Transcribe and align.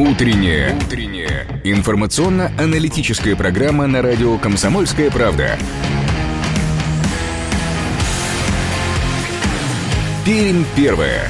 Утренняя. 0.00 0.74
Утренняя. 0.76 1.46
Информационно-аналитическая 1.62 3.36
программа 3.36 3.86
на 3.86 4.00
радио 4.00 4.38
«Комсомольская 4.38 5.10
правда». 5.10 5.58
Пермь 10.24 10.64
первая. 10.74 11.28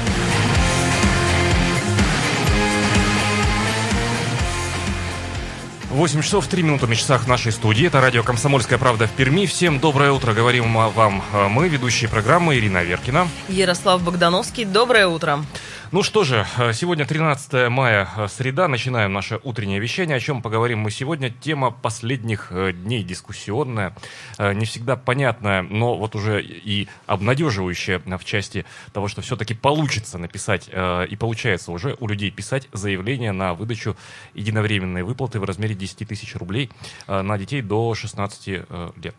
8 5.89 6.21
часов 6.21 6.47
3 6.47 6.63
минуты 6.63 6.87
на 6.87 6.95
часах 6.95 7.27
нашей 7.27 7.51
студии. 7.51 7.85
Это 7.87 7.99
радио 7.99 8.23
«Комсомольская 8.23 8.79
правда» 8.79 9.07
в 9.07 9.11
Перми. 9.11 9.45
Всем 9.47 9.81
доброе 9.81 10.13
утро. 10.13 10.31
Говорим 10.33 10.73
вам 10.73 11.21
мы, 11.49 11.67
ведущие 11.67 12.09
программы 12.09 12.55
Ирина 12.55 12.81
Веркина. 12.83 13.27
Ярослав 13.49 14.01
Богдановский. 14.01 14.63
Доброе 14.63 15.07
утро. 15.07 15.43
Ну 15.91 16.03
что 16.03 16.23
же, 16.23 16.45
э, 16.57 16.71
сегодня 16.71 17.05
13 17.05 17.67
мая, 17.67 18.07
э, 18.15 18.29
среда, 18.29 18.69
начинаем 18.69 19.11
наше 19.11 19.41
утреннее 19.43 19.81
вещание. 19.81 20.15
О 20.15 20.19
чем 20.21 20.41
поговорим 20.41 20.79
мы 20.79 20.89
сегодня? 20.89 21.29
Тема 21.29 21.69
последних 21.69 22.49
э, 22.53 22.71
дней 22.71 23.03
дискуссионная, 23.03 23.93
не 24.39 24.63
всегда 24.63 24.95
понятная, 24.95 25.63
но 25.63 25.97
вот 25.97 26.15
уже 26.15 26.41
и 26.41 26.87
обнадеживающая 27.07 27.99
в 27.99 28.23
части 28.23 28.65
того, 28.93 29.09
что 29.09 29.21
все-таки 29.21 29.53
получится 29.53 30.17
написать, 30.17 30.69
и 30.69 31.15
получается 31.17 31.73
уже 31.73 31.97
у 31.99 32.07
людей 32.07 32.31
писать 32.31 32.69
заявление 32.71 33.33
на 33.33 33.53
выдачу 33.53 33.97
единовременной 34.33 35.03
выплаты 35.03 35.41
в 35.41 35.43
размере 35.43 35.75
10 35.75 36.07
тысяч 36.07 36.35
рублей 36.35 36.69
на 37.07 37.37
детей 37.37 37.61
до 37.61 37.93
16 37.93 38.47
лет. 38.47 39.15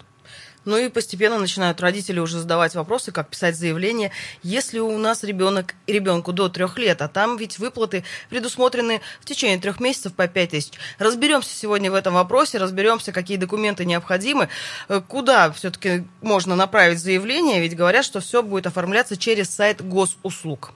Ну 0.64 0.76
и 0.76 0.88
постепенно 0.88 1.38
начинают 1.38 1.80
родители 1.80 2.20
уже 2.20 2.38
задавать 2.38 2.74
вопросы, 2.74 3.10
как 3.10 3.28
писать 3.28 3.56
заявление, 3.56 4.12
если 4.42 4.78
у 4.78 4.96
нас 4.98 5.24
ребенок 5.24 5.74
ребенку 5.86 6.32
до 6.32 6.48
трех 6.48 6.78
лет, 6.78 7.02
а 7.02 7.08
там 7.08 7.36
ведь 7.36 7.58
выплаты 7.58 8.04
предусмотрены 8.28 9.00
в 9.20 9.24
течение 9.24 9.58
трех 9.58 9.80
месяцев 9.80 10.14
по 10.14 10.28
пять 10.28 10.50
тысяч. 10.50 10.72
Разберемся 10.98 11.54
сегодня 11.54 11.90
в 11.90 11.94
этом 11.94 12.14
вопросе, 12.14 12.58
разберемся, 12.58 13.12
какие 13.12 13.36
документы 13.36 13.84
необходимы, 13.84 14.48
э, 14.88 15.00
куда 15.06 15.50
все-таки 15.52 16.04
можно 16.20 16.54
направить 16.54 17.00
заявление, 17.00 17.60
ведь 17.60 17.76
говорят, 17.76 18.04
что 18.04 18.20
все 18.20 18.42
будет 18.42 18.66
оформляться 18.66 19.16
через 19.16 19.50
сайт 19.50 19.84
госуслуг. 19.84 20.72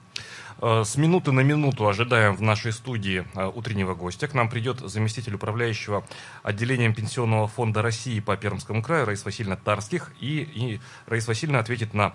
Э, 0.59 0.83
с 0.83 0.97
минуты 0.97 1.31
на 1.31 1.41
минуту 1.41 1.87
ожидаем 1.87 2.35
в 2.35 2.41
нашей 2.41 2.71
студии 2.71 3.25
э, 3.35 3.51
утреннего 3.53 3.93
гостя. 3.93 4.27
К 4.27 4.33
нам 4.33 4.49
придет 4.49 4.79
заместитель 4.79 5.35
управляющего 5.35 6.03
отделением 6.43 6.93
Пенсионного 6.93 7.47
фонда 7.47 7.81
России 7.81 8.19
по 8.19 8.35
Пермскому 8.35 8.81
краю 8.81 9.05
Раис 9.05 9.23
Васильевна 9.23 9.57
Тарских. 9.57 10.11
И, 10.19 10.41
и 10.41 10.79
Раис 11.05 11.27
Васильевна 11.27 11.59
ответит 11.59 11.93
на 11.93 12.13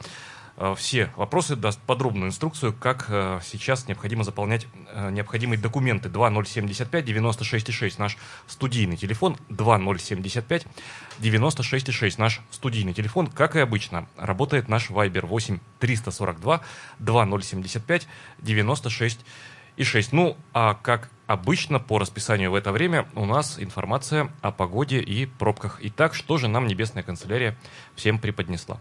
все 0.76 1.10
вопросы, 1.16 1.56
даст 1.56 1.80
подробную 1.80 2.28
инструкцию, 2.28 2.74
как 2.74 3.06
э, 3.08 3.40
сейчас 3.42 3.88
необходимо 3.88 4.22
заполнять 4.22 4.66
э, 4.92 5.10
необходимые 5.10 5.58
документы. 5.58 6.08
2075 6.08 7.06
96,6 7.06 7.94
наш 7.98 8.18
студийный 8.46 8.96
телефон, 8.96 9.36
2075 9.48 10.66
96,6 11.20 12.14
наш 12.18 12.40
студийный 12.50 12.92
телефон. 12.92 13.28
Как 13.28 13.56
и 13.56 13.60
обычно, 13.60 14.06
работает 14.16 14.68
наш 14.68 14.90
Viber 14.90 15.26
8 15.26 15.58
342 15.78 16.60
2075 16.98 18.06
96 18.38 19.20
и 19.76 19.84
6. 19.84 20.12
Ну, 20.12 20.36
а 20.52 20.74
как 20.74 21.10
обычно 21.26 21.78
по 21.80 21.98
расписанию 21.98 22.50
в 22.50 22.54
это 22.54 22.72
время 22.72 23.08
у 23.14 23.24
нас 23.24 23.58
информация 23.58 24.30
о 24.42 24.52
погоде 24.52 25.00
и 25.00 25.26
пробках. 25.26 25.78
Итак, 25.82 26.14
что 26.14 26.36
же 26.36 26.48
нам 26.48 26.66
Небесная 26.66 27.02
канцелярия 27.02 27.56
всем 27.96 28.18
преподнесла? 28.18 28.78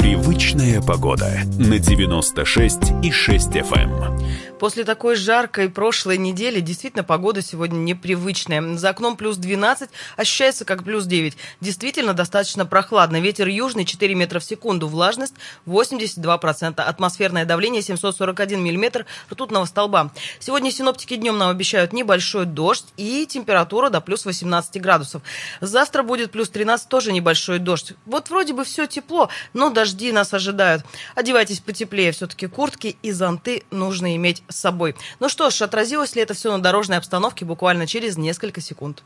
Привычная 0.00 0.80
погода 0.80 1.30
на 1.58 1.78
96 1.78 2.78
и 3.02 3.12
6 3.12 3.48
FM. 3.48 4.50
После 4.60 4.84
такой 4.84 5.16
жаркой 5.16 5.70
прошлой 5.70 6.18
недели 6.18 6.60
действительно 6.60 7.02
погода 7.02 7.40
сегодня 7.40 7.78
непривычная. 7.78 8.76
За 8.76 8.90
окном 8.90 9.16
плюс 9.16 9.38
12, 9.38 9.88
ощущается 10.18 10.66
как 10.66 10.84
плюс 10.84 11.06
9. 11.06 11.34
Действительно 11.62 12.12
достаточно 12.12 12.66
прохладно. 12.66 13.22
Ветер 13.22 13.48
южный 13.48 13.86
4 13.86 14.14
метра 14.14 14.38
в 14.38 14.44
секунду, 14.44 14.86
влажность 14.86 15.32
82%, 15.66 16.78
атмосферное 16.78 17.46
давление 17.46 17.80
741 17.80 18.62
миллиметр 18.62 19.06
ртутного 19.30 19.64
столба. 19.64 20.12
Сегодня 20.40 20.70
синоптики 20.70 21.16
днем 21.16 21.38
нам 21.38 21.48
обещают 21.48 21.94
небольшой 21.94 22.44
дождь 22.44 22.86
и 22.98 23.26
температура 23.26 23.88
до 23.88 24.02
плюс 24.02 24.26
18 24.26 24.78
градусов. 24.80 25.22
Завтра 25.62 26.02
будет 26.02 26.32
плюс 26.32 26.50
13, 26.50 26.86
тоже 26.86 27.12
небольшой 27.12 27.60
дождь. 27.60 27.94
Вот 28.04 28.28
вроде 28.28 28.52
бы 28.52 28.64
все 28.64 28.86
тепло, 28.86 29.30
но 29.54 29.70
дожди 30.00 30.12
нас 30.12 30.32
ожидают. 30.32 30.82
Одевайтесь 31.14 31.60
потеплее, 31.60 32.12
все-таки 32.12 32.46
куртки 32.46 32.96
и 33.02 33.12
зонты 33.12 33.64
нужно 33.70 34.16
иметь 34.16 34.42
с 34.48 34.56
собой. 34.56 34.94
Ну 35.20 35.28
что 35.28 35.50
ж, 35.50 35.62
отразилось 35.62 36.16
ли 36.16 36.22
это 36.22 36.32
все 36.32 36.50
на 36.50 36.62
дорожной 36.62 36.96
обстановке 36.96 37.44
буквально 37.44 37.86
через 37.86 38.16
несколько 38.16 38.62
секунд. 38.62 39.02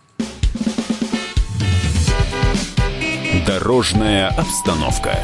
Дорожная 3.44 4.28
обстановка. 4.28 5.19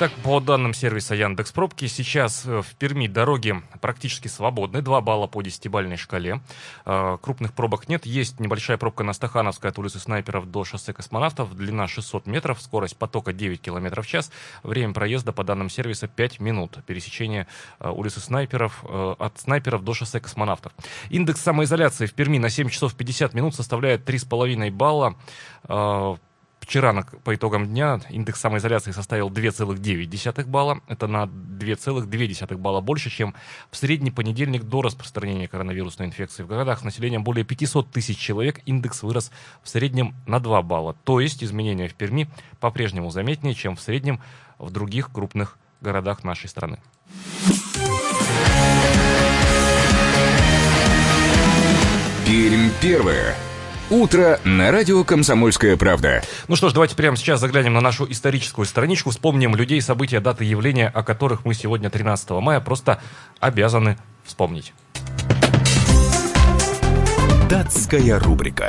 Итак, 0.00 0.12
по 0.22 0.38
данным 0.38 0.74
сервиса 0.74 1.16
Яндекс 1.16 1.50
Пробки, 1.50 1.88
сейчас 1.88 2.46
э, 2.46 2.62
в 2.62 2.76
Перми 2.76 3.08
дороги 3.08 3.60
практически 3.80 4.28
свободны, 4.28 4.80
2 4.80 5.00
балла 5.00 5.26
по 5.26 5.42
10-бальной 5.42 5.96
шкале. 5.96 6.40
Э, 6.86 7.18
крупных 7.20 7.52
пробок 7.52 7.88
нет, 7.88 8.06
есть 8.06 8.38
небольшая 8.38 8.76
пробка 8.76 9.02
на 9.02 9.12
Стахановской 9.12 9.70
от 9.70 9.78
улицы 9.80 9.98
Снайперов 9.98 10.48
до 10.48 10.62
шоссе 10.62 10.92
Космонавтов, 10.92 11.52
длина 11.52 11.88
600 11.88 12.28
метров, 12.28 12.62
скорость 12.62 12.96
потока 12.96 13.32
9 13.32 13.60
км 13.60 14.00
в 14.00 14.06
час, 14.06 14.30
время 14.62 14.94
проезда 14.94 15.32
по 15.32 15.42
данным 15.42 15.68
сервиса 15.68 16.06
5 16.06 16.38
минут, 16.38 16.78
пересечение 16.86 17.48
э, 17.80 17.90
улицы 17.90 18.20
Снайперов 18.20 18.84
от 18.84 19.40
Снайперов 19.40 19.82
до 19.82 19.94
шоссе 19.94 20.20
Космонавтов. 20.20 20.74
Индекс 21.10 21.40
самоизоляции 21.40 22.06
в 22.06 22.14
Перми 22.14 22.38
на 22.38 22.50
7 22.50 22.68
часов 22.68 22.94
50 22.94 23.34
минут 23.34 23.56
составляет 23.56 24.08
3,5 24.08 24.70
балла. 24.70 25.16
Вчера 26.68 26.92
на, 26.92 27.02
по 27.02 27.34
итогам 27.34 27.66
дня 27.66 27.98
индекс 28.10 28.40
самоизоляции 28.40 28.90
составил 28.90 29.30
2,9 29.30 30.44
балла. 30.44 30.82
Это 30.86 31.06
на 31.06 31.22
2,2 31.24 32.56
балла 32.58 32.82
больше, 32.82 33.08
чем 33.08 33.34
в 33.70 33.76
средний 33.78 34.10
понедельник 34.10 34.64
до 34.64 34.82
распространения 34.82 35.48
коронавирусной 35.48 36.08
инфекции. 36.08 36.42
В 36.42 36.46
городах 36.46 36.80
с 36.80 36.84
населением 36.84 37.24
более 37.24 37.46
500 37.46 37.90
тысяч 37.90 38.18
человек 38.18 38.60
индекс 38.66 39.02
вырос 39.02 39.30
в 39.62 39.68
среднем 39.70 40.14
на 40.26 40.40
2 40.40 40.60
балла. 40.60 40.94
То 41.04 41.20
есть 41.20 41.42
изменения 41.42 41.88
в 41.88 41.94
Перми 41.94 42.28
по-прежнему 42.60 43.10
заметнее, 43.10 43.54
чем 43.54 43.74
в 43.74 43.80
среднем 43.80 44.20
в 44.58 44.70
других 44.70 45.10
крупных 45.10 45.56
городах 45.80 46.22
нашей 46.22 46.50
страны. 46.50 46.78
Пермь 52.26 52.68
первое. 52.82 53.34
Утро 53.90 54.38
на 54.44 54.70
радио 54.70 55.02
«Комсомольская 55.02 55.78
правда». 55.78 56.22
Ну 56.46 56.56
что 56.56 56.68
ж, 56.68 56.74
давайте 56.74 56.94
прямо 56.94 57.16
сейчас 57.16 57.40
заглянем 57.40 57.72
на 57.72 57.80
нашу 57.80 58.10
историческую 58.10 58.66
страничку, 58.66 59.08
вспомним 59.08 59.56
людей, 59.56 59.80
события, 59.80 60.20
даты 60.20 60.44
явления, 60.44 60.88
о 60.88 61.02
которых 61.02 61.46
мы 61.46 61.54
сегодня, 61.54 61.88
13 61.88 62.28
мая, 62.30 62.60
просто 62.60 63.00
обязаны 63.40 63.96
вспомнить. 64.26 64.74
Датская 67.48 68.18
рубрика. 68.18 68.68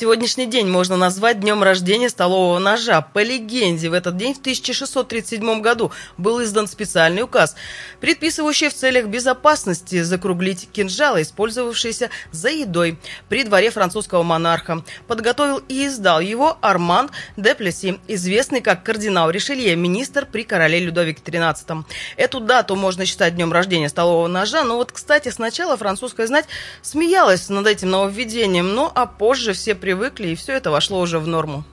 Сегодняшний 0.00 0.46
день 0.46 0.68
можно 0.68 0.96
назвать 0.96 1.40
днем 1.40 1.60
рождения 1.60 2.08
столового 2.08 2.60
ножа. 2.60 3.00
По 3.00 3.20
легенде, 3.20 3.90
в 3.90 3.92
этот 3.92 4.16
день 4.16 4.32
в 4.32 4.38
1637 4.38 5.60
году 5.60 5.90
был 6.16 6.40
издан 6.40 6.68
специальный 6.68 7.22
указ, 7.22 7.56
предписывающий 8.00 8.68
в 8.68 8.74
целях 8.74 9.06
безопасности 9.06 10.02
закруглить 10.02 10.68
кинжалы, 10.70 11.22
использовавшиеся 11.22 12.10
за 12.30 12.48
едой 12.48 12.96
при 13.28 13.42
дворе 13.42 13.70
французского 13.70 14.22
монарха. 14.22 14.84
Подготовил 15.08 15.60
и 15.68 15.88
издал 15.88 16.20
его 16.20 16.58
Арман 16.60 17.10
де 17.36 17.56
Плеси, 17.56 17.98
известный 18.06 18.60
как 18.60 18.84
кардинал 18.84 19.30
Ришелье, 19.30 19.74
министр 19.74 20.26
при 20.26 20.44
короле 20.44 20.78
Людовике 20.78 21.22
XIII. 21.24 21.82
Эту 22.16 22.38
дату 22.38 22.76
можно 22.76 23.04
считать 23.04 23.34
днем 23.34 23.52
рождения 23.52 23.88
столового 23.88 24.28
ножа, 24.28 24.62
но 24.62 24.76
вот, 24.76 24.92
кстати, 24.92 25.30
сначала 25.30 25.76
французская 25.76 26.28
знать 26.28 26.46
смеялась 26.82 27.48
над 27.48 27.66
этим 27.66 27.90
нововведением, 27.90 28.76
ну 28.76 28.92
а 28.94 29.06
позже 29.06 29.54
все 29.54 29.74
привыкли, 29.88 30.28
и 30.28 30.34
все 30.34 30.52
это 30.52 30.70
вошло 30.70 31.00
уже 31.00 31.18
в 31.18 31.26
норму. 31.26 31.64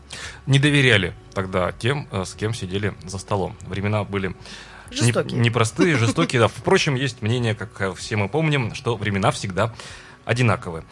Не 0.45 0.57
доверяли 0.57 1.13
тогда 1.33 1.73
тем, 1.73 2.07
э, 2.11 2.23
с 2.23 2.33
кем 2.33 2.53
сидели 2.53 2.93
за 3.03 3.17
столом. 3.17 3.57
Времена 3.67 4.05
были 4.05 4.33
жестокие. 4.89 5.37
непростые, 5.37 5.97
жестокие. 5.97 6.39
Да. 6.39 6.47
Впрочем, 6.47 6.95
есть 6.95 7.21
мнение, 7.21 7.55
как 7.55 7.93
все 7.97 8.15
мы 8.15 8.29
помним, 8.29 8.73
что 8.73 8.95
времена 8.95 9.31
всегда 9.31 9.73
одинаковые. 10.23 10.85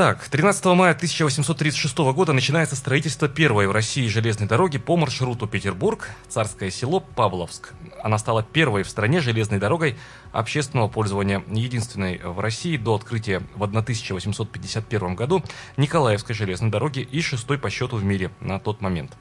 Так, 0.00 0.26
13 0.30 0.64
мая 0.64 0.92
1836 0.92 1.98
года 2.14 2.32
начинается 2.32 2.74
строительство 2.74 3.28
первой 3.28 3.66
в 3.66 3.72
России 3.72 4.06
железной 4.06 4.48
дороги 4.48 4.78
по 4.78 4.96
маршруту 4.96 5.46
Петербург, 5.46 6.08
Царское 6.26 6.70
село, 6.70 7.00
Павловск. 7.00 7.74
Она 8.02 8.16
стала 8.16 8.42
первой 8.42 8.82
в 8.82 8.88
стране 8.88 9.20
железной 9.20 9.58
дорогой 9.58 9.98
общественного 10.32 10.88
пользования, 10.88 11.44
единственной 11.50 12.16
в 12.16 12.40
России 12.40 12.78
до 12.78 12.94
открытия 12.94 13.42
в 13.54 13.62
1851 13.62 15.16
году 15.16 15.42
Николаевской 15.76 16.34
железной 16.34 16.70
дороги 16.70 17.00
и 17.00 17.20
шестой 17.20 17.58
по 17.58 17.68
счету 17.68 17.96
в 17.96 18.02
мире 18.02 18.30
на 18.40 18.58
тот 18.58 18.80
момент. 18.80 19.14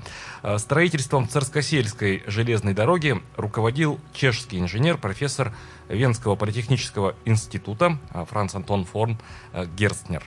Э, 0.43 0.57
строительством 0.59 1.27
Царскосельской 1.27 2.23
железной 2.25 2.73
дороги 2.73 3.21
руководил 3.35 3.99
чешский 4.13 4.59
инженер, 4.59 4.97
профессор 4.97 5.53
Венского 5.89 6.37
политехнического 6.37 7.15
института 7.25 7.99
э, 8.13 8.23
Франц 8.29 8.55
Антон 8.55 8.85
Форм 8.85 9.19
э, 9.51 9.65
Герстнер. 9.75 10.23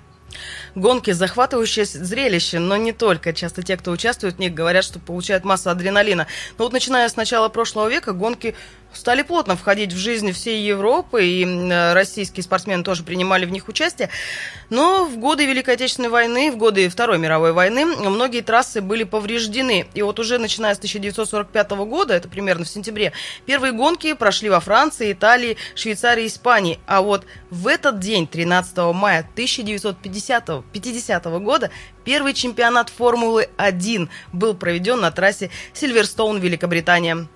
Гонки– 0.75 1.11
захватывающее 1.13 1.85
зрелище, 1.85 2.59
но 2.59 2.77
не 2.77 2.93
только. 2.93 3.33
Часто 3.33 3.63
те, 3.63 3.77
кто 3.77 3.91
участвует 3.91 4.37
в 4.37 4.39
них, 4.39 4.55
говорят, 4.55 4.85
что 4.85 4.99
получают 4.99 5.45
массу 5.45 5.71
адреналина. 5.71 6.27
Но 6.59 6.65
вот 6.65 6.73
начиная 6.73 7.09
с 7.09 7.17
начала 7.17 7.49
прошлого 7.49 7.89
века 7.89 8.13
гонки 8.13 8.55
стали 8.95 9.23
плотно 9.23 9.57
входить 9.57 9.93
в 9.93 9.97
жизнь 9.97 10.33
всей 10.33 10.63
Европы, 10.63 11.25
и 11.25 11.93
российские 11.93 12.45
спортсмены 12.45 12.85
тоже 12.85 13.03
принимали 13.03 13.45
в 13.45 13.51
них 13.51 13.69
участие. 13.69 14.11
Но 14.71 15.05
в 15.05 15.19
годы 15.19 15.47
Великой 15.47 15.75
Отечественной 15.75 16.09
войны, 16.09 16.51
в 16.51 16.57
годы 16.57 16.89
Второй 16.89 17.19
мировой 17.19 17.53
войны 17.53 17.85
многие 17.85 18.41
трассы 18.41 18.81
были 18.81 19.05
повреждены. 19.05 19.87
И 19.95 20.03
вот 20.03 20.19
уже 20.19 20.39
начиная 20.39 20.75
с 20.75 20.79
1945 20.79 21.71
года, 21.71 22.15
это 22.15 22.29
примерно 22.29 22.65
в 22.65 22.69
сентябре, 22.69 23.13
первые 23.47 23.73
гонки 23.73 24.15
прошли 24.15 24.49
во 24.49 24.61
Франции, 24.61 25.13
Италии, 25.13 25.57
Швейцарии, 25.75 26.27
Испании. 26.27 26.79
А 26.87 27.03
вот 27.03 27.27
в 27.51 27.67
этот 27.67 27.99
день, 27.99 28.27
13 28.27 28.79
мая 28.95 29.21
1950 29.21 30.65
50 30.73 31.25
года, 31.41 31.71
первый 32.05 32.35
чемпионат 32.35 32.91
Формулы-1 32.91 34.09
был 34.33 34.55
проведен 34.55 35.01
на 35.01 35.11
трассе 35.11 35.51
Сильверстоун, 35.73 36.39
Великобритания. 36.39 37.29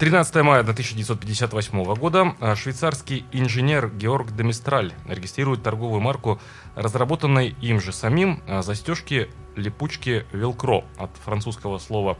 13 0.00 0.34
мая 0.36 0.60
1958 0.60 1.94
года 1.94 2.34
а, 2.40 2.56
швейцарский 2.56 3.26
инженер 3.32 3.90
Георг 3.90 4.34
Демистраль 4.34 4.94
регистрирует 5.06 5.62
торговую 5.62 6.00
марку, 6.00 6.40
разработанной 6.74 7.54
им 7.60 7.82
же 7.82 7.92
самим 7.92 8.42
а, 8.48 8.62
застежки 8.62 9.28
липучки 9.56 10.24
Велкро 10.32 10.86
от 10.96 11.10
французского 11.22 11.76
слова 11.76 12.16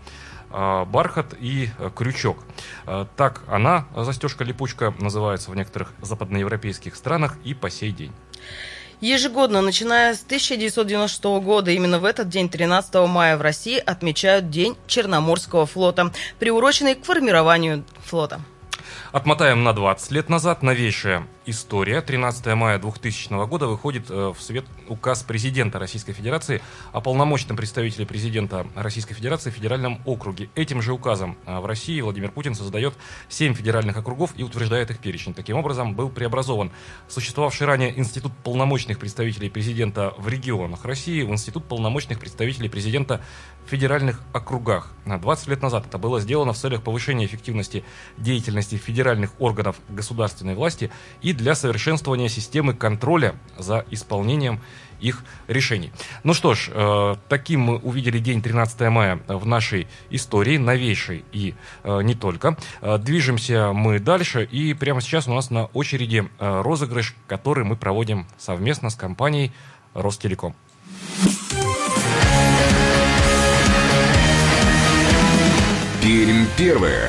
а, 0.50 0.84
бархат 0.84 1.34
и 1.40 1.70
крючок. 1.96 2.44
Так 3.16 3.44
она, 3.48 3.86
застежка-липучка, 3.96 4.92
называется 4.98 5.50
в 5.50 5.56
некоторых 5.56 5.94
западноевропейских 6.02 6.94
странах 6.94 7.38
и 7.44 7.54
по 7.54 7.70
сей 7.70 7.92
день. 7.92 8.12
Ежегодно, 9.00 9.62
начиная 9.62 10.14
с 10.14 10.22
1996 10.22 11.24
года, 11.42 11.70
именно 11.70 11.98
в 11.98 12.04
этот 12.04 12.28
день, 12.28 12.50
13 12.50 12.94
мая, 13.08 13.38
в 13.38 13.40
России 13.40 13.78
отмечают 13.78 14.50
День 14.50 14.76
Черноморского 14.86 15.64
флота, 15.64 16.12
приуроченный 16.38 16.94
к 16.96 17.04
формированию 17.06 17.82
флота. 18.04 18.42
Отмотаем 19.12 19.62
на 19.62 19.72
20 19.72 20.10
лет 20.12 20.28
назад. 20.28 20.62
Новейшая 20.62 21.26
история. 21.46 22.00
13 22.00 22.46
мая 22.54 22.78
2000 22.78 23.46
года 23.46 23.66
выходит 23.66 24.10
э, 24.10 24.32
в 24.36 24.40
свет 24.40 24.64
указ 24.88 25.22
президента 25.22 25.78
Российской 25.78 26.12
Федерации 26.12 26.62
о 26.92 27.00
полномочном 27.00 27.56
представителе 27.56 28.06
президента 28.06 28.66
Российской 28.74 29.14
Федерации 29.14 29.50
в 29.50 29.54
федеральном 29.54 30.00
округе. 30.04 30.50
Этим 30.54 30.82
же 30.82 30.92
указом 30.92 31.36
э, 31.46 31.58
в 31.58 31.66
России 31.66 32.00
Владимир 32.00 32.30
Путин 32.30 32.54
создает 32.54 32.94
7 33.28 33.54
федеральных 33.54 33.96
округов 33.96 34.32
и 34.36 34.42
утверждает 34.42 34.90
их 34.90 34.98
перечень. 34.98 35.34
Таким 35.34 35.56
образом, 35.56 35.94
был 35.94 36.08
преобразован 36.08 36.70
существовавший 37.08 37.66
ранее 37.66 37.98
Институт 37.98 38.32
полномочных 38.44 38.98
представителей 38.98 39.50
президента 39.50 40.14
в 40.18 40.28
регионах 40.28 40.84
России 40.84 41.22
в 41.22 41.30
Институт 41.30 41.64
полномочных 41.66 42.18
представителей 42.18 42.68
президента 42.68 43.20
федеральных 43.70 44.20
округах. 44.32 44.92
20 45.06 45.48
лет 45.48 45.62
назад 45.62 45.86
это 45.86 45.98
было 45.98 46.20
сделано 46.20 46.52
в 46.52 46.56
целях 46.56 46.82
повышения 46.82 47.24
эффективности 47.24 47.84
деятельности 48.16 48.76
федеральных 48.76 49.32
органов 49.40 49.76
государственной 49.88 50.54
власти 50.54 50.90
и 51.22 51.32
для 51.32 51.54
совершенствования 51.54 52.28
системы 52.28 52.74
контроля 52.74 53.34
за 53.58 53.84
исполнением 53.90 54.60
их 55.00 55.24
решений. 55.48 55.92
Ну 56.24 56.34
что 56.34 56.54
ж, 56.54 56.68
э, 56.72 57.16
таким 57.28 57.60
мы 57.60 57.78
увидели 57.78 58.18
день 58.18 58.42
13 58.42 58.90
мая 58.90 59.20
в 59.28 59.46
нашей 59.46 59.86
истории, 60.10 60.58
новейшей 60.58 61.24
и 61.32 61.54
э, 61.84 62.02
не 62.02 62.14
только. 62.14 62.56
Э, 62.82 62.98
движемся 62.98 63.72
мы 63.72 63.98
дальше, 63.98 64.44
и 64.44 64.74
прямо 64.74 65.00
сейчас 65.00 65.26
у 65.28 65.34
нас 65.34 65.50
на 65.50 65.66
очереди 65.66 66.28
розыгрыш, 66.38 67.14
который 67.26 67.64
мы 67.64 67.76
проводим 67.76 68.26
совместно 68.36 68.90
с 68.90 68.94
компанией 68.94 69.52
Ростелеком. 69.94 70.54
Пермь 76.10 76.46
первое. 76.58 77.08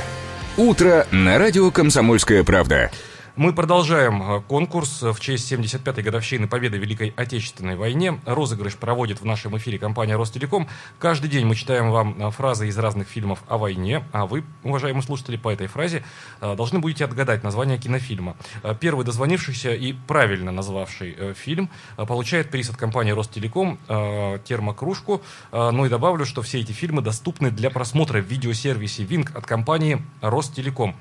Утро 0.58 1.08
на 1.10 1.40
радио 1.40 1.72
«Комсомольская 1.72 2.44
правда». 2.44 2.92
Мы 3.42 3.54
продолжаем 3.54 4.22
э, 4.22 4.42
конкурс 4.48 5.02
в 5.02 5.20
честь 5.20 5.52
75-й 5.52 6.04
годовщины 6.04 6.48
победы 6.48 6.78
в 6.78 6.82
Великой 6.82 7.12
Отечественной 7.18 7.76
войне. 7.76 8.20
Розыгрыш 8.28 8.76
проводит 8.76 9.20
в 9.20 9.26
нашем 9.26 9.58
эфире 9.58 9.80
компания 9.80 10.16
Ростелеком. 10.16 10.68
Каждый 11.00 11.28
день 11.28 11.48
мы 11.48 11.56
читаем 11.56 11.90
вам 11.90 12.22
э, 12.22 12.30
фразы 12.30 12.68
из 12.68 12.78
разных 12.78 13.08
фильмов 13.08 13.42
о 13.48 13.58
войне, 13.58 14.04
а 14.12 14.28
вы, 14.28 14.44
уважаемые 14.62 15.02
слушатели, 15.02 15.38
по 15.38 15.50
этой 15.50 15.66
фразе 15.66 16.04
э, 16.40 16.56
должны 16.56 16.78
будете 16.78 17.04
отгадать 17.04 17.44
название 17.44 17.80
кинофильма. 17.80 18.36
Первый 18.80 19.08
дозвонившийся 19.08 19.74
и 19.74 19.94
правильно 19.94 20.52
назвавший 20.52 21.34
фильм 21.34 21.72
получает 21.96 22.52
приз 22.52 22.70
от 22.70 22.78
компании 22.78 23.12
Ростелеком, 23.12 23.80
термокружку. 23.88 25.24
Ну 25.52 25.86
и 25.88 25.90
добавлю, 25.90 26.26
что 26.26 26.44
все 26.44 26.60
эти 26.60 26.74
фильмы 26.74 27.02
доступны 27.02 27.50
для 27.50 27.72
просмотра 27.72 28.22
в 28.22 28.26
видеосервисе 28.26 29.04
Винг 29.04 29.36
от 29.36 29.48
компании 29.48 30.00
Ростелеком. 30.22 30.96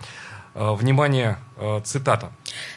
Э, 0.52 0.74
внимание, 0.74 1.38
э, 1.56 1.80
цитата. 1.84 2.32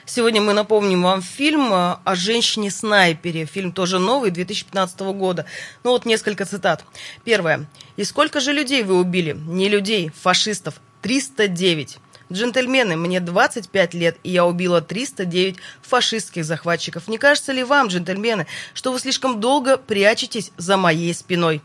Сегодня 0.06 0.42
мы 0.42 0.54
напомним 0.54 1.02
вам 1.02 1.24
фильм 1.24 1.74
э, 1.74 1.98
о 2.04 2.16
женщине-снайпере. 2.16 3.46
Фильм 3.46 3.72
тоже 3.72 3.98
новый, 3.98 4.30
2015 4.30 5.00
года. 5.14 5.46
Ну 5.84 5.92
вот 5.92 6.06
несколько 6.06 6.46
цитат. 6.46 6.86
Первое. 7.24 7.66
«И 7.96 8.04
сколько 8.04 8.40
же 8.40 8.54
людей 8.54 8.84
вы 8.84 9.00
убили? 9.00 9.34
Не 9.34 9.70
людей, 9.70 10.10
фашистов. 10.10 10.75
309. 11.02 11.98
Джентльмены, 12.31 12.96
мне 12.96 13.20
25 13.20 13.94
лет, 13.94 14.18
и 14.24 14.30
я 14.30 14.46
убила 14.46 14.81
309 14.81 15.58
фашистских 15.81 16.46
захватчиков. 16.46 17.08
Не 17.08 17.18
кажется 17.18 17.52
ли 17.52 17.64
вам, 17.64 17.88
джентльмены, 17.88 18.48
что 18.74 18.92
вы 18.92 19.00
слишком 19.00 19.40
долго 19.40 19.78
прячетесь 19.78 20.52
за 20.58 20.78
моей 20.78 21.14
спиной?» 21.14 21.62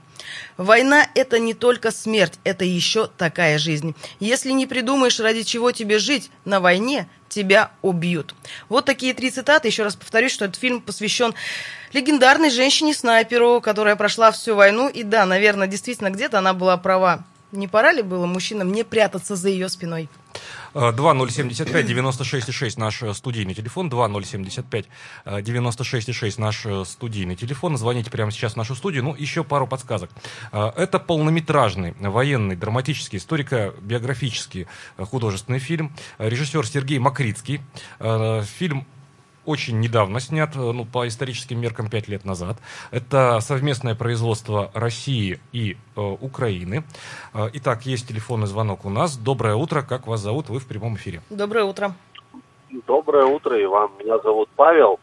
Война– 0.57 1.07
это 1.15 1.39
не 1.39 1.55
только 1.55 1.91
смерть, 1.91 2.39
это 2.45 2.65
еще 2.65 3.07
такая 3.07 3.59
жизнь. 3.59 3.95
Если 4.21 4.51
не 4.51 4.67
придумаешь, 4.67 5.21
ради 5.21 5.43
чего 5.43 5.73
тебе 5.73 5.99
жить, 5.99 6.31
на 6.45 6.61
войне 6.61 7.09
тебя 7.29 7.71
убьют. 7.83 8.35
Вот 8.69 8.85
такие 8.85 9.15
три 9.15 9.31
цитаты. 9.31 9.69
Еще 9.69 9.83
раз 9.83 9.97
повторюсь, 9.97 10.33
что 10.33 10.47
этот 10.47 10.57
фильм 10.57 10.81
посвящен 10.81 11.35
легендарной 11.93 12.51
женщине-снайперу, 12.51 13.61
которая 13.61 13.97
прошла 13.97 14.31
всю 14.31 14.55
войну. 14.55 14.89
И 14.89 15.03
да, 15.03 15.27
наверное, 15.27 15.67
действительно, 15.67 16.11
где-то 16.11 16.39
она 16.39 16.55
была 16.55 16.77
права. 16.77 17.25
Не 17.53 17.67
пора 17.67 17.93
ли 17.93 18.03
было 18.03 18.27
мужчинам 18.27 18.71
не 18.73 18.85
прятаться 18.85 19.35
за 19.35 19.49
ее 19.49 19.71
спиной? 19.71 20.11
2075-96-6 20.75 22.79
наш 22.79 23.03
э, 23.03 23.15
студийный 23.15 23.55
телефон, 23.55 23.89
2075-96-6 23.89 26.35
наш 26.39 26.67
э, 26.67 26.85
студийный 26.85 27.37
телефон. 27.37 27.79
Звоните 27.79 28.11
прямо 28.11 28.31
сейчас 28.31 28.53
в 28.53 28.57
нашу 28.57 28.75
студию. 28.75 29.03
Ну, 29.03 29.15
еще 29.15 29.45
пару 29.45 29.67
подсказок. 29.67 30.11
Э, 30.53 30.73
это 30.77 30.99
полнометражный, 30.99 31.95
военный, 31.99 32.55
драматический, 32.55 33.19
историко-биографический 33.19 34.67
художественный 34.99 35.59
фильм. 35.59 35.97
Режиссер 36.19 36.67
Сергей 36.67 36.99
Макритский. 36.99 37.63
Фильм 37.99 38.87
очень 39.49 39.81
недавно 39.81 40.21
снят, 40.21 40.55
э, 40.55 40.59
ну, 40.59 40.85
по 40.85 41.09
историческим 41.09 41.59
меркам, 41.61 41.89
пять 41.89 42.07
лет 42.07 42.25
назад. 42.25 42.59
Это 42.91 43.41
совместное 43.41 43.95
производство 43.95 44.71
России 44.75 45.41
и 45.53 45.77
э, 45.97 46.01
Украины. 46.01 46.85
Э, 47.33 47.49
итак, 47.55 47.87
есть 47.87 48.09
телефонный 48.09 48.47
звонок 48.47 48.85
у 48.85 48.91
нас. 48.91 49.17
Доброе 49.17 49.55
утро, 49.55 49.83
как 49.83 50.07
вас 50.07 50.21
зовут? 50.21 50.51
Вы 50.51 50.59
в 50.59 50.67
прямом 50.67 50.97
эфире. 50.97 51.23
Доброе 51.31 51.65
утро. 51.65 51.95
Доброе 52.87 53.25
утро, 53.25 53.63
Иван. 53.63 53.91
Меня 53.99 54.19
зовут 54.19 54.51
Павел. 54.55 55.01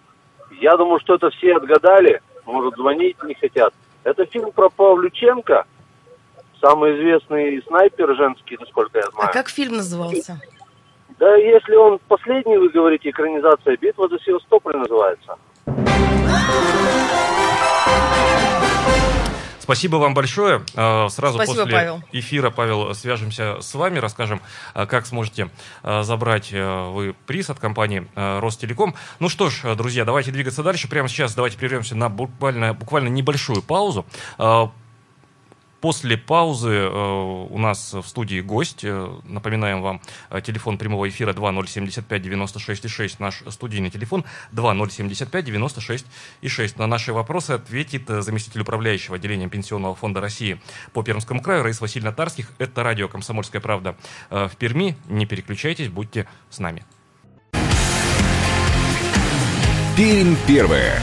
Я 0.62 0.78
думаю, 0.78 1.00
что 1.00 1.16
это 1.16 1.32
все 1.32 1.56
отгадали. 1.56 2.22
Может, 2.46 2.76
звонить 2.76 3.18
не 3.24 3.34
хотят. 3.34 3.74
Это 4.04 4.26
фильм 4.28 4.52
про 4.52 4.70
Павлюченко. 4.70 5.66
Самый 6.62 6.96
известный 6.98 7.64
снайпер 7.64 8.16
женский, 8.16 8.58
насколько 8.60 9.00
я 9.00 9.10
знаю. 9.12 9.30
А 9.30 9.34
как 9.34 9.50
фильм 9.50 9.78
назывался? 9.78 10.40
Да 11.20 11.36
если 11.36 11.76
он 11.76 12.00
последний, 12.08 12.58
вы 12.58 12.70
говорите, 12.70 13.10
экранизация 13.10 13.78
«Битва 13.78 14.10
за 14.10 14.20
Севастополь» 14.20 14.76
называется. 14.76 15.38
Спасибо 19.60 19.96
вам 19.96 20.14
большое. 20.14 20.62
Э, 20.76 21.10
сразу 21.10 21.38
Спасибо, 21.38 21.64
после 21.64 21.74
Павел. 21.74 22.00
эфира, 22.12 22.52
Павел, 22.52 22.94
свяжемся 22.94 23.62
с 23.62 23.74
вами, 23.74 23.98
расскажем, 23.98 24.42
э, 24.76 24.86
как 24.86 25.08
сможете 25.08 25.50
э, 25.82 26.04
забрать 26.04 26.50
э, 26.54 26.90
вы 26.92 27.16
приз 27.26 27.50
от 27.50 27.58
компании 27.58 28.06
Ростелеком. 28.16 28.94
Ну 29.20 29.28
что 29.28 29.50
ж, 29.50 29.76
друзья, 29.76 30.06
давайте 30.06 30.30
двигаться 30.30 30.62
дальше. 30.62 30.88
Прямо 30.88 31.08
сейчас 31.08 31.34
давайте 31.34 31.58
прервемся 31.58 31.96
на 31.96 32.10
буквально, 32.10 32.76
буквально 32.76 33.08
небольшую 33.08 33.64
паузу. 33.64 34.06
После 35.86 36.18
паузы 36.18 36.72
э, 36.72 36.88
у 36.90 37.60
нас 37.60 37.94
в 37.94 38.02
студии 38.08 38.42
гость. 38.42 38.84
Э, 38.84 39.20
напоминаем 39.24 39.84
вам 39.84 40.02
э, 40.32 40.42
телефон 40.42 40.80
прямого 40.80 41.08
эфира 41.08 41.32
2075 41.32 42.24
96 42.24 42.90
6, 42.90 43.20
наш 43.20 43.44
студийный 43.50 43.92
телефон 43.92 44.26
2075 44.52 45.46
96 45.46 46.06
6. 46.44 46.80
На 46.80 46.88
наши 46.88 47.14
вопросы 47.14 47.52
ответит 47.52 48.08
заместитель 48.08 48.62
управляющего 48.62 49.18
отделением 49.18 49.52
Пенсионного 49.52 49.94
фонда 49.94 50.22
России 50.22 50.60
по 50.92 51.04
Пермскому 51.04 51.40
краю 51.40 51.62
Раиса 51.62 51.84
Васильевна 51.84 52.14
Тарских. 52.14 52.52
Это 52.58 52.82
радио 52.82 53.08
«Комсомольская 53.08 53.62
правда» 53.62 53.96
в 54.32 54.54
Перми. 54.58 54.98
Не 55.08 55.28
переключайтесь, 55.28 55.90
будьте 55.90 56.28
с 56.50 56.58
нами. 56.58 56.84
Пермь 59.96 60.36
первая. 60.48 61.00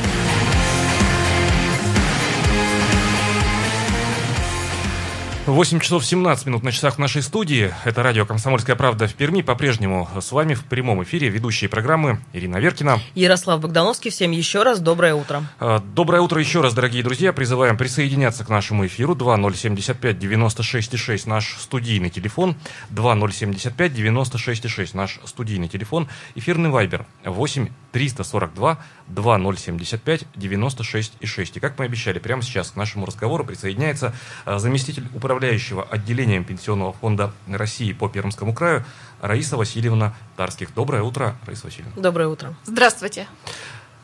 8 5.46 5.80
часов 5.80 6.06
17 6.06 6.46
минут 6.46 6.62
на 6.62 6.70
часах 6.70 6.94
в 6.94 6.98
нашей 6.98 7.20
студии. 7.20 7.74
Это 7.84 8.04
радио 8.04 8.24
«Комсомольская 8.24 8.76
правда» 8.76 9.08
в 9.08 9.14
Перми. 9.14 9.42
По-прежнему 9.42 10.08
с 10.20 10.30
вами 10.30 10.54
в 10.54 10.64
прямом 10.64 11.02
эфире 11.02 11.30
ведущие 11.30 11.68
программы 11.68 12.20
Ирина 12.32 12.58
Веркина. 12.58 13.00
Ярослав 13.16 13.60
Богдановский, 13.60 14.12
всем 14.12 14.30
еще 14.30 14.62
раз 14.62 14.78
доброе 14.78 15.16
утро. 15.16 15.42
Э, 15.58 15.80
Доброе 15.96 16.22
утро 16.22 16.38
еще 16.38 16.60
раз, 16.60 16.74
дорогие 16.74 17.02
друзья. 17.02 17.32
Призываем 17.32 17.76
присоединяться 17.76 18.44
к 18.44 18.50
нашему 18.50 18.86
эфиру 18.86 19.16
2075 19.16 20.16
96 20.16 20.96
6, 20.96 21.26
наш 21.26 21.56
студийный 21.58 22.10
телефон. 22.10 22.54
2075 22.90 23.94
96 23.94 24.68
6, 24.70 24.94
наш 24.94 25.18
студийный 25.24 25.66
телефон. 25.66 26.06
Эфирный 26.36 26.70
вайбер 26.70 27.04
8 27.24 27.68
342 27.90 28.78
2075 29.08 30.26
96 30.36 31.26
6. 31.26 31.56
И 31.56 31.60
как 31.60 31.80
мы 31.80 31.84
обещали, 31.84 32.20
прямо 32.20 32.42
сейчас 32.42 32.70
к 32.70 32.76
нашему 32.76 33.06
разговору 33.06 33.44
присоединяется 33.44 34.14
э, 34.46 34.58
заместитель 34.58 35.08
управляющего 35.32 35.82
отделением 35.84 36.44
Пенсионного 36.44 36.92
фонда 36.92 37.32
России 37.48 37.92
по 37.92 38.08
Пермскому 38.08 38.52
краю 38.52 38.84
Раиса 39.22 39.56
Васильевна 39.56 40.14
Тарских. 40.36 40.74
Доброе 40.74 41.02
утро, 41.02 41.36
Раиса 41.46 41.66
Васильевна. 41.66 41.92
Доброе 41.96 42.28
утро. 42.28 42.54
Здравствуйте. 42.64 43.26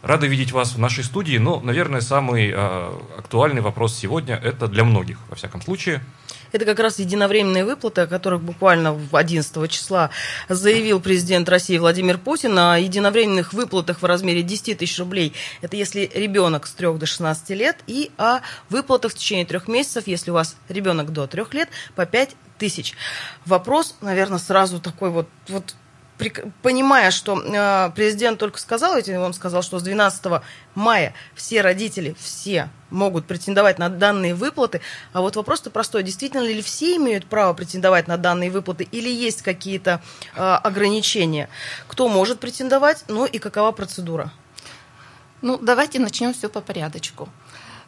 Рады 0.02 0.28
видеть 0.28 0.52
вас 0.52 0.75
в 0.75 0.78
нашей 0.78 1.02
студии, 1.02 1.38
но, 1.38 1.61
наверное, 1.61 2.00
самый 2.00 2.52
э, 2.55 2.93
актуальный 3.19 3.61
вопрос 3.61 3.97
сегодня 3.97 4.37
это 4.37 4.69
для 4.69 4.85
многих, 4.85 5.19
во 5.28 5.35
всяком 5.35 5.61
случае. 5.61 6.00
Это 6.52 6.64
как 6.64 6.78
раз 6.78 6.99
единовременные 6.99 7.64
выплаты, 7.64 8.02
о 8.02 8.07
которых 8.07 8.40
буквально 8.40 8.95
в 8.95 9.17
11 9.17 9.71
числа 9.71 10.11
заявил 10.49 11.00
президент 11.00 11.49
России 11.49 11.76
Владимир 11.78 12.17
Путин 12.17 12.57
о 12.59 12.78
единовременных 12.78 13.52
выплатах 13.52 14.00
в 14.00 14.05
размере 14.05 14.43
10 14.43 14.78
тысяч 14.78 14.99
рублей. 14.99 15.35
Это 15.62 15.76
если 15.76 16.11
ребенок 16.14 16.67
с 16.67 16.73
3 16.73 16.97
до 16.97 17.05
16 17.05 17.50
лет, 17.50 17.78
и 17.87 18.11
о 18.19 18.40
выплатах 18.71 19.12
в 19.12 19.14
течение 19.17 19.47
трех 19.47 19.69
месяцев, 19.69 20.07
если 20.07 20.31
у 20.31 20.35
вас 20.35 20.57
ребенок 20.69 21.12
до 21.12 21.26
3 21.26 21.43
лет, 21.52 21.69
по 21.97 22.07
5 22.07 22.37
тысяч. 22.57 22.95
Вопрос, 23.45 23.97
наверное, 24.00 24.38
сразу 24.38 24.81
такой 24.81 25.11
вот, 25.11 25.28
вот 25.49 25.75
понимая, 26.62 27.10
что 27.10 27.40
э, 27.40 27.90
президент 27.94 28.38
только 28.38 28.58
сказал, 28.58 28.96
ведь 28.96 29.08
он 29.08 29.32
сказал, 29.34 29.62
что 29.62 29.78
с 29.78 29.82
12 29.82 30.42
мая 30.75 31.14
все 31.34 31.60
родители, 31.60 32.14
все 32.18 32.68
могут 32.90 33.26
претендовать 33.26 33.78
на 33.78 33.88
данные 33.88 34.34
выплаты. 34.34 34.80
А 35.12 35.20
вот 35.20 35.37
вопрос-то 35.37 35.70
простой. 35.70 36.02
Действительно 36.02 36.42
ли 36.42 36.62
все 36.62 36.96
имеют 36.96 37.26
право 37.26 37.52
претендовать 37.54 38.08
на 38.08 38.16
данные 38.16 38.50
выплаты 38.50 38.88
или 38.90 39.08
есть 39.08 39.42
какие-то 39.42 40.02
э, 40.34 40.40
ограничения? 40.40 41.48
Кто 41.87 42.08
может 42.08 42.40
претендовать? 42.40 43.04
Ну 43.08 43.26
и 43.26 43.38
какова 43.38 43.72
процедура? 43.72 44.32
Ну, 45.40 45.56
давайте 45.58 46.00
начнем 46.00 46.34
все 46.34 46.48
по 46.48 46.60
порядочку. 46.60 47.28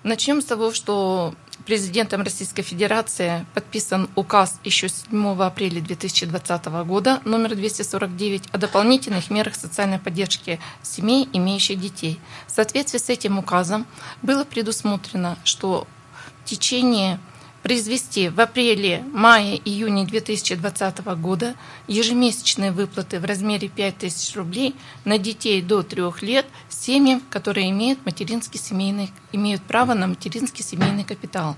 Начнем 0.03 0.41
с 0.41 0.47
того, 0.47 0.73
что 0.73 1.35
президентом 1.67 2.23
Российской 2.23 2.63
Федерации 2.63 3.45
подписан 3.53 4.09
указ 4.15 4.59
еще 4.65 4.89
7 4.89 5.43
апреля 5.43 5.83
2020 5.83 6.67
года 6.87 7.21
номер 7.27 7.55
249 7.55 8.45
о 8.51 8.57
дополнительных 8.57 9.31
мерах 9.31 9.55
социальной 9.55 9.99
поддержки 9.99 10.59
семей, 10.83 11.29
имеющих 11.35 11.79
детей. 11.79 12.19
В 12.47 12.51
соответствии 12.51 12.99
с 12.99 13.11
этим 13.11 13.39
указом 13.39 13.87
было 14.23 14.45
предусмотрено, 14.45 15.37
что 15.45 15.87
в 16.45 16.49
течение 16.49 17.21
произвести 17.63 18.29
в 18.29 18.41
апреле, 18.41 19.05
мае, 19.13 19.57
июне 19.57 20.07
2020 20.07 21.05
года 21.21 21.55
ежемесячные 21.89 22.73
выплаты 22.73 23.21
в 23.21 23.25
размере 23.25 23.69
5000 23.69 24.37
рублей 24.37 24.75
на 25.05 25.19
детей 25.19 25.61
до 25.61 25.83
3 25.83 26.03
лет 26.23 26.47
семьям, 26.69 27.23
которые 27.29 27.71
имеют 27.71 28.05
материнский 28.07 28.59
семейный, 28.59 29.11
имеют 29.33 29.63
право 29.63 29.95
на 29.95 30.07
материнский 30.07 30.65
семейный 30.65 31.05
капитал. 31.05 31.57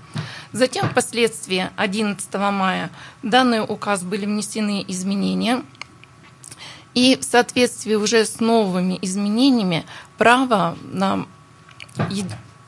Затем, 0.51 0.89
впоследствии 0.89 1.69
11 1.77 2.33
мая, 2.33 2.91
в 3.21 3.29
данный 3.29 3.61
указ 3.61 4.03
были 4.03 4.25
внесены 4.25 4.83
изменения, 4.87 5.63
и 6.93 7.17
в 7.19 7.23
соответствии 7.23 7.95
уже 7.95 8.25
с 8.25 8.39
новыми 8.39 8.99
изменениями 9.01 9.83
право 10.17 10.77
на 10.83 11.25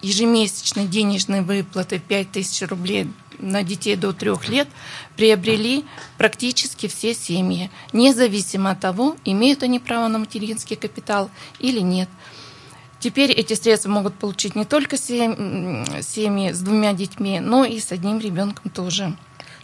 ежемесячные 0.02 0.88
денежные 0.88 1.42
выплаты 1.42 2.00
5000 2.00 2.64
рублей 2.70 3.12
на 3.40 3.64
детей 3.64 3.96
до 3.96 4.14
трех 4.14 4.48
лет 4.50 4.68
приобрели 5.16 5.86
практически 6.18 6.88
все 6.88 7.14
семьи, 7.14 7.70
независимо 7.94 8.72
от 8.72 8.80
того, 8.80 9.16
имеют 9.26 9.64
они 9.64 9.80
право 9.80 10.08
на 10.08 10.20
материнский 10.20 10.76
капитал 10.76 11.30
или 11.60 11.80
нет. 11.80 12.10
Теперь 13.00 13.32
эти 13.32 13.54
средства 13.54 13.90
могут 13.90 14.16
получить 14.16 14.56
не 14.56 14.66
только 14.66 14.98
сем- 14.98 15.86
семьи 16.02 16.52
с 16.52 16.60
двумя 16.60 16.94
детьми, 16.94 17.40
но 17.40 17.64
и 17.66 17.80
с 17.80 17.92
одним 17.92 18.20
ребенком 18.20 18.72
тоже. 18.72 19.16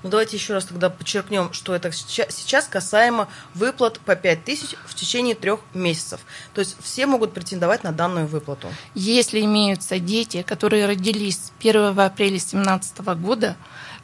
Ну, 0.03 0.09
давайте 0.09 0.37
еще 0.37 0.53
раз 0.53 0.65
тогда 0.65 0.89
подчеркнем, 0.89 1.53
что 1.53 1.75
это 1.75 1.91
сейчас 1.91 2.67
касаемо 2.67 3.27
выплат 3.53 3.99
по 3.99 4.15
5 4.15 4.43
тысяч 4.43 4.75
в 4.85 4.95
течение 4.95 5.35
трех 5.35 5.59
месяцев. 5.73 6.21
То 6.53 6.59
есть 6.59 6.75
все 6.81 7.05
могут 7.05 7.33
претендовать 7.33 7.83
на 7.83 7.91
данную 7.91 8.27
выплату. 8.27 8.67
Если 8.95 9.41
имеются 9.41 9.99
дети, 9.99 10.41
которые 10.41 10.87
родились 10.87 11.51
1 11.59 11.99
апреля 11.99 12.31
2017 12.31 12.99
года, 13.19 13.55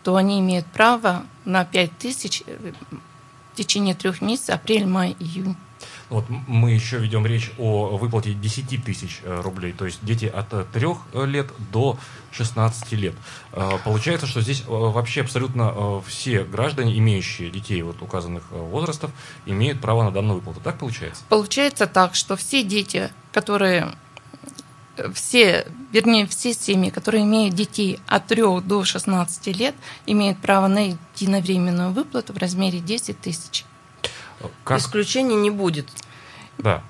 то 0.03 0.15
они 0.15 0.39
имеют 0.39 0.67
право 0.67 1.25
на 1.45 1.65
5 1.65 1.97
тысяч 1.97 2.43
в 3.53 3.55
течение 3.57 3.95
трех 3.95 4.21
месяцев, 4.21 4.55
апрель, 4.55 4.85
май, 4.85 5.15
июнь. 5.19 5.55
Вот 6.09 6.25
мы 6.29 6.71
еще 6.71 6.99
ведем 6.99 7.25
речь 7.25 7.51
о 7.57 7.97
выплате 7.97 8.33
10 8.33 8.83
тысяч 8.83 9.19
э, 9.23 9.41
рублей, 9.41 9.73
то 9.73 9.85
есть 9.85 9.99
дети 10.03 10.25
от 10.25 10.71
3 10.71 10.87
лет 11.25 11.51
до 11.71 11.97
16 12.31 12.93
лет. 12.93 13.13
Э, 13.51 13.71
Получается, 13.83 14.25
что 14.25 14.41
здесь 14.41 14.61
э, 14.61 14.69
вообще 14.69 15.21
абсолютно 15.21 15.73
э, 15.75 16.01
все 16.07 16.45
граждане, 16.45 16.97
имеющие 16.97 17.49
детей 17.49 17.81
вот 17.81 18.01
указанных 18.01 18.43
э, 18.51 18.55
возрастов, 18.57 19.11
имеют 19.45 19.81
право 19.81 20.03
на 20.03 20.11
данную 20.11 20.35
выплату. 20.35 20.61
Так 20.61 20.79
получается? 20.79 21.23
Получается 21.27 21.87
так, 21.87 22.15
что 22.15 22.37
все 22.37 22.63
дети, 22.63 23.11
которые 23.33 23.93
э, 24.95 25.11
все, 25.13 25.67
вернее, 25.91 26.25
все 26.25 26.53
семьи, 26.53 26.89
которые 26.89 27.25
имеют 27.25 27.53
детей 27.53 27.99
от 28.07 28.27
3 28.27 28.61
до 28.61 28.85
16 28.85 29.47
лет, 29.57 29.75
имеют 30.05 30.37
право 30.39 30.67
на 30.67 30.95
единовременную 31.15 31.91
выплату 31.91 32.31
в 32.31 32.37
размере 32.37 32.79
10 32.79 33.19
тысяч. 33.19 33.65
Как? 34.63 34.79
Исключений 34.79 35.35
не 35.35 35.49
будет. 35.51 35.87
Да. 36.57 36.83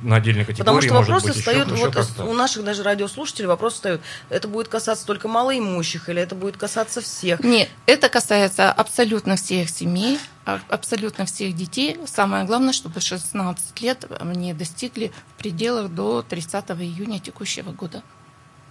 На 0.00 0.16
отдельной 0.16 0.44
категории 0.44 0.58
Потому 0.64 0.80
что 0.80 0.94
вопросы 0.94 1.26
быть 1.28 1.36
еще- 1.36 1.40
встают, 1.40 1.70
еще 1.70 1.88
вот 1.90 2.28
у 2.28 2.32
наших 2.32 2.64
даже 2.64 2.82
радиослушателей 2.82 3.46
вопросы 3.46 3.76
встают. 3.76 4.00
Это 4.28 4.48
будет 4.48 4.66
касаться 4.66 5.06
только 5.06 5.28
малоимущих 5.28 6.08
или 6.08 6.20
это 6.20 6.34
будет 6.34 6.56
касаться 6.56 7.00
всех? 7.00 7.38
Нет, 7.44 7.68
это 7.86 8.08
касается 8.08 8.72
абсолютно 8.72 9.36
всех 9.36 9.70
семей, 9.70 10.18
а- 10.44 10.58
абсолютно 10.68 11.26
всех 11.26 11.54
детей. 11.54 11.96
Самое 12.06 12.44
главное, 12.44 12.72
чтобы 12.72 13.00
16 13.00 13.80
лет 13.80 14.04
они 14.18 14.52
достигли 14.52 15.12
в 15.36 15.38
пределах 15.38 15.90
до 15.92 16.22
30 16.22 16.82
июня 16.82 17.20
текущего 17.20 17.70
года. 17.70 18.02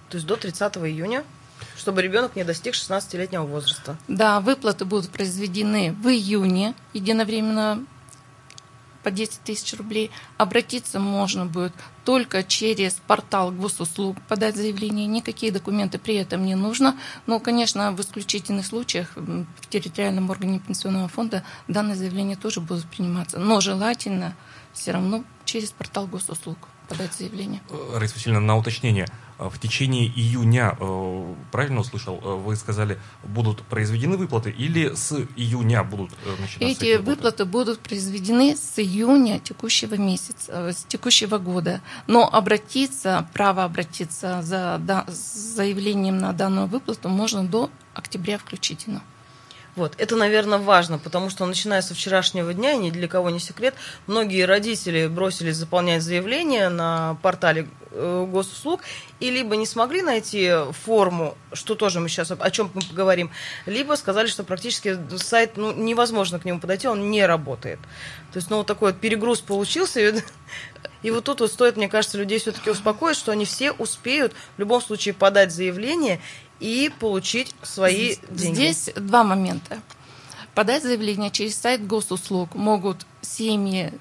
То 0.09 0.17
есть 0.17 0.27
до 0.27 0.35
30 0.35 0.85
июня, 0.89 1.23
чтобы 1.77 2.01
ребенок 2.01 2.35
не 2.35 2.43
достиг 2.43 2.73
16-летнего 2.73 3.43
возраста. 3.43 3.95
Да, 4.09 4.41
выплаты 4.41 4.83
будут 4.83 5.09
произведены 5.09 5.93
в 6.03 6.09
июне 6.09 6.73
единовременно 6.93 7.81
по 9.03 9.12
10 9.12 9.41
тысяч 9.41 9.74
рублей. 9.77 10.12
Обратиться 10.38 11.00
можно 11.00 11.46
будет 11.46 11.74
только 12.05 12.43
через 12.43 12.93
портал 13.08 13.51
госуслуг, 13.51 14.17
подать 14.27 14.55
заявление. 14.55 15.05
Никакие 15.05 15.51
документы 15.51 16.00
при 16.00 16.15
этом 16.15 16.46
не 16.46 16.55
нужно. 16.55 16.98
Но, 17.27 17.39
конечно, 17.39 17.91
в 17.91 18.00
исключительных 18.01 18.65
случаях 18.65 19.12
в 19.15 19.46
территориальном 19.70 20.29
органе 20.29 20.60
пенсионного 20.60 21.08
фонда 21.08 21.43
данные 21.67 21.96
заявления 21.96 22.36
тоже 22.36 22.62
будут 22.62 22.86
приниматься. 22.86 23.39
Но 23.39 23.62
желательно 23.62 24.36
все 24.74 24.91
равно 24.91 25.24
через 25.46 25.72
портал 25.72 26.08
госуслуг 26.08 26.58
подать 26.88 27.13
заявление. 27.13 27.62
Э, 27.70 27.98
Раиса 27.98 28.15
Васильевна, 28.15 28.41
на 28.41 28.58
уточнение. 28.58 29.08
А 29.41 29.50
в 29.50 29.57
течение 29.57 30.05
июня, 30.05 30.77
э, 30.79 31.36
правильно 31.51 31.79
услышал, 31.79 32.19
э, 32.24 32.36
вы 32.36 32.55
сказали, 32.55 33.00
будут 33.24 33.63
произведены 33.63 34.15
выплаты 34.15 34.51
или 34.51 34.93
с 34.93 35.13
июня 35.36 35.83
будут 35.83 36.12
начинаться 36.39 36.60
эти, 36.60 36.86
эти 36.86 37.01
выплаты 37.01 37.45
будут 37.45 37.79
произведены 37.79 38.55
с 38.55 38.77
июня 38.77 39.39
текущего 39.39 39.95
месяца, 39.95 40.71
с 40.71 40.83
текущего 40.83 41.39
года. 41.39 41.81
Но 42.05 42.29
обратиться, 42.31 43.27
право 43.33 43.63
обратиться 43.63 44.43
за, 44.43 44.77
да, 44.79 45.05
с 45.07 45.55
заявлением 45.55 46.19
на 46.19 46.33
данную 46.33 46.67
выплату 46.67 47.10
можно 47.10 47.43
до 47.43 47.71
октября 47.95 48.38
включительно. 48.38 49.01
Вот. 49.75 49.93
Это, 49.97 50.15
наверное, 50.17 50.57
важно, 50.57 50.99
потому 50.99 51.29
что 51.29 51.45
начиная 51.45 51.81
со 51.81 51.93
вчерашнего 51.93 52.53
дня, 52.53 52.75
ни 52.75 52.89
для 52.89 53.07
кого 53.07 53.29
не 53.29 53.39
секрет, 53.39 53.73
многие 54.05 54.45
родители 54.45 55.07
бросились 55.07 55.55
заполнять 55.55 56.03
заявление 56.03 56.67
на 56.67 57.17
портале 57.21 57.67
э, 57.91 58.27
госуслуг 58.29 58.81
и 59.21 59.31
либо 59.31 59.55
не 59.55 59.65
смогли 59.65 60.01
найти 60.01 60.51
форму, 60.83 61.37
что 61.53 61.75
тоже 61.75 62.01
мы 62.01 62.09
сейчас 62.09 62.31
о 62.31 62.51
чем 62.51 62.69
мы 62.73 62.81
поговорим, 62.81 63.31
либо 63.65 63.93
сказали, 63.95 64.27
что 64.27 64.43
практически 64.43 64.97
сайт 65.17 65.55
ну, 65.55 65.71
невозможно 65.71 66.37
к 66.39 66.45
нему 66.45 66.59
подойти, 66.59 66.87
он 66.87 67.09
не 67.09 67.25
работает. 67.25 67.79
То 68.33 68.37
есть, 68.37 68.49
ну, 68.49 68.57
вот 68.57 68.67
такой 68.67 68.91
вот 68.91 69.01
перегруз 69.01 69.39
получился. 69.39 70.21
И 71.01 71.09
вот 71.09 71.23
тут 71.23 71.39
вот 71.39 71.51
стоит, 71.51 71.77
мне 71.77 71.87
кажется, 71.87 72.17
людей 72.17 72.37
все-таки 72.37 72.69
успокоить, 72.69 73.17
что 73.17 73.31
они 73.31 73.45
все 73.45 73.71
успеют 73.71 74.33
в 74.55 74.59
любом 74.59 74.81
случае 74.81 75.13
подать 75.13 75.51
заявление 75.51 76.21
и 76.61 76.89
получить 76.99 77.53
свои 77.63 78.15
деньги. 78.29 78.53
Здесь 78.53 78.89
два 78.95 79.23
момента. 79.23 79.81
Подать 80.53 80.83
заявление 80.83 81.31
через 81.31 81.57
сайт 81.57 81.85
госуслуг 81.87 82.55
могут 82.55 83.05
семьи, 83.21 83.93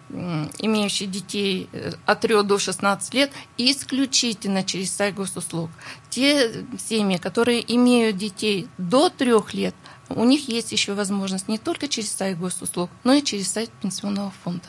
имеющие 0.58 1.08
детей 1.08 1.68
э, 1.72 1.92
от 2.06 2.20
3 2.20 2.42
до 2.42 2.58
16 2.58 3.14
лет, 3.14 3.30
исключительно 3.56 4.64
через 4.64 4.90
сайт 4.90 5.14
госуслуг. 5.14 5.70
Те 6.10 6.64
семьи, 6.78 7.18
которые 7.18 7.62
имеют 7.74 8.16
детей 8.16 8.68
до 8.78 9.10
3 9.10 9.32
лет, 9.52 9.74
у 10.08 10.24
них 10.24 10.48
есть 10.48 10.72
еще 10.72 10.94
возможность 10.94 11.46
не 11.46 11.58
только 11.58 11.86
через 11.86 12.10
сайт 12.10 12.38
госуслуг, 12.38 12.90
но 13.04 13.12
и 13.12 13.22
через 13.22 13.48
сайт 13.50 13.70
пенсионного 13.80 14.32
фонда. 14.42 14.66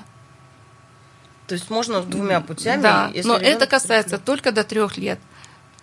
То 1.47 1.55
есть 1.55 1.69
можно 1.69 2.01
двумя 2.01 2.39
путями. 2.39 2.81
Да, 2.81 3.11
но 3.25 3.35
это 3.35 3.67
касается 3.67 4.17
только 4.17 4.51
до 4.51 4.63
трех 4.63 4.97
лет. 4.97 5.19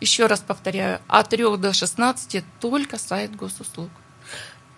Еще 0.01 0.27
раз 0.27 0.41
повторяю, 0.41 1.01
от 1.09 1.29
3 1.29 1.57
до 1.57 1.73
16 1.73 2.45
только 2.61 2.99
сайт 2.99 3.35
госуслуг. 3.35 3.91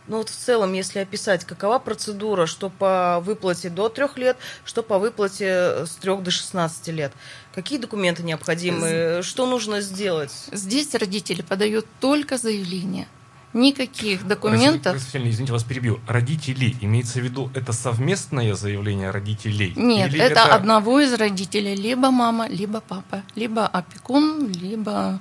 Ну 0.06 0.16
вот 0.16 0.28
в 0.28 0.34
целом, 0.34 0.72
если 0.72 0.98
описать, 0.98 1.44
какова 1.44 1.78
процедура, 1.78 2.46
что 2.46 2.68
по 2.68 3.20
выплате 3.20 3.70
до 3.70 3.88
трех 3.88 4.16
лет, 4.18 4.36
что 4.64 4.82
по 4.82 4.98
выплате 4.98 5.86
с 5.86 5.96
трех 6.00 6.22
до 6.22 6.30
16 6.30 6.88
лет? 6.88 7.12
Какие 7.54 7.78
документы 7.78 8.22
необходимы? 8.22 9.20
Что 9.22 9.46
нужно 9.46 9.80
сделать? 9.82 10.32
Здесь 10.50 10.94
родители 10.94 11.42
подают 11.42 11.86
только 12.00 12.38
заявление– 12.38 13.06
никаких 13.52 14.26
документов. 14.26 14.92
Простите, 14.92 15.28
извините, 15.28 15.52
вас 15.52 15.64
перебью. 15.64 16.00
Родители, 16.06 16.76
имеется 16.80 17.20
в 17.20 17.22
виду, 17.22 17.50
это 17.54 17.72
совместное 17.72 18.54
заявление 18.54 19.10
родителей? 19.10 19.72
Нет, 19.76 20.14
это, 20.14 20.22
это 20.22 20.54
одного 20.54 21.00
из 21.00 21.12
родителей, 21.14 21.74
либо 21.74 22.10
мама, 22.10 22.48
либо 22.48 22.80
папа, 22.80 23.22
либо 23.34 23.66
опекун, 23.66 24.50
либо 24.52 25.20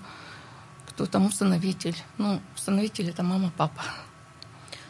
кто 0.89 1.05
там 1.05 1.27
усыновитель. 1.27 1.95
Ну, 2.17 2.41
усыновитель 2.55 3.09
это 3.09 3.23
мама, 3.23 3.51
папа. 3.55 3.81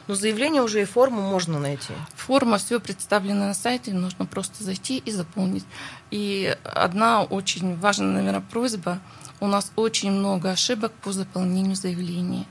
Но 0.07 0.15
заявление 0.15 0.63
уже 0.63 0.81
и 0.81 0.85
форму 0.85 1.21
можно 1.21 1.59
найти. 1.59 1.93
Форма 2.15 2.57
все 2.57 2.79
представлена 2.79 3.49
на 3.49 3.53
сайте, 3.53 3.93
нужно 3.93 4.25
просто 4.25 4.63
зайти 4.63 4.97
и 4.97 5.11
заполнить. 5.11 5.65
И 6.09 6.57
одна 6.63 7.21
очень 7.21 7.77
важная, 7.77 8.07
наверное, 8.07 8.41
просьба. 8.41 8.99
У 9.39 9.45
нас 9.45 9.71
очень 9.75 10.11
много 10.11 10.49
ошибок 10.49 10.91
по 10.93 11.11
заполнению 11.11 11.75
заявления. 11.75 12.47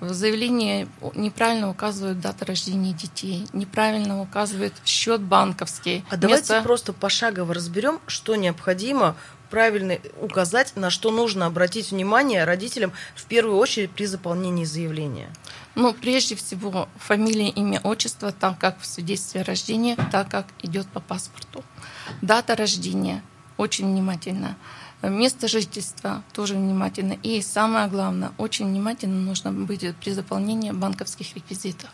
В 0.00 0.12
заявлении 0.12 0.88
неправильно 1.14 1.68
указывают 1.68 2.20
дату 2.20 2.44
рождения 2.44 2.92
детей, 2.92 3.46
неправильно 3.52 4.20
указывают 4.20 4.74
счет 4.84 5.20
банковский. 5.20 6.04
А 6.08 6.16
Вместо... 6.16 6.48
давайте 6.48 6.62
просто 6.62 6.92
пошагово 6.92 7.52
разберем, 7.52 8.00
что 8.06 8.36
необходимо 8.36 9.16
правильно 9.50 9.98
указать, 10.20 10.76
на 10.76 10.90
что 10.90 11.10
нужно 11.10 11.46
обратить 11.46 11.90
внимание 11.90 12.44
родителям 12.44 12.92
в 13.16 13.24
первую 13.24 13.56
очередь 13.56 13.90
при 13.90 14.04
заполнении 14.06 14.64
заявления. 14.64 15.32
Ну, 15.74 15.92
прежде 15.94 16.36
всего, 16.36 16.88
фамилия, 16.98 17.48
имя, 17.48 17.80
отчество, 17.82 18.30
так 18.30 18.58
как 18.58 18.80
в 18.80 18.86
свидетельстве 18.86 19.40
о 19.40 19.44
рождении, 19.44 19.96
так 20.12 20.30
как 20.30 20.46
идет 20.62 20.86
по 20.88 21.00
паспорту. 21.00 21.64
Дата 22.22 22.54
рождения, 22.54 23.22
очень 23.56 23.86
внимательно. 23.86 24.56
Место 25.02 25.46
жительства 25.46 26.24
тоже 26.32 26.54
внимательно. 26.54 27.12
И 27.22 27.40
самое 27.40 27.88
главное, 27.88 28.32
очень 28.36 28.66
внимательно 28.66 29.20
нужно 29.20 29.52
быть 29.52 29.84
при 29.96 30.10
заполнении 30.10 30.72
банковских 30.72 31.36
реквизитов. 31.36 31.90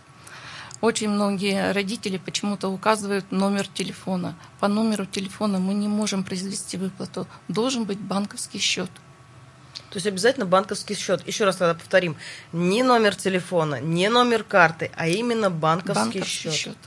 Очень 0.81 1.11
многие 1.11 1.73
родители 1.73 2.17
почему-то 2.17 2.69
указывают 2.69 3.31
номер 3.31 3.67
телефона. 3.67 4.35
По 4.59 4.69
номеру 4.69 5.05
телефона 5.05 5.59
мы 5.59 5.75
не 5.75 5.89
можем 5.89 6.25
произвести 6.25 6.77
выплату. 6.79 7.27
Должен 7.49 7.85
быть 7.85 7.99
банковский 7.99 8.59
счет. 8.59 8.91
То 9.91 9.97
есть 9.97 10.07
обязательно 10.07 10.47
банковский 10.47 10.95
счет. 10.95 11.27
Еще 11.27 11.45
раз 11.45 11.57
тогда 11.57 11.75
повторим. 11.75 12.17
Не 12.53 12.83
номер 12.83 13.15
телефона, 13.15 13.81
не 13.81 14.09
номер 14.09 14.45
карты, 14.45 14.91
а 14.97 15.09
именно 15.09 15.51
банковский, 15.51 16.05
банковский 16.05 16.51
счет. 16.51 16.55
счет. 16.55 16.79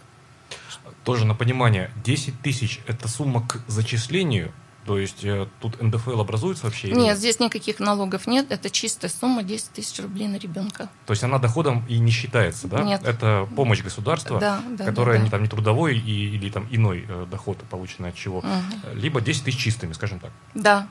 Тоже 1.03 1.25
на 1.25 1.35
понимание, 1.35 1.91
10 2.03 2.41
тысяч– 2.41 2.81
это 2.87 3.07
сумма 3.07 3.47
к 3.47 3.61
зачислению– 3.67 4.51
то 4.87 4.97
есть 4.97 5.25
э, 5.25 5.47
тут 5.59 5.81
НДФЛ 5.81 6.21
образуется 6.21 6.63
вообще? 6.63 6.89
Нет, 6.91 7.17
здесь 7.17 7.41
никаких 7.41 7.79
налогов 7.79 8.25
нет. 8.25 8.51
Это 8.51 8.69
чистая 8.69 9.11
сумма 9.11 9.43
10 9.43 9.71
тысяч 9.71 9.99
рублей 9.99 10.29
на 10.29 10.37
ребенка. 10.37 10.89
То 11.05 11.11
есть 11.11 11.23
она 11.23 11.39
доходом 11.39 11.85
и 11.89 11.99
не 11.99 12.09
считается, 12.09 12.69
да? 12.69 12.83
Нет. 12.83 13.03
Это 13.03 13.47
помощь 13.53 13.83
государства, 13.83 14.39
да, 14.39 14.61
да, 14.77 14.85
которая 14.85 15.17
да, 15.17 15.19
да. 15.19 15.25
Не, 15.25 15.29
там, 15.29 15.43
не 15.43 15.49
трудовой 15.49 15.97
и, 15.97 16.35
или 16.35 16.49
там 16.49 16.67
иной 16.71 17.05
э, 17.07 17.25
доход, 17.29 17.57
полученный 17.69 18.09
от 18.09 18.15
чего. 18.15 18.37
Угу. 18.39 18.93
Либо 18.93 19.19
10 19.19 19.43
тысяч 19.43 19.59
чистыми, 19.59 19.91
скажем 19.91 20.19
так. 20.19 20.31
Да. 20.53 20.87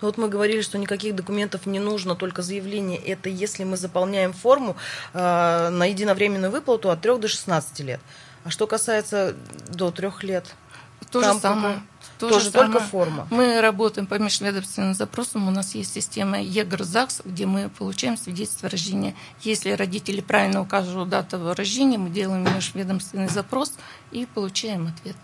Ну, 0.00 0.08
вот 0.08 0.16
мы 0.16 0.28
говорили, 0.28 0.62
что 0.62 0.78
никаких 0.78 1.14
документов 1.14 1.66
не 1.66 1.80
нужно, 1.80 2.14
только 2.14 2.40
заявление. 2.40 2.98
Это 2.98 3.28
если 3.28 3.64
мы 3.64 3.76
заполняем 3.76 4.32
форму 4.32 4.76
э, 5.12 5.68
на 5.68 5.84
единовременную 5.84 6.50
выплату 6.50 6.90
от 6.90 7.02
3 7.02 7.18
до 7.18 7.28
16 7.28 7.80
лет. 7.80 8.00
А 8.48 8.50
что 8.50 8.66
касается 8.66 9.36
до 9.68 9.90
3 9.90 10.08
лет? 10.22 10.54
То 11.10 11.22
же 11.22 11.38
самое. 11.38 11.82
То 12.18 12.30
Тоже 12.30 12.50
только 12.50 12.80
форма. 12.80 13.28
Мы 13.30 13.60
работаем 13.60 14.06
по 14.06 14.14
межведомственным 14.14 14.94
запросам. 14.94 15.46
У 15.46 15.50
нас 15.50 15.74
есть 15.74 15.92
система 15.92 16.40
ЕГРЗАКС, 16.40 17.20
где 17.26 17.44
мы 17.44 17.68
получаем 17.68 18.16
свидетельство 18.16 18.68
о 18.68 18.70
рождении. 18.70 19.14
Если 19.42 19.72
родители 19.72 20.22
правильно 20.22 20.62
укажут 20.62 21.10
дату 21.10 21.52
рождения, 21.54 21.98
мы 21.98 22.08
делаем 22.08 22.42
межведомственный 22.42 23.28
запрос 23.28 23.74
и 24.12 24.24
получаем 24.24 24.86
ответ. 24.86 25.16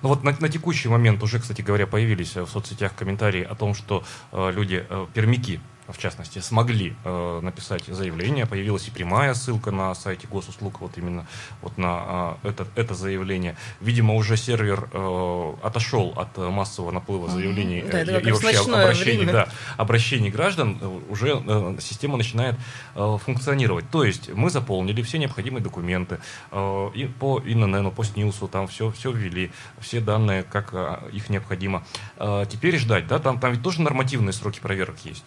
Ну 0.00 0.08
вот 0.08 0.24
на, 0.24 0.34
на 0.40 0.48
текущий 0.48 0.88
момент 0.88 1.22
уже, 1.22 1.38
кстати 1.38 1.60
говоря, 1.60 1.86
появились 1.86 2.34
в 2.34 2.48
соцсетях 2.48 2.94
комментарии 2.94 3.42
о 3.42 3.54
том, 3.54 3.74
что 3.74 4.04
э, 4.32 4.52
люди, 4.52 4.86
э, 4.88 5.06
пермики, 5.12 5.60
в 5.88 5.98
частности, 5.98 6.38
смогли 6.40 6.96
э, 7.04 7.40
написать 7.42 7.84
заявление. 7.86 8.46
Появилась 8.46 8.88
и 8.88 8.90
прямая 8.90 9.34
ссылка 9.34 9.70
на 9.70 9.94
сайте 9.94 10.26
госуслуг 10.26 10.80
вот 10.80 10.98
именно 10.98 11.26
вот 11.62 11.78
на 11.78 12.36
э, 12.42 12.48
это, 12.48 12.66
это 12.74 12.94
заявление. 12.94 13.56
Видимо, 13.80 14.14
уже 14.14 14.36
сервер 14.36 14.88
э, 14.92 15.52
отошел 15.62 16.12
от 16.16 16.36
массового 16.36 16.90
наплыва 16.90 17.28
заявлений 17.28 17.80
mm-hmm. 17.80 18.04
да, 18.04 18.18
и, 18.18 18.28
и 18.28 18.32
вообще 18.32 18.58
обращений, 18.58 19.26
да, 19.26 19.48
обращений 19.76 20.30
граждан. 20.30 20.78
Э, 20.80 21.00
уже 21.08 21.42
э, 21.46 21.76
система 21.80 22.16
начинает 22.16 22.56
э, 22.94 23.18
функционировать. 23.24 23.88
То 23.90 24.04
есть 24.04 24.30
мы 24.32 24.50
заполнили 24.50 25.02
все 25.02 25.18
необходимые 25.18 25.62
документы 25.62 26.18
э, 26.50 26.90
и 26.94 27.04
по 27.06 27.40
ИНН, 27.44 27.90
по 27.90 28.02
СНИУСу, 28.02 28.48
там 28.48 28.66
все, 28.66 28.90
все 28.90 29.12
ввели, 29.12 29.52
все 29.78 30.00
данные, 30.00 30.42
как 30.42 30.70
э, 30.72 31.10
их 31.12 31.30
необходимо. 31.30 31.84
Э, 32.16 32.44
теперь 32.48 32.78
ждать, 32.78 33.06
да, 33.06 33.18
там, 33.18 33.38
там 33.38 33.52
ведь 33.52 33.62
тоже 33.62 33.82
нормативные 33.82 34.32
сроки 34.32 34.60
проверок 34.60 34.96
есть. 35.04 35.24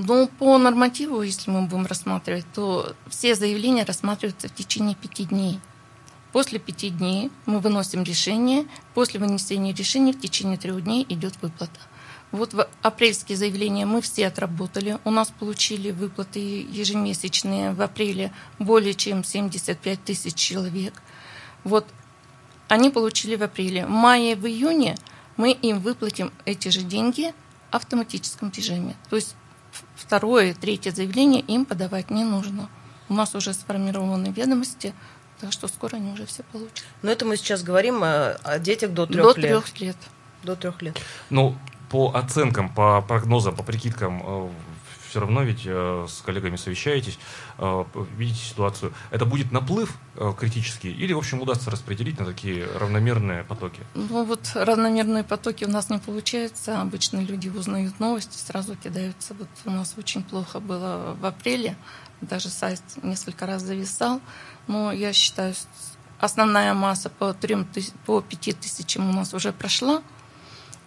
Ну, 0.00 0.28
по 0.28 0.56
нормативу, 0.58 1.22
если 1.22 1.50
мы 1.50 1.62
будем 1.62 1.84
рассматривать, 1.84 2.46
то 2.54 2.94
все 3.08 3.34
заявления 3.34 3.82
рассматриваются 3.82 4.46
в 4.46 4.54
течение 4.54 4.94
пяти 4.94 5.24
дней. 5.24 5.58
После 6.32 6.60
пяти 6.60 6.90
дней 6.90 7.32
мы 7.46 7.58
выносим 7.58 8.04
решение. 8.04 8.68
После 8.94 9.18
вынесения 9.18 9.72
решения 9.72 10.12
в 10.12 10.20
течение 10.20 10.56
трех 10.56 10.84
дней 10.84 11.04
идет 11.08 11.34
выплата. 11.42 11.80
Вот 12.30 12.54
в 12.54 12.68
апрельские 12.80 13.36
заявления 13.36 13.86
мы 13.86 14.00
все 14.00 14.28
отработали. 14.28 14.98
У 15.04 15.10
нас 15.10 15.32
получили 15.36 15.90
выплаты 15.90 16.38
ежемесячные 16.38 17.72
в 17.72 17.82
апреле 17.82 18.32
более 18.60 18.94
чем 18.94 19.24
75 19.24 20.04
тысяч 20.04 20.34
человек. 20.36 21.02
Вот 21.64 21.84
они 22.68 22.90
получили 22.90 23.34
в 23.34 23.42
апреле. 23.42 23.84
В 23.84 23.90
мае, 23.90 24.36
в 24.36 24.46
июне 24.46 24.96
мы 25.36 25.50
им 25.50 25.80
выплатим 25.80 26.30
эти 26.44 26.68
же 26.68 26.82
деньги 26.82 27.34
в 27.72 27.74
автоматическом 27.74 28.52
режиме. 28.54 28.94
То 29.10 29.16
есть 29.16 29.34
второе, 29.96 30.54
третье 30.54 30.90
заявление 30.90 31.40
им 31.42 31.64
подавать 31.64 32.10
не 32.10 32.24
нужно. 32.24 32.68
У 33.08 33.14
нас 33.14 33.34
уже 33.34 33.54
сформированы 33.54 34.28
ведомости, 34.28 34.94
так 35.40 35.52
что 35.52 35.68
скоро 35.68 35.96
они 35.96 36.12
уже 36.12 36.26
все 36.26 36.42
получат. 36.52 36.84
Но 37.02 37.10
это 37.10 37.24
мы 37.24 37.36
сейчас 37.36 37.62
говорим 37.62 38.02
о, 38.02 38.32
о 38.42 38.58
детях 38.58 38.92
до 38.92 39.06
трех 39.06 39.34
до 39.34 39.40
лет. 39.40 39.50
До 39.50 39.60
трех 39.60 39.80
лет. 39.80 39.96
до 40.42 40.56
трех 40.56 40.82
лет. 40.82 41.00
Ну, 41.30 41.56
по 41.90 42.12
оценкам, 42.14 42.68
по 42.68 43.00
прогнозам, 43.00 43.56
по 43.56 43.62
прикидкам, 43.62 44.22
э, 44.24 44.48
все 45.08 45.20
равно 45.20 45.42
ведь 45.42 45.62
э, 45.64 46.06
с 46.08 46.20
коллегами 46.22 46.56
совещаетесь, 46.56 47.18
э, 47.58 47.84
видите 48.16 48.40
ситуацию. 48.40 48.92
Это 49.10 49.24
будет 49.24 49.52
наплыв 49.52 49.96
критический 50.36 50.92
или, 50.92 51.12
в 51.12 51.18
общем, 51.18 51.40
удастся 51.40 51.70
распределить 51.70 52.18
на 52.18 52.26
такие 52.26 52.66
равномерные 52.74 53.44
потоки? 53.44 53.80
Ну 53.94 54.24
вот 54.24 54.50
равномерные 54.54 55.22
потоки 55.24 55.64
у 55.64 55.68
нас 55.68 55.90
не 55.90 55.98
получается. 55.98 56.80
Обычно 56.80 57.20
люди 57.20 57.48
узнают 57.48 58.00
новости, 58.00 58.36
сразу 58.36 58.76
кидаются. 58.76 59.34
Вот 59.34 59.48
у 59.64 59.70
нас 59.70 59.94
очень 59.96 60.22
плохо 60.22 60.60
было 60.60 61.16
в 61.20 61.24
апреле, 61.24 61.76
даже 62.20 62.48
сайт 62.48 62.82
несколько 63.02 63.46
раз 63.46 63.62
зависал. 63.62 64.20
Но 64.66 64.92
я 64.92 65.12
считаю, 65.12 65.54
основная 66.18 66.74
масса 66.74 67.10
по, 67.10 67.32
3 67.32 67.64
тысяч, 67.72 67.92
по 68.06 68.20
5 68.20 68.58
тысячам 68.60 69.08
у 69.08 69.12
нас 69.12 69.34
уже 69.34 69.52
прошла. 69.52 70.02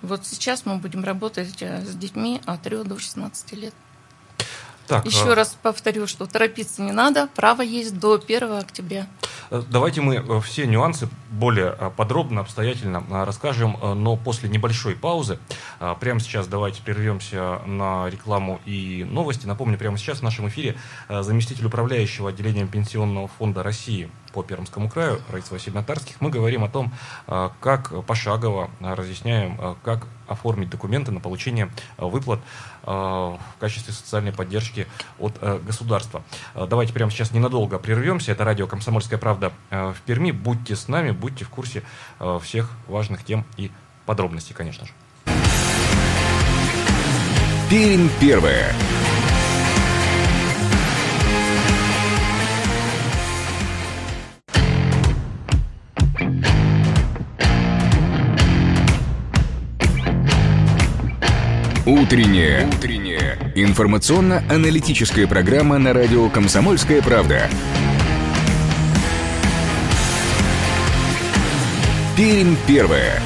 Вот 0.01 0.25
сейчас 0.25 0.65
мы 0.65 0.77
будем 0.77 1.03
работать 1.03 1.61
э, 1.61 1.85
с 1.85 1.95
детьми 1.95 2.41
от 2.45 2.63
3 2.63 2.83
до 2.83 2.97
16 2.97 3.53
лет. 3.53 3.73
Так, 4.91 5.05
Еще 5.05 5.31
а... 5.31 5.35
раз 5.35 5.57
повторю, 5.61 6.05
что 6.05 6.25
торопиться 6.25 6.81
не 6.81 6.91
надо, 6.91 7.29
право 7.33 7.61
есть 7.61 7.97
до 7.97 8.15
1 8.15 8.51
октября. 8.57 9.07
Э, 9.49 9.63
давайте 9.69 10.01
мы 10.01 10.15
э, 10.15 10.41
все 10.41 10.67
нюансы 10.67 11.07
более 11.29 11.71
подробно, 11.95 12.41
обстоятельно 12.41 13.01
расскажем, 13.09 13.77
но 13.81 14.17
после 14.17 14.49
небольшой 14.49 14.95
паузы. 14.95 15.39
Прямо 16.01 16.19
сейчас 16.19 16.47
давайте 16.47 16.81
прервемся 16.81 17.61
на 17.65 18.09
рекламу 18.09 18.59
и 18.65 19.07
новости. 19.09 19.45
Напомню, 19.45 19.77
прямо 19.77 19.97
сейчас 19.97 20.19
в 20.19 20.23
нашем 20.23 20.49
эфире 20.49 20.75
заместитель 21.07 21.67
управляющего 21.67 22.29
отделением 22.29 22.67
Пенсионного 22.67 23.29
фонда 23.29 23.63
России 23.63 24.11
по 24.33 24.43
Пермскому 24.43 24.89
краю, 24.89 25.21
Раиса 25.29 25.53
Васильевна 25.53 25.83
Тарских, 25.83 26.21
мы 26.21 26.29
говорим 26.29 26.63
о 26.63 26.69
том, 26.69 26.91
а, 27.27 27.51
как 27.59 28.05
пошагово 28.05 28.69
разъясняем, 28.79 29.57
а, 29.59 29.75
как 29.83 30.07
оформить 30.27 30.69
документы 30.69 31.11
на 31.11 31.19
получение 31.19 31.69
а, 31.97 32.05
выплат 32.05 32.39
в 32.83 33.39
качестве 33.59 33.93
социальной 33.93 34.33
поддержки 34.33 34.87
от 35.19 35.37
государства. 35.63 36.23
Давайте 36.55 36.93
прямо 36.93 37.11
сейчас 37.11 37.31
ненадолго 37.31 37.77
прервемся. 37.77 38.31
Это 38.31 38.43
радио 38.43 38.65
«Комсомольская 38.65 39.19
правда» 39.19 39.53
в 39.69 39.97
Перми. 40.03 40.31
Будьте 40.31 40.75
с 40.75 40.87
нами, 40.87 41.11
будьте 41.11 41.45
в 41.45 41.49
курсе 41.49 41.83
всех 42.41 42.71
важных 42.87 43.23
тем 43.23 43.45
и 43.55 43.69
подробностей, 44.07 44.55
конечно 44.55 44.87
же. 44.87 44.93
Пермь 47.69 48.09
первая. 48.19 48.73
Утренняя. 61.85 62.67
Утренняя. 62.67 63.39
Информационно-аналитическая 63.55 65.25
программа 65.25 65.79
на 65.79 65.93
радио 65.93 66.29
«Комсомольская 66.29 67.01
правда». 67.01 67.49
Пермь 72.15 72.55
первая. 72.67 73.19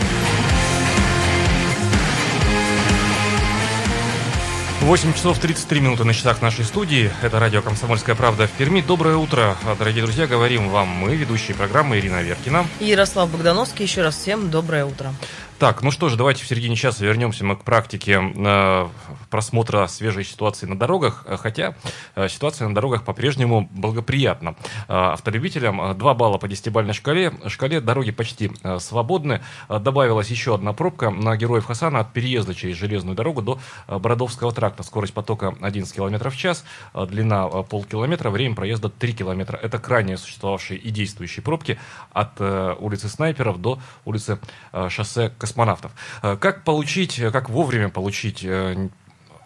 8 4.85 5.13
часов 5.13 5.39
33 5.39 5.79
минуты 5.79 6.03
на 6.03 6.13
часах 6.13 6.43
нашей 6.43 6.63
студии. 6.63 7.09
Это 7.23 7.39
радио 7.39 7.63
«Комсомольская 7.63 8.13
правда» 8.13 8.45
в 8.45 8.51
Перми. 8.51 8.81
Доброе 8.81 9.15
утро, 9.15 9.57
дорогие 9.79 10.03
друзья. 10.03 10.27
Говорим 10.27 10.69
вам 10.69 10.87
мы, 10.87 11.15
ведущие 11.15 11.55
программы 11.57 11.97
Ирина 11.97 12.21
Веркина. 12.21 12.67
И 12.79 12.85
Ярослав 12.85 13.31
Богдановский. 13.31 13.85
Еще 13.85 14.03
раз 14.03 14.15
всем 14.15 14.51
доброе 14.51 14.85
утро. 14.85 15.11
Так, 15.57 15.83
ну 15.83 15.89
что 15.89 16.09
ж, 16.09 16.17
давайте 16.17 16.43
в 16.43 16.47
середине 16.47 16.75
часа 16.75 17.05
вернемся 17.05 17.45
мы 17.45 17.55
к 17.55 17.63
практике 17.63 18.19
э, 18.19 18.87
просмотра 19.29 19.87
свежей 19.87 20.25
ситуации 20.25 20.65
на 20.65 20.77
дорогах, 20.77 21.23
э, 21.25 21.37
хотя 21.37 21.75
э, 22.15 22.27
ситуация 22.27 22.67
на 22.67 22.75
дорогах 22.75 23.05
по-прежнему 23.05 23.69
благоприятна. 23.71 24.57
Э, 24.89 25.13
автолюбителям 25.13 25.81
э, 25.81 25.93
2 25.93 26.13
балла 26.13 26.37
по 26.39 26.49
десятибальной 26.49 26.93
шкале, 26.93 27.31
шкале 27.47 27.79
дороги 27.79 28.11
почти 28.11 28.51
э, 28.63 28.79
свободны. 28.79 29.41
Э, 29.69 29.79
добавилась 29.79 30.27
еще 30.27 30.55
одна 30.55 30.73
пробка 30.73 31.09
на 31.09 31.37
Героев 31.37 31.63
Хасана 31.63 32.01
от 32.01 32.11
переезда 32.11 32.53
через 32.53 32.75
железную 32.75 33.15
дорогу 33.15 33.41
до 33.41 33.59
э, 33.87 33.97
Бородовского 33.97 34.51
тракта. 34.51 34.83
Скорость 34.83 35.13
потока 35.13 35.55
11 35.61 35.95
км 35.95 36.29
в 36.29 36.35
час, 36.35 36.65
э, 36.93 37.05
длина 37.05 37.49
э, 37.49 37.63
полкилометра, 37.63 38.29
время 38.29 38.55
проезда 38.55 38.89
3 38.89 39.13
километра. 39.13 39.55
Это 39.55 39.79
крайне 39.79 40.17
существовавшие 40.17 40.77
и 40.77 40.89
действующие 40.89 41.43
пробки 41.43 41.79
от 42.11 42.31
э, 42.39 42.75
улицы 42.77 43.07
Снайперов 43.07 43.61
до 43.61 43.79
улицы 44.03 44.37
э, 44.73 44.89
шоссе 44.89 45.31
космонавтов. 45.45 45.91
Э, 46.23 46.37
как 46.37 46.63
получить, 46.63 47.19
э, 47.19 47.31
как 47.31 47.49
вовремя 47.49 47.89
получить 47.89 48.43
э, 48.43 48.89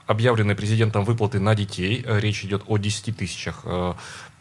объявленные 0.07 0.55
президентом 0.55 1.03
выплаты 1.05 1.39
на 1.39 1.55
детей. 1.55 2.03
Речь 2.07 2.43
идет 2.45 2.63
о 2.67 2.77
10 2.77 3.15
тысячах 3.15 3.65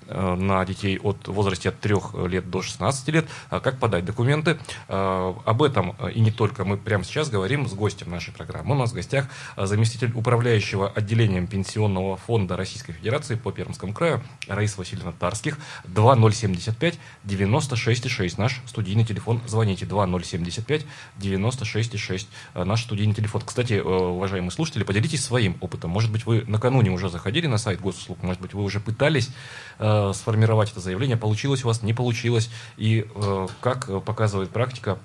на 0.08 0.64
детей 0.64 0.98
от 0.98 1.28
возрасте 1.28 1.68
от 1.68 1.80
3 1.80 1.94
лет 2.28 2.50
до 2.50 2.62
16 2.62 3.08
лет, 3.08 3.26
а 3.50 3.60
как 3.60 3.78
подать 3.78 4.04
документы. 4.04 4.58
Э, 4.88 5.34
об 5.44 5.62
этом 5.62 5.94
э, 5.98 6.12
и 6.12 6.20
не 6.20 6.30
только 6.30 6.64
мы 6.64 6.76
прямо 6.76 7.04
сейчас 7.04 7.30
говорим 7.30 7.68
с 7.68 7.74
гостем 7.74 8.10
нашей 8.10 8.32
программы. 8.32 8.74
У 8.74 8.78
нас 8.78 8.92
в 8.92 8.94
гостях 8.94 9.26
заместитель 9.56 10.12
управляющего 10.14 10.88
отделением 10.88 11.46
Пенсионного 11.46 12.16
фонда 12.16 12.56
Российской 12.56 12.92
Федерации 12.92 13.34
по 13.34 13.52
Пермскому 13.52 13.92
краю 13.92 14.22
Раиса 14.46 14.78
Васильевна 14.78 15.12
Тарских. 15.12 15.58
2075 15.84 16.98
96,6 17.24 18.34
наш 18.38 18.60
студийный 18.66 19.04
телефон. 19.04 19.40
Звоните 19.46 19.86
2075 19.86 20.86
96,6 21.18 22.26
наш 22.64 22.82
студийный 22.82 23.14
телефон. 23.14 23.42
Кстати, 23.44 23.80
уважаемые 23.80 24.50
слушатели, 24.50 24.82
поделитесь 24.84 25.24
своим 25.24 25.56
опытом. 25.60 25.90
Может 25.90 26.10
быть, 26.10 26.26
вы 26.26 26.44
накануне 26.46 26.90
уже 26.90 27.08
заходили 27.08 27.46
на 27.46 27.58
сайт 27.58 27.80
госуслуг, 27.80 28.22
может 28.22 28.40
быть, 28.40 28.54
вы 28.54 28.62
уже 28.62 28.80
пытались 28.80 29.30
Э, 29.78 29.97
сформировать 30.12 30.72
это 30.72 30.80
заявление. 30.80 31.16
Получилось 31.16 31.64
у 31.64 31.68
вас, 31.68 31.82
не 31.82 31.94
получилось. 31.94 32.50
И 32.76 33.06
э, 33.14 33.46
как 33.60 34.04
показывает 34.04 34.50
практика, 34.50 34.98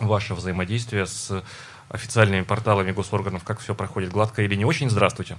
ваше 0.00 0.34
взаимодействие 0.34 1.06
с 1.06 1.42
официальными 1.88 2.42
порталами 2.42 2.92
госорганов, 2.92 3.44
как 3.44 3.60
все 3.60 3.74
проходит, 3.74 4.10
гладко 4.10 4.42
или 4.42 4.54
не 4.54 4.64
очень? 4.64 4.90
Здравствуйте. 4.90 5.36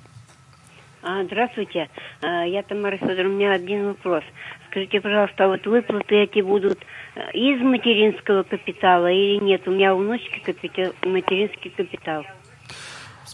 А, 1.02 1.24
здравствуйте, 1.24 1.90
а, 2.22 2.44
я 2.44 2.62
Тамара 2.62 2.98
Федоровна, 2.98 3.30
у 3.30 3.38
меня 3.38 3.54
один 3.54 3.88
вопрос. 3.88 4.24
Скажите, 4.70 5.00
пожалуйста, 5.00 5.46
а 5.46 5.48
вот 5.48 5.66
выплаты 5.66 6.16
эти 6.16 6.42
будут 6.42 6.80
э, 7.16 7.32
из 7.32 7.62
материнского 7.62 8.44
капитала 8.44 9.10
или 9.10 9.42
нет? 9.42 9.66
У 9.68 9.72
меня 9.72 9.96
у 9.96 10.00
внучки 10.00 10.40
капитал, 10.40 10.94
материнский 11.04 11.72
капитал. 11.72 12.26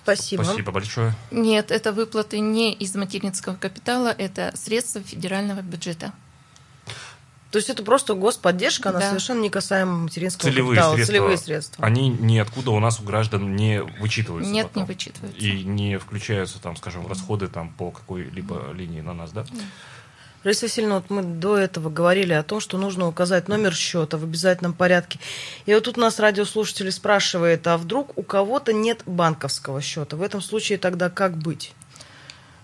Спасибо. 0.05 0.43
Спасибо 0.43 0.71
большое. 0.71 1.15
Нет, 1.31 1.71
это 1.71 1.91
выплаты 1.91 2.37
не 2.37 2.71
из 2.73 2.93
материнского 2.93 3.55
капитала, 3.55 4.13
это 4.15 4.53
средства 4.55 5.01
федерального 5.01 5.61
бюджета. 5.61 6.13
То 7.49 7.57
есть 7.57 7.71
это 7.71 7.81
просто 7.81 8.13
господдержка, 8.13 8.89
она 8.89 8.99
да. 8.99 9.07
совершенно 9.07 9.41
не 9.41 9.49
касаема 9.49 9.97
материнского 9.97 10.51
целевые 10.51 10.75
капитала. 10.75 10.93
Средства, 10.93 11.13
целевые 11.13 11.37
средства. 11.37 11.85
Они 11.85 12.09
ниоткуда 12.09 12.69
у 12.69 12.79
нас 12.79 12.99
у 12.99 13.03
граждан 13.03 13.55
не 13.55 13.81
вычитываются. 13.81 14.51
Нет, 14.51 14.67
потом. 14.67 14.83
не 14.83 14.87
вычитываются. 14.87 15.39
И 15.39 15.63
не 15.63 15.97
включаются 15.97 16.61
там, 16.61 16.75
скажем, 16.75 17.07
расходы 17.07 17.47
там 17.47 17.71
по 17.71 17.89
какой-либо 17.89 18.71
линии 18.73 19.01
на 19.01 19.15
нас, 19.15 19.31
да? 19.31 19.45
Нет. 19.51 19.63
Раиса 20.45 20.67
Васильевна, 20.67 20.97
вот 20.97 21.09
мы 21.09 21.23
до 21.23 21.57
этого 21.57 21.89
говорили 21.89 22.31
о 22.31 22.43
том, 22.43 22.59
что 22.59 22.77
нужно 22.77 23.07
указать 23.07 23.47
номер 23.47 23.73
счета 23.73 24.15
в 24.17 24.23
обязательном 24.23 24.73
порядке. 24.73 25.17
И 25.65 25.73
вот 25.73 25.85
тут 25.85 25.97
нас 25.97 26.19
радиослушатели 26.19 26.91
спрашивает, 26.91 27.65
а 27.65 27.77
вдруг 27.77 28.15
у 28.15 28.21
кого-то 28.21 28.71
нет 28.71 29.01
банковского 29.07 29.81
счета? 29.81 30.15
В 30.15 30.21
этом 30.21 30.41
случае 30.41 30.77
тогда 30.77 31.09
как 31.09 31.35
быть? 31.35 31.73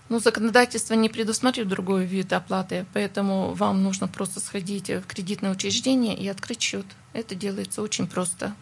Ну, 0.08 0.20
законодательство 0.20 0.94
не 0.94 1.08
предусматривает 1.08 1.70
другой 1.70 2.04
вид 2.04 2.32
оплаты, 2.32 2.86
поэтому 2.94 3.52
вам 3.54 3.82
нужно 3.82 4.06
просто 4.06 4.38
сходить 4.38 4.88
в 4.88 5.04
кредитное 5.08 5.50
учреждение 5.50 6.16
и 6.16 6.28
открыть 6.28 6.62
счет. 6.62 6.86
Это 7.14 7.34
делается 7.34 7.82
очень 7.82 8.06
просто. 8.06 8.52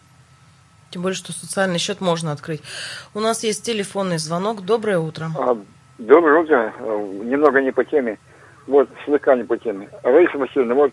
Тем 0.89 1.03
более, 1.03 1.15
что 1.15 1.31
социальный 1.31 1.77
счет 1.77 2.01
можно 2.01 2.31
открыть. 2.31 2.63
У 3.13 3.19
нас 3.19 3.43
есть 3.43 3.63
телефонный 3.63 4.17
звонок. 4.17 4.65
Доброе 4.65 4.97
утро. 4.97 5.29
А, 5.37 5.55
доброе 5.99 6.41
утро. 6.41 6.73
Немного 7.23 7.61
не 7.61 7.71
по 7.71 7.85
теме 7.85 8.17
вот 8.67 8.89
слегка 9.05 9.35
не 9.35 9.43
по 9.43 9.57
теме. 9.57 9.89
Раиса 10.03 10.37
Васильевна, 10.37 10.75
вот 10.75 10.91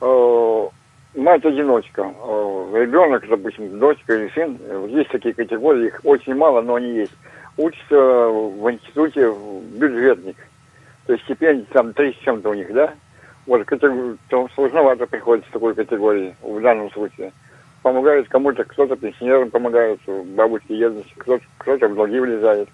э, 0.00 1.20
мать-одиночка, 1.20 2.02
э, 2.02 2.80
ребенок, 2.82 3.28
допустим, 3.28 3.78
дочка 3.78 4.14
или 4.14 4.28
сын, 4.34 4.58
э, 4.60 4.86
есть 4.90 5.10
такие 5.10 5.34
категории, 5.34 5.86
их 5.86 6.00
очень 6.04 6.34
мало, 6.34 6.60
но 6.60 6.76
они 6.76 6.92
есть. 6.92 7.14
Учится 7.56 7.94
в 7.94 8.70
институте 8.70 9.32
бюджетник. 9.78 10.36
То 11.06 11.12
есть 11.12 11.24
стипендия 11.24 11.66
там 11.72 11.92
30 11.92 12.20
чем-то 12.22 12.50
у 12.50 12.54
них, 12.54 12.72
да? 12.72 12.92
Вот 13.46 13.64
категор... 13.64 14.16
то 14.28 14.48
сложновато 14.54 15.06
приходится 15.06 15.52
такой 15.52 15.74
категории 15.74 16.34
в 16.42 16.60
данном 16.60 16.90
случае. 16.90 17.32
Помогают 17.82 18.28
кому-то, 18.28 18.64
кто-то 18.64 18.96
пенсионерам 18.96 19.50
помогает, 19.50 20.00
бабушке 20.34 20.76
едут, 20.76 21.06
кто-то, 21.18 21.44
кто-то 21.58 21.88
в 21.88 21.94
долги 21.94 22.18
влезает. 22.18 22.68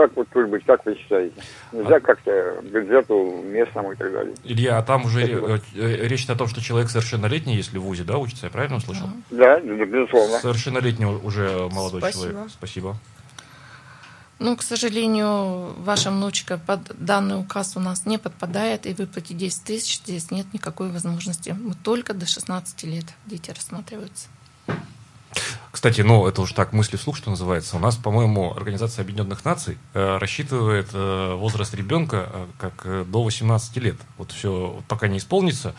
Как 0.00 0.16
вот 0.16 0.28
тут 0.32 0.48
быть, 0.48 0.64
как 0.64 0.84
вы 0.86 0.96
считаете? 0.96 1.34
Нельзя 1.72 1.96
а... 1.96 2.00
как-то 2.00 2.60
бюджету 2.62 3.42
местному 3.44 3.92
и 3.92 3.96
так 3.96 4.12
далее. 4.12 4.34
Илья, 4.44 4.78
а 4.78 4.82
там 4.82 5.04
уже 5.04 5.22
э, 5.22 5.58
э, 5.74 6.08
речь 6.08 6.28
о 6.28 6.36
том, 6.36 6.48
что 6.48 6.62
человек 6.62 6.90
совершеннолетний, 6.90 7.56
если 7.56 7.78
в 7.78 7.82
ВУЗе, 7.82 8.04
да, 8.04 8.18
учится, 8.18 8.46
я 8.46 8.50
правильно 8.50 8.76
услышал? 8.76 9.08
Да, 9.30 9.60
безусловно. 9.60 10.38
Совершеннолетний 10.38 11.06
уже 11.06 11.68
молодой 11.70 12.00
Спасибо. 12.00 12.24
человек. 12.24 12.50
Спасибо. 12.50 12.96
Ну, 14.38 14.56
к 14.56 14.62
сожалению, 14.62 15.74
ваша 15.82 16.10
внучка 16.10 16.58
под 16.66 16.80
данный 16.98 17.38
указ 17.38 17.76
у 17.76 17.80
нас 17.80 18.06
не 18.06 18.16
подпадает, 18.16 18.86
и 18.86 18.94
выплатить 18.94 19.36
10 19.36 19.64
тысяч 19.64 19.98
здесь 19.98 20.30
нет 20.30 20.46
никакой 20.54 20.90
возможности. 20.90 21.54
Мы 21.60 21.74
только 21.74 22.14
до 22.14 22.24
16 22.24 22.84
лет 22.84 23.04
дети 23.26 23.50
рассматриваются. 23.50 24.28
Кстати, 25.80 26.02
ну, 26.02 26.26
это 26.26 26.42
уж 26.42 26.52
так 26.52 26.74
мысли 26.74 26.98
вслух, 26.98 27.16
что 27.16 27.30
называется. 27.30 27.74
У 27.74 27.78
нас, 27.78 27.96
по-моему, 27.96 28.54
Организация 28.54 29.02
Объединенных 29.02 29.46
Наций 29.46 29.78
э, 29.94 30.18
рассчитывает 30.18 30.88
э, 30.92 31.34
возраст 31.34 31.74
ребенка 31.74 32.28
э, 32.30 32.46
как 32.58 32.82
э, 32.84 33.06
до 33.08 33.22
18 33.22 33.78
лет. 33.78 33.96
Вот 34.18 34.30
все, 34.30 34.74
вот 34.74 34.84
пока 34.84 35.08
не 35.08 35.16
исполнится, 35.16 35.74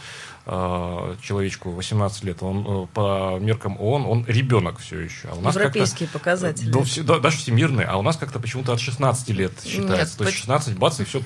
человечку 0.46 1.72
18 1.72 2.24
лет, 2.24 2.42
он 2.42 2.66
э, 2.68 2.88
по 2.94 3.38
меркам 3.40 3.80
ООН, 3.80 4.06
он 4.06 4.26
ребенок 4.28 4.80
все 4.80 5.00
еще. 5.00 5.28
А 5.30 5.36
у 5.36 5.42
нас 5.42 5.56
Европейские 5.56 6.10
показатели. 6.10 6.72
Да, 6.72 6.82
все, 6.84 7.04
да, 7.04 7.20
даже 7.20 7.38
всемирные, 7.38 7.86
а 7.86 7.98
у 7.98 8.02
нас 8.02 8.18
как-то 8.18 8.40
почему-то 8.40 8.74
от 8.74 8.80
16 8.80 9.30
лет 9.30 9.54
считается. 9.64 10.14
Нет, 10.14 10.18
То 10.18 10.24
есть 10.26 10.38
16, 10.38 10.78
бац, 10.78 11.00
и 11.00 11.04
все, 11.04 11.22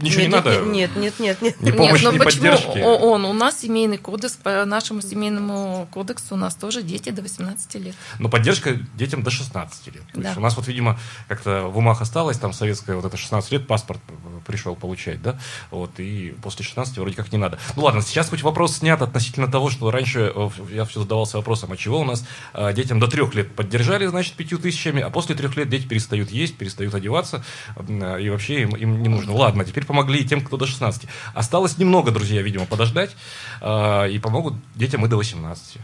ничего 0.00 0.20
нет, 0.22 0.28
не 0.28 0.34
надо. 0.34 0.60
Нет, 0.60 0.96
нет, 0.96 1.18
нет, 1.20 1.42
нет. 1.42 1.60
Ни 1.60 1.70
помощи, 1.70 2.04
нет, 2.04 2.12
ни 2.14 2.18
но 2.18 2.24
почему 2.24 2.42
поддержки. 2.42 2.78
ООН? 2.78 3.24
У 3.24 3.32
нас 3.32 3.60
семейный 3.60 3.96
кодекс, 3.98 4.34
по 4.34 4.64
нашему 4.64 5.00
семейному 5.00 5.88
кодексу 5.90 6.34
у 6.34 6.36
нас 6.36 6.54
тоже 6.54 6.82
дети 6.82 7.10
до 7.10 7.22
18 7.22 7.74
лет. 7.76 7.94
Но 8.18 8.28
поддержка 8.28 8.74
детям 8.94 9.22
до 9.22 9.30
16 9.30 9.86
лет. 9.86 10.02
То 10.12 10.20
Да. 10.20 10.28
есть 10.28 10.38
у 10.38 10.40
нас 10.40 10.56
вот, 10.56 10.66
видимо, 10.68 10.98
как-то 11.28 11.62
в 11.68 11.78
умах 11.78 12.02
осталось, 12.02 12.36
там 12.38 12.52
советская 12.52 12.96
вот 12.96 13.04
это 13.04 13.16
16 13.16 13.50
лет 13.52 13.66
паспорт 13.66 14.00
пришел 14.46 14.74
получать, 14.76 15.22
да, 15.22 15.38
вот, 15.70 15.98
и 15.98 16.34
после 16.42 16.64
16 16.64 16.96
вроде 16.98 17.14
как 17.16 17.30
не 17.32 17.38
надо. 17.38 17.58
Ну 17.76 17.84
ладно, 17.84 18.02
сейчас 18.02 18.28
хоть 18.28 18.42
вопрос 18.50 18.76
снят 18.76 19.00
относительно 19.00 19.50
того, 19.50 19.70
что 19.70 19.90
раньше 19.90 20.32
э, 20.34 20.48
я 20.72 20.84
все 20.84 21.00
задавался 21.00 21.38
вопросом, 21.38 21.72
а 21.72 21.76
чего 21.76 22.00
у 22.00 22.04
нас 22.04 22.24
э, 22.52 22.72
детям 22.72 23.00
до 23.00 23.08
трех 23.08 23.34
лет 23.34 23.54
поддержали, 23.54 24.06
значит, 24.06 24.34
пятью 24.34 24.58
тысячами, 24.58 25.00
а 25.00 25.10
после 25.10 25.34
трех 25.34 25.56
лет 25.56 25.68
дети 25.68 25.86
перестают 25.86 26.30
есть, 26.30 26.56
перестают 26.56 26.94
одеваться, 26.94 27.44
э, 27.76 28.22
и 28.22 28.28
вообще 28.28 28.62
им, 28.62 28.76
им 28.76 29.02
не 29.02 29.08
нужно. 29.08 29.32
Ладно, 29.32 29.64
теперь 29.64 29.86
помогли 29.86 30.24
тем, 30.24 30.40
кто 30.42 30.56
до 30.56 30.66
16. 30.66 31.04
Осталось 31.34 31.78
немного, 31.78 32.10
друзья, 32.10 32.42
видимо, 32.42 32.66
подождать, 32.66 33.16
и 33.62 34.20
помогут 34.22 34.54
детям 34.74 35.04
и 35.04 35.08
до 35.08 35.16
18. 35.16 35.78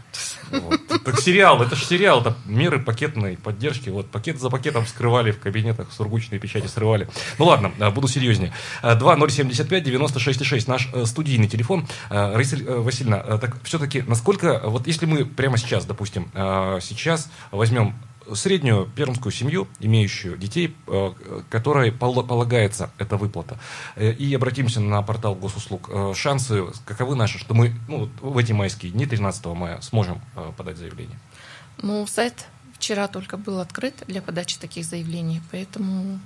Вот. 0.51 0.79
Так 1.03 1.19
сериал, 1.19 1.61
это 1.61 1.75
же 1.75 1.85
сериал, 1.85 2.21
это 2.21 2.35
меры 2.45 2.79
пакетной 2.79 3.37
поддержки. 3.37 3.89
Вот 3.89 4.09
пакет 4.09 4.39
за 4.39 4.49
пакетом 4.49 4.85
скрывали 4.85 5.31
в 5.31 5.39
кабинетах, 5.39 5.91
сургучные 5.91 6.39
печати 6.39 6.67
срывали. 6.67 7.07
Ну 7.37 7.45
ладно, 7.45 7.71
буду 7.91 8.07
серьезнее. 8.07 8.53
Э, 8.81 8.95
2075 8.95 9.87
96,6 9.87 10.63
наш 10.67 10.89
э, 10.93 11.05
студийный 11.05 11.47
телефон. 11.47 11.87
Раиса 12.09 12.56
э, 12.61 12.79
Васильевна, 12.79 13.23
э, 13.25 13.37
так 13.39 13.61
все-таки 13.63 14.01
насколько, 14.01 14.61
вот 14.65 14.87
если 14.87 15.05
мы 15.05 15.25
прямо 15.25 15.57
сейчас, 15.57 15.85
допустим, 15.85 16.29
э, 16.33 16.79
сейчас 16.81 17.29
возьмем 17.51 17.95
среднюю 18.33 18.87
пермскую 18.87 19.31
семью, 19.31 19.69
имеющую 19.79 20.37
детей, 20.37 20.75
которой 21.49 21.93
пол- 21.93 22.25
полагается 22.25 22.89
эта 22.97 23.15
выплата, 23.15 23.57
и 23.95 24.35
обратимся 24.35 24.81
на 24.81 25.01
портал 25.01 25.33
госуслуг, 25.33 25.89
шансы 26.13 26.65
каковы 26.83 27.15
наши, 27.15 27.39
что 27.39 27.53
мы 27.53 27.73
ну, 27.87 28.09
в 28.19 28.37
эти 28.37 28.51
майские 28.51 28.91
дни, 28.91 29.05
13 29.05 29.45
мая, 29.45 29.79
сможем 29.79 30.19
подать 30.57 30.75
заявление? 30.75 31.17
Ну, 31.81 32.05
сайт 32.05 32.47
вчера 32.73 33.07
только 33.07 33.37
был 33.37 33.61
открыт 33.61 34.03
для 34.07 34.21
подачи 34.21 34.59
таких 34.59 34.83
заявлений, 34.83 35.41
поэтому 35.49 36.19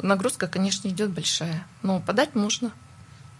нагрузка, 0.00 0.46
конечно, 0.46 0.88
идет 0.88 1.10
большая. 1.10 1.66
Но 1.82 2.00
подать 2.00 2.34
можно. 2.34 2.70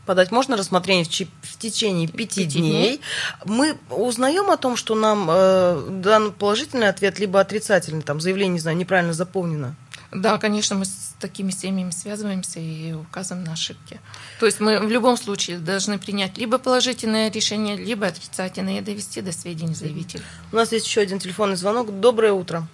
Подать 0.09 0.31
можно 0.31 0.57
рассмотрение 0.57 1.05
в, 1.05 1.09
в 1.11 1.59
течение 1.59 2.09
пяти 2.09 2.47
Пяти 2.47 2.61
дней. 2.61 2.71
дней. 2.71 3.01
Мы 3.44 3.77
узнаем 3.90 4.51
о 4.51 4.57
том, 4.57 4.75
что 4.75 4.94
нам 4.94 5.29
э, 5.31 5.87
дан 6.03 6.33
положительный 6.33 6.88
ответ, 6.88 7.18
либо 7.18 7.38
отрицательный, 7.40 8.01
там 8.01 8.18
заявление, 8.18 8.55
не 8.55 8.59
знаю, 8.59 8.79
неправильно 8.79 9.12
заполнено. 9.12 9.75
Да, 10.11 10.38
конечно, 10.38 10.77
мы 10.77 10.87
с 10.87 11.14
такими 11.21 11.51
семьями 11.51 11.90
связываемся 11.90 12.59
и 12.59 12.94
указываем 12.94 13.44
на 13.44 13.53
ошибки. 13.53 14.01
То 14.40 14.47
есть 14.47 14.61
мы 14.61 14.81
в 14.81 14.90
любом 14.90 15.18
случае 15.18 15.59
должны 15.59 15.99
принять 15.99 16.38
либо 16.38 16.57
положительное 16.57 17.31
решение, 17.31 17.77
либо 17.77 18.07
отрицательное 18.07 18.79
и 18.79 18.81
довести 18.81 19.21
до 19.21 19.33
сведения 19.33 19.75
заявителя. 19.75 20.23
У 20.53 20.57
нас 20.57 20.73
есть 20.73 20.87
еще 20.87 21.03
один 21.03 21.18
телефонный 21.18 21.57
звонок. 21.57 22.01
Доброе 22.01 22.33
утро. 22.33 22.66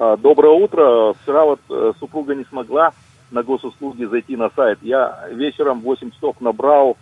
А, 0.00 0.16
Доброе 0.16 0.52
утро. 0.52 1.14
Вчера 1.22 1.44
вот 1.44 1.60
э, 1.70 1.92
супруга 2.00 2.34
не 2.34 2.44
смогла 2.46 2.92
на 3.32 3.42
госуслуги 3.42 4.04
зайти 4.04 4.36
на 4.36 4.50
сайт. 4.50 4.78
Я 4.82 5.28
вечером 5.30 5.80
в 5.80 5.84
8 5.84 6.10
часов 6.10 6.40
набрал 6.40 6.96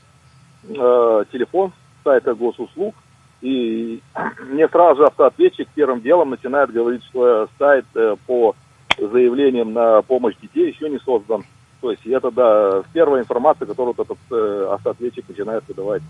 э, 0.65 1.25
телефон 1.33 1.73
сайта 2.05 2.35
госуслуг, 2.35 2.95
и 3.43 4.01
мне 4.49 4.69
сразу 4.69 5.01
же 5.03 5.07
автоответчик 5.07 5.69
первым 5.75 6.01
делом 6.01 6.31
начинает 6.31 6.73
говорить, 6.73 7.05
что 7.05 7.49
сайт 7.59 7.85
э, 7.95 8.17
по 8.27 8.55
заявлениям 8.97 9.73
на 9.73 10.03
помощь 10.03 10.37
детей 10.41 10.71
еще 10.71 10.89
не 10.89 10.99
создан. 10.99 11.45
То 11.81 11.91
есть 11.91 12.07
это, 12.07 12.31
да, 12.31 12.83
первая 12.93 13.23
информация, 13.23 13.67
которую 13.67 13.95
этот 13.99 14.19
э, 14.31 14.69
автоответчик 14.71 15.29
начинает 15.29 15.65
выдавать. 15.67 16.03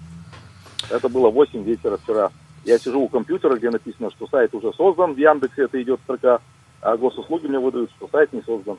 Это 0.91 1.09
было 1.09 1.31
в 1.31 1.35
8 1.35 1.63
вечера 1.63 1.97
вчера. 1.97 2.31
Я 2.65 2.79
сижу 2.79 3.01
у 3.01 3.09
компьютера, 3.09 3.57
где 3.57 3.71
написано, 3.71 4.11
что 4.11 4.27
сайт 4.27 4.55
уже 4.55 4.73
создан, 4.75 5.15
в 5.15 5.19
Яндексе 5.19 5.63
это 5.65 5.81
идет 5.83 6.01
строка, 6.01 6.41
а 6.83 6.97
госуслуги 6.97 7.47
мне 7.47 7.59
выдают, 7.59 7.91
что 7.97 8.09
сайт 8.13 8.33
не 8.33 8.43
создан. 8.43 8.77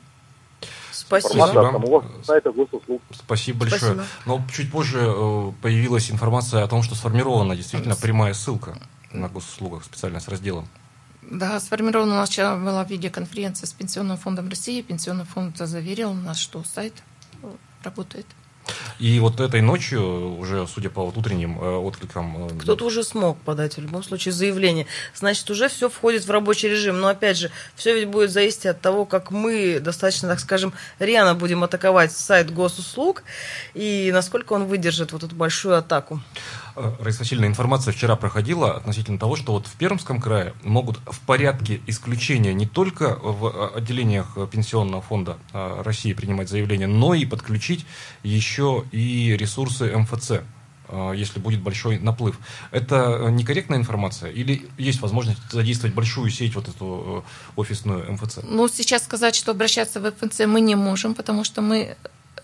Спасибо. 1.06 1.34
Информация 1.34 1.62
Спасибо. 1.62 1.66
от 1.66 1.72
самого 1.72 2.24
сайта 2.24 2.52
госуслуг. 2.52 3.02
Спасибо 3.10 3.60
большое. 3.60 3.80
Спасибо. 3.80 4.04
Но 4.26 4.42
чуть 4.52 4.70
позже 4.70 5.00
э, 5.00 5.52
появилась 5.60 6.10
информация 6.10 6.62
о 6.62 6.68
том, 6.68 6.82
что 6.82 6.94
сформирована 6.94 7.56
действительно 7.56 7.96
прямая 7.96 8.34
ссылка 8.34 8.78
на 9.12 9.28
госуслугах 9.28 9.84
специально 9.84 10.20
с 10.20 10.28
разделом. 10.28 10.66
Да, 11.22 11.58
сформирована 11.60 12.12
у 12.12 12.16
нас 12.16 12.30
вчера 12.30 12.56
была 12.56 12.84
видеоконференция 12.84 13.66
с 13.66 13.72
Пенсионным 13.72 14.16
фондом 14.16 14.48
России. 14.48 14.80
Пенсионный 14.82 15.24
фонд 15.24 15.56
заверил 15.58 16.12
нас, 16.12 16.38
что 16.38 16.62
сайт 16.64 16.94
э, 17.42 17.50
работает. 17.84 18.26
И 18.98 19.18
вот 19.18 19.40
этой 19.40 19.60
ночью, 19.60 20.36
уже 20.38 20.66
судя 20.66 20.88
по 20.90 21.04
вот 21.04 21.16
утренним 21.16 21.60
э, 21.60 21.76
откликам... 21.76 22.46
э, 22.46 22.58
Кто-то 22.60 22.84
уже 22.84 23.02
смог 23.02 23.38
подать 23.38 23.76
в 23.76 23.80
любом 23.80 24.02
случае 24.02 24.32
заявление. 24.32 24.86
Значит, 25.14 25.50
уже 25.50 25.68
все 25.68 25.88
входит 25.88 26.24
в 26.24 26.30
рабочий 26.30 26.68
режим. 26.68 27.00
Но 27.00 27.08
опять 27.08 27.36
же, 27.36 27.50
все 27.74 27.94
ведь 27.94 28.08
будет 28.08 28.30
зависеть 28.30 28.66
от 28.66 28.80
того, 28.80 29.04
как 29.04 29.30
мы 29.30 29.80
достаточно, 29.80 30.28
так 30.28 30.40
скажем, 30.40 30.72
рьяно 30.98 31.34
будем 31.34 31.64
атаковать 31.64 32.12
сайт 32.12 32.52
госуслуг 32.52 33.24
и 33.74 34.10
насколько 34.12 34.52
он 34.52 34.66
выдержит 34.66 35.12
вот 35.12 35.24
эту 35.24 35.34
большую 35.34 35.76
атаку. 35.76 36.20
Э, 36.74 36.92
Раиса 37.00 37.20
Васильевна, 37.20 37.46
информация 37.46 37.92
вчера 37.92 38.16
проходила 38.16 38.76
относительно 38.76 39.18
того, 39.18 39.36
что 39.36 39.52
вот 39.52 39.66
в 39.66 39.72
Пермском 39.74 40.20
крае 40.20 40.54
могут 40.62 40.98
в 41.06 41.20
порядке 41.20 41.80
исключения 41.86 42.54
не 42.54 42.66
только 42.66 43.16
в 43.16 43.46
э, 43.46 43.78
отделениях 43.78 44.32
э, 44.36 44.46
Пенсионного 44.50 45.02
фонда 45.02 45.38
России 45.52 46.12
принимать 46.12 46.48
заявления, 46.48 46.86
но 46.86 47.14
и 47.14 47.24
подключить 47.24 47.86
еще 48.22 48.84
и 48.92 49.36
ресурсы 49.36 49.96
МФЦ 49.96 50.32
если 51.14 51.38
будет 51.38 51.62
большой 51.62 51.98
наплыв. 51.98 52.38
Это 52.70 53.28
некорректная 53.30 53.78
информация 53.78 54.30
или 54.30 54.68
есть 54.76 55.00
возможность 55.00 55.38
задействовать 55.50 55.94
большую 55.94 56.30
сеть, 56.30 56.54
вот 56.54 56.68
эту 56.68 57.24
офисную 57.56 58.12
МФЦ? 58.12 58.40
Ну, 58.42 58.68
сейчас 58.68 59.04
сказать, 59.04 59.34
что 59.34 59.52
обращаться 59.52 60.00
в 60.00 60.04
МФЦ 60.04 60.40
мы 60.40 60.60
не 60.60 60.74
можем, 60.74 61.14
потому 61.14 61.44
что 61.44 61.62
мы 61.62 61.96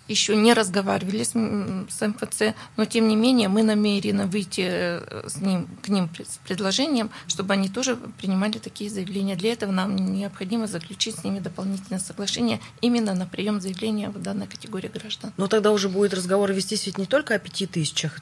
еще 0.09 0.37
не 0.37 0.55
разговаривали 0.55 1.23
с, 1.23 1.31
с 1.31 2.07
МФЦ, 2.07 2.55
но 2.77 2.85
тем 2.85 3.09
не 3.09 3.17
менее 3.17 3.49
мы 3.49 3.63
намерены 3.63 4.27
выйти 4.27 4.67
э, 4.67 5.29
с 5.29 5.37
ним, 5.37 5.69
к 5.83 5.89
ним 5.89 6.11
с 6.17 6.39
предложением, 6.39 7.11
чтобы 7.27 7.55
они 7.55 7.69
тоже 7.69 7.97
принимали 8.19 8.59
такие 8.59 8.91
заявления. 8.91 9.37
Для 9.37 9.53
этого 9.53 9.71
нам 9.71 9.95
необходимо 9.97 10.67
заключить 10.67 11.17
с 11.17 11.25
ними 11.25 11.39
дополнительное 11.39 12.01
соглашение 12.01 12.61
именно 12.81 13.15
на 13.15 13.27
прием 13.27 13.61
заявления 13.61 14.11
в 14.11 14.21
данной 14.21 14.47
категории 14.47 14.89
граждан. 14.89 15.33
Но 15.37 15.47
тогда 15.47 15.73
уже 15.73 15.89
будет 15.89 16.15
разговор 16.15 16.53
вестись 16.53 16.87
ведь 16.87 16.99
не 16.99 17.07
только 17.07 17.35
о 17.35 17.39
пяти 17.39 17.67
тысячах 17.67 18.21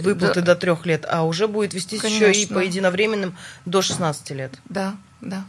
выплаты 0.00 0.42
до 0.42 0.56
трех 0.56 0.86
лет, 0.86 1.06
а 1.08 1.24
уже 1.24 1.48
будет 1.48 1.74
вестись 1.74 2.02
еще 2.02 2.30
и 2.30 2.32
Конечно. 2.32 2.56
по 2.56 2.60
единовременным 2.60 3.36
до 3.64 3.82
16 3.82 4.30
лет. 4.30 4.58
Да, 4.68 4.96
да. 5.20 5.44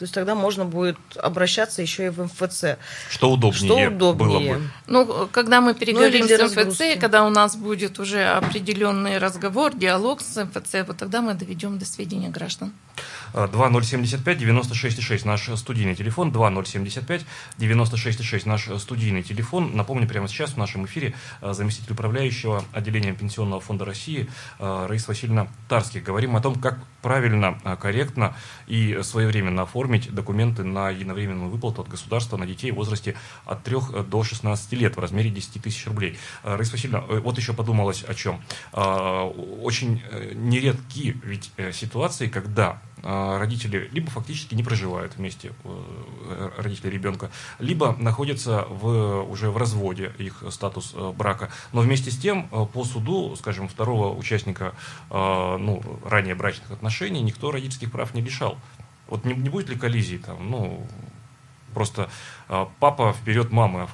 То 0.00 0.04
есть 0.04 0.14
тогда 0.14 0.34
можно 0.34 0.64
будет 0.64 0.96
обращаться 1.16 1.82
еще 1.82 2.06
и 2.06 2.08
в 2.08 2.24
МФЦ. 2.24 2.78
Что 3.10 3.32
удобнее, 3.32 3.58
Что 3.58 3.94
удобнее? 3.94 4.54
было 4.54 4.58
бы? 4.58 4.70
Ну, 4.86 5.28
когда 5.30 5.60
мы 5.60 5.74
переговорим 5.74 6.26
для 6.26 6.38
с 6.38 6.40
МФЦ, 6.40 6.56
разгрузки. 6.56 6.98
когда 6.98 7.26
у 7.26 7.28
нас 7.28 7.54
будет 7.54 7.98
уже 7.98 8.24
определенный 8.24 9.18
разговор, 9.18 9.74
диалог 9.74 10.22
с 10.22 10.42
МФЦ, 10.42 10.86
вот 10.86 10.96
тогда 10.96 11.20
мы 11.20 11.34
доведем 11.34 11.78
до 11.78 11.84
сведения 11.84 12.30
граждан. 12.30 12.72
2075 13.34 14.38
96,6 14.38 15.26
наш 15.26 15.50
студийный 15.58 15.94
телефон, 15.94 16.32
2075 16.32 17.22
96,6 17.58 18.48
наш 18.48 18.68
студийный 18.80 19.22
телефон. 19.22 19.72
Напомню, 19.74 20.08
прямо 20.08 20.28
сейчас 20.28 20.52
в 20.52 20.56
нашем 20.56 20.86
эфире 20.86 21.14
э, 21.40 21.52
заместитель 21.52 21.92
управляющего 21.92 22.64
отделением 22.72 23.16
Пенсионного 23.16 23.60
фонда 23.60 23.84
России 23.84 24.28
э, 24.58 24.86
Раиса 24.88 25.08
Васильевна 25.08 25.48
Тарских. 25.68 26.02
Говорим 26.02 26.36
о 26.36 26.40
том, 26.40 26.54
как 26.54 26.78
правильно, 27.02 27.58
э, 27.64 27.76
корректно 27.76 28.34
и 28.66 28.98
своевременно 29.02 29.62
оформить 29.62 29.89
оформить 29.90 30.14
документы 30.14 30.62
на 30.62 30.90
единовременную 30.90 31.50
выплату 31.50 31.82
от 31.82 31.88
государства 31.88 32.36
на 32.36 32.46
детей 32.46 32.70
в 32.70 32.76
возрасте 32.76 33.16
от 33.44 33.64
3 33.64 34.04
до 34.08 34.22
16 34.22 34.72
лет 34.74 34.96
в 34.96 35.00
размере 35.00 35.30
10 35.30 35.62
тысяч 35.62 35.86
рублей. 35.86 36.16
Раиса 36.44 36.72
Васильевна, 36.72 37.00
вот 37.00 37.36
еще 37.38 37.52
подумалось 37.52 38.04
о 38.06 38.14
чем. 38.14 38.40
Очень 38.72 40.02
нередки 40.34 41.16
ведь 41.24 41.50
ситуации, 41.72 42.28
когда 42.28 42.80
родители 43.02 43.88
либо 43.92 44.10
фактически 44.10 44.54
не 44.54 44.62
проживают 44.62 45.16
вместе, 45.16 45.52
родители 46.58 46.90
ребенка, 46.90 47.30
либо 47.58 47.96
находятся 47.98 48.66
в, 48.68 49.22
уже 49.22 49.50
в 49.50 49.56
разводе, 49.56 50.12
их 50.18 50.44
статус 50.50 50.94
брака. 51.16 51.50
Но 51.72 51.80
вместе 51.80 52.10
с 52.10 52.18
тем 52.18 52.48
по 52.48 52.84
суду, 52.84 53.34
скажем, 53.36 53.68
второго 53.68 54.14
участника 54.16 54.74
ну, 55.10 55.82
ранее 56.04 56.34
брачных 56.34 56.70
отношений 56.70 57.22
никто 57.22 57.50
родительских 57.50 57.90
прав 57.90 58.14
не 58.14 58.20
лишал. 58.20 58.56
Вот 59.10 59.24
не, 59.24 59.34
не 59.34 59.48
будет 59.50 59.68
ли 59.68 59.76
коллизии 59.76 60.16
там, 60.16 60.50
ну, 60.50 60.86
просто 61.74 62.08
папа 62.78 63.12
вперед 63.12 63.52
мамы 63.52 63.88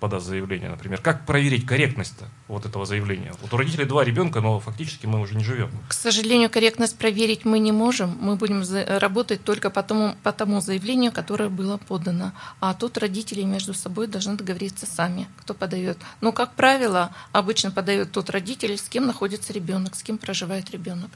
подаст 0.00 0.26
заявление, 0.26 0.70
например. 0.70 1.00
Как 1.00 1.26
проверить 1.26 1.66
корректность 1.66 2.14
вот 2.48 2.66
этого 2.66 2.86
заявления? 2.86 3.32
Вот 3.40 3.52
у 3.52 3.56
родителей 3.56 3.84
два 3.86 4.04
ребенка, 4.04 4.40
но 4.40 4.60
фактически 4.60 5.06
мы 5.06 5.20
уже 5.20 5.34
не 5.36 5.44
живем. 5.44 5.70
К 5.88 5.92
сожалению, 5.92 6.50
корректность 6.50 6.98
проверить 6.98 7.44
мы 7.44 7.58
не 7.58 7.72
можем. 7.72 8.16
Мы 8.20 8.36
будем 8.36 8.62
работать 8.98 9.42
только 9.42 9.70
по 9.70 9.82
тому, 9.82 10.14
по 10.22 10.32
тому 10.32 10.60
заявлению, 10.60 11.12
которое 11.12 11.48
было 11.48 11.78
подано. 11.78 12.32
А 12.60 12.74
тут 12.74 12.98
родители 12.98 13.42
между 13.42 13.74
собой 13.74 14.06
должны 14.06 14.36
договориться 14.36 14.86
сами, 14.86 15.26
кто 15.38 15.54
подает. 15.54 15.98
Но, 16.20 16.32
как 16.32 16.54
правило, 16.54 17.10
обычно 17.32 17.70
подает 17.70 18.12
тот 18.12 18.30
родитель, 18.30 18.76
с 18.76 18.88
кем 18.88 19.06
находится 19.06 19.52
ребенок, 19.52 19.94
с 19.94 20.02
кем 20.02 20.18
проживает 20.18 20.70
ребенок. 20.70 21.10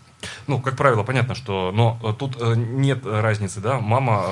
Ну, 0.46 0.60
как 0.60 0.76
правило, 0.76 1.04
понятно, 1.04 1.34
что... 1.34 1.72
Но 1.72 1.98
э, 2.02 2.12
тут 2.18 2.36
э, 2.40 2.54
нет 2.56 3.04
разницы, 3.04 3.60
да? 3.60 3.78
Мама 3.78 4.24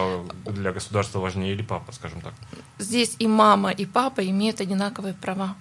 э, 0.46 0.52
для 0.52 0.72
государства 0.72 1.20
важнее 1.20 1.52
или 1.52 1.62
папа, 1.62 1.92
скажем 1.92 2.20
так? 2.20 2.34
Здесь 2.78 3.16
и 3.18 3.26
мама, 3.26 3.70
и 3.70 3.86
папа 3.86 4.28
имеют 4.28 4.60
одинаковые 4.60 5.14
права. 5.14 5.56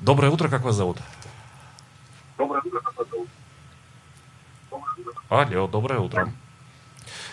Доброе 0.00 0.30
утро, 0.30 0.48
как 0.48 0.62
вас 0.62 0.76
зовут? 0.76 0.98
Доброе 2.38 2.62
утро, 2.62 2.80
как 2.80 2.96
вас 2.96 3.06
зовут? 3.10 3.28
Алло, 5.28 5.68
доброе 5.68 6.00
утро. 6.00 6.32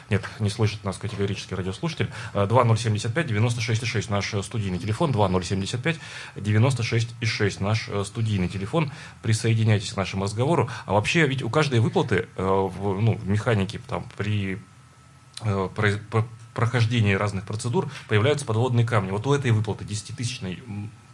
Нет, 0.10 0.24
не 0.40 0.50
слышит 0.50 0.86
нас 0.86 0.98
категорически 0.98 1.54
радиослушатель. 1.54 2.10
2075-96-6 2.34 4.10
наш 4.10 4.34
студийный 4.46 4.80
телефон. 4.80 5.12
2075-96-6 5.12 7.64
наш 7.64 7.90
студийный 8.06 8.48
телефон. 8.48 8.92
Присоединяйтесь 9.22 9.92
к 9.94 9.98
нашему 9.98 10.24
разговору. 10.24 10.70
А 10.86 10.94
вообще, 10.94 11.28
ведь 11.28 11.44
у 11.44 11.50
каждой 11.50 11.82
выплаты 11.82 12.30
э, 12.36 12.44
в, 12.44 13.02
ну, 13.02 13.16
в 13.16 13.28
механике 13.28 13.82
там, 13.86 14.08
при 14.16 14.62
э, 15.42 15.70
прохождении 16.58 17.14
разных 17.14 17.46
процедур 17.46 17.92
появляются 18.10 18.44
подводные 18.44 18.86
камни. 18.86 19.12
Вот 19.12 19.28
у 19.28 19.34
этой 19.34 19.52
выплаты 19.52 19.86
10-тысячной 19.86 20.60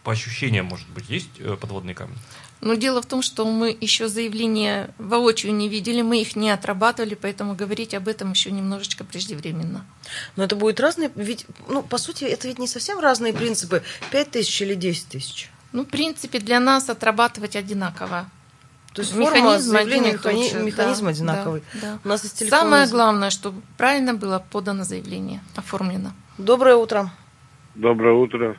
по 0.03 0.11
ощущениям, 0.11 0.65
может 0.65 0.87
быть, 0.89 1.09
есть 1.09 1.29
э, 1.39 1.57
подводные 1.59 1.95
камни? 1.95 2.15
Но 2.61 2.75
дело 2.75 3.01
в 3.01 3.05
том, 3.05 3.21
что 3.21 3.45
мы 3.45 3.77
еще 3.79 4.07
заявления 4.07 4.93
воочию 4.97 5.53
не 5.53 5.67
видели, 5.67 6.01
мы 6.01 6.21
их 6.21 6.37
не 6.37 6.49
отрабатывали, 6.49 7.15
поэтому 7.15 7.55
говорить 7.55 7.93
об 7.93 8.07
этом 8.07 8.31
еще 8.31 8.51
немножечко 8.51 9.03
преждевременно. 9.03 9.85
Но 10.35 10.43
это 10.45 10.55
будет 10.55 10.79
разные, 10.79 11.11
ведь, 11.15 11.45
ну, 11.67 11.83
по 11.83 11.97
сути, 11.97 12.23
это 12.23 12.47
ведь 12.47 12.59
не 12.59 12.67
совсем 12.67 12.99
разные 12.99 13.33
принципы. 13.33 13.83
5 14.11 14.31
тысяч 14.31 14.61
или 14.61 14.75
10 14.75 15.07
тысяч? 15.07 15.49
Ну, 15.73 15.83
в 15.83 15.87
принципе, 15.87 16.39
для 16.39 16.59
нас 16.59 16.89
отрабатывать 16.89 17.57
одинаково. 17.57 18.29
То 18.93 19.01
есть 19.01 19.15
механизм 19.15 19.71
заявления, 19.71 20.13
механизм, 20.13 20.63
механизм 20.63 21.05
да, 21.05 21.11
одинаковый. 21.11 21.63
Да, 21.73 21.79
да. 21.81 21.99
У 22.03 22.07
нас 22.07 22.23
есть 22.23 22.37
телефон. 22.37 22.59
Самое 22.59 22.87
главное, 22.87 23.31
чтобы 23.31 23.61
правильно 23.77 24.13
было 24.13 24.43
подано 24.51 24.83
заявление, 24.83 25.41
оформлено. 25.55 26.11
Доброе 26.37 26.75
утро. 26.75 27.09
Доброе 27.73 28.13
утро, 28.13 28.55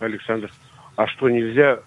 Александр. 0.00 0.52
А 0.96 1.06
что, 1.06 1.30
нельзя 1.30 1.80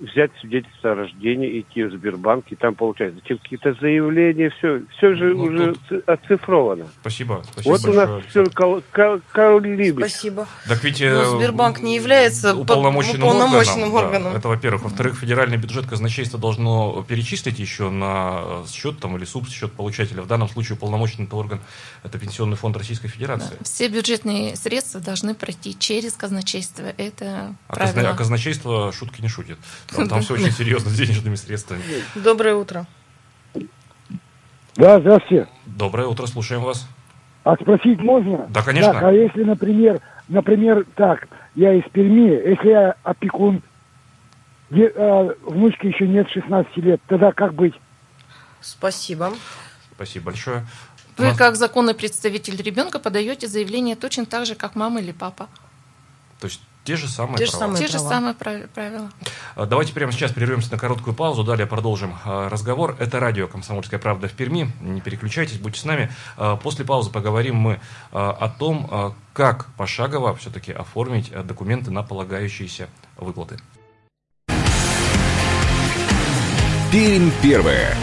взять 0.00 0.30
свидетельство 0.40 0.92
о 0.92 0.94
рождении, 0.94 1.60
идти 1.60 1.84
в 1.84 1.92
Сбербанк, 1.92 2.46
и 2.50 2.56
там 2.56 2.74
получается 2.74 3.20
какие-то 3.20 3.74
заявления, 3.74 4.50
все, 4.58 4.82
все 4.96 5.14
же 5.14 5.34
ну, 5.34 5.44
уже 5.44 5.74
тут... 5.88 6.08
оцифровано. 6.08 6.86
Спасибо, 7.00 7.42
спасибо 7.52 7.72
Вот 7.72 7.82
большое. 7.82 8.06
у 8.06 8.10
нас 8.10 8.24
все 8.26 8.44
кол- 8.46 8.82
кол- 8.92 9.20
коллибит. 9.32 9.96
Спасибо. 9.96 10.48
Так 10.66 10.82
ведь 10.82 11.00
Но 11.00 11.22
ну, 11.22 11.38
Сбербанк 11.38 11.80
не 11.80 11.94
является 11.96 12.54
уполномоченным, 12.54 13.22
уполномоченным 13.22 13.94
органом. 13.94 14.04
органом. 14.04 14.32
Да, 14.32 14.38
это 14.38 14.48
во-первых. 14.48 14.82
Во-вторых, 14.82 15.18
федеральный 15.18 15.56
бюджет 15.56 15.86
казначейства 15.86 16.38
должно 16.38 17.04
перечислить 17.08 17.58
еще 17.58 17.90
на 17.90 18.64
счет 18.68 18.98
там, 18.98 19.16
или 19.16 19.24
субсчет 19.24 19.72
получателя. 19.72 20.22
В 20.22 20.26
данном 20.26 20.48
случае 20.48 20.76
уполномоченный 20.76 21.28
орган– 21.30 21.60
это 22.02 22.18
Пенсионный 22.18 22.56
фонд 22.56 22.76
Российской 22.76 23.08
Федерации. 23.08 23.56
Да. 23.58 23.64
Все 23.64 23.88
бюджетные 23.88 24.56
средства 24.56 25.00
должны 25.00 25.34
пройти 25.34 25.78
через 25.78 26.14
казначейство. 26.14 26.84
Это 26.96 27.54
а, 27.68 27.76
казна... 27.76 28.10
а 28.10 28.14
казначейство 28.14 28.92
шутки 28.92 29.20
не 29.22 29.28
шутит. 29.28 29.59
Там, 29.88 30.08
там 30.08 30.20
все 30.22 30.34
очень 30.34 30.52
серьезно 30.52 30.90
с 30.90 30.94
денежными 30.94 31.34
средствами. 31.34 31.82
Доброе 32.14 32.54
утро. 32.54 32.86
Да, 34.76 35.00
здравствуйте. 35.00 35.48
Доброе 35.66 36.06
утро, 36.06 36.26
слушаем 36.26 36.62
вас. 36.62 36.86
А 37.44 37.54
спросить 37.56 38.00
можно? 38.00 38.46
Да, 38.48 38.62
конечно. 38.62 38.92
Так, 38.92 39.02
а 39.02 39.12
если, 39.12 39.44
например, 39.44 40.00
например, 40.28 40.86
так, 40.94 41.28
я 41.54 41.74
из 41.74 41.84
Перми, 41.90 42.30
если 42.48 42.68
я 42.68 42.94
опекун, 43.02 43.62
где, 44.70 44.86
э, 44.94 45.34
внучке 45.42 45.88
еще 45.88 46.06
нет 46.06 46.28
16 46.30 46.76
лет, 46.78 47.00
тогда 47.08 47.32
как 47.32 47.54
быть? 47.54 47.74
Спасибо. 48.60 49.32
Спасибо 49.94 50.26
большое. 50.26 50.66
Вы, 51.16 51.24
нас... 51.24 51.36
как 51.36 51.56
законный 51.56 51.94
представитель 51.94 52.60
ребенка, 52.62 52.98
подаете 52.98 53.48
заявление 53.48 53.96
точно 53.96 54.26
так 54.26 54.46
же, 54.46 54.54
как 54.54 54.76
мама 54.76 55.00
или 55.00 55.12
папа. 55.12 55.48
То 56.40 56.46
есть 56.46 56.62
те 56.84 56.96
же 56.96 57.08
самые 57.08 57.38
Те 57.38 57.44
права. 57.44 57.52
Же 57.52 57.58
самые 57.58 57.78
Те 57.78 57.92
права. 57.92 58.04
же 58.04 58.08
самые 58.08 58.68
правила. 58.68 59.10
А, 59.54 59.66
давайте 59.66 59.92
прямо 59.92 60.12
сейчас 60.12 60.32
прервемся 60.32 60.72
на 60.72 60.78
короткую 60.78 61.14
паузу, 61.14 61.44
далее 61.44 61.66
продолжим 61.66 62.16
а, 62.24 62.48
разговор. 62.48 62.96
Это 62.98 63.20
радио 63.20 63.46
«Комсомольская 63.48 64.00
правда» 64.00 64.28
в 64.28 64.32
Перми. 64.32 64.70
Не 64.80 65.00
переключайтесь, 65.00 65.58
будьте 65.58 65.80
с 65.80 65.84
нами. 65.84 66.10
А, 66.36 66.56
после 66.56 66.84
паузы 66.84 67.10
поговорим 67.10 67.56
мы 67.56 67.80
о 68.12 68.48
том, 68.48 69.14
как 69.32 69.66
пошагово 69.76 70.34
все-таки 70.36 70.72
оформить 70.72 71.30
документы 71.46 71.90
на 71.90 72.02
полагающиеся 72.02 72.88
выплаты. 73.16 73.58
Пермь 76.90 77.30
первая. 77.42 77.96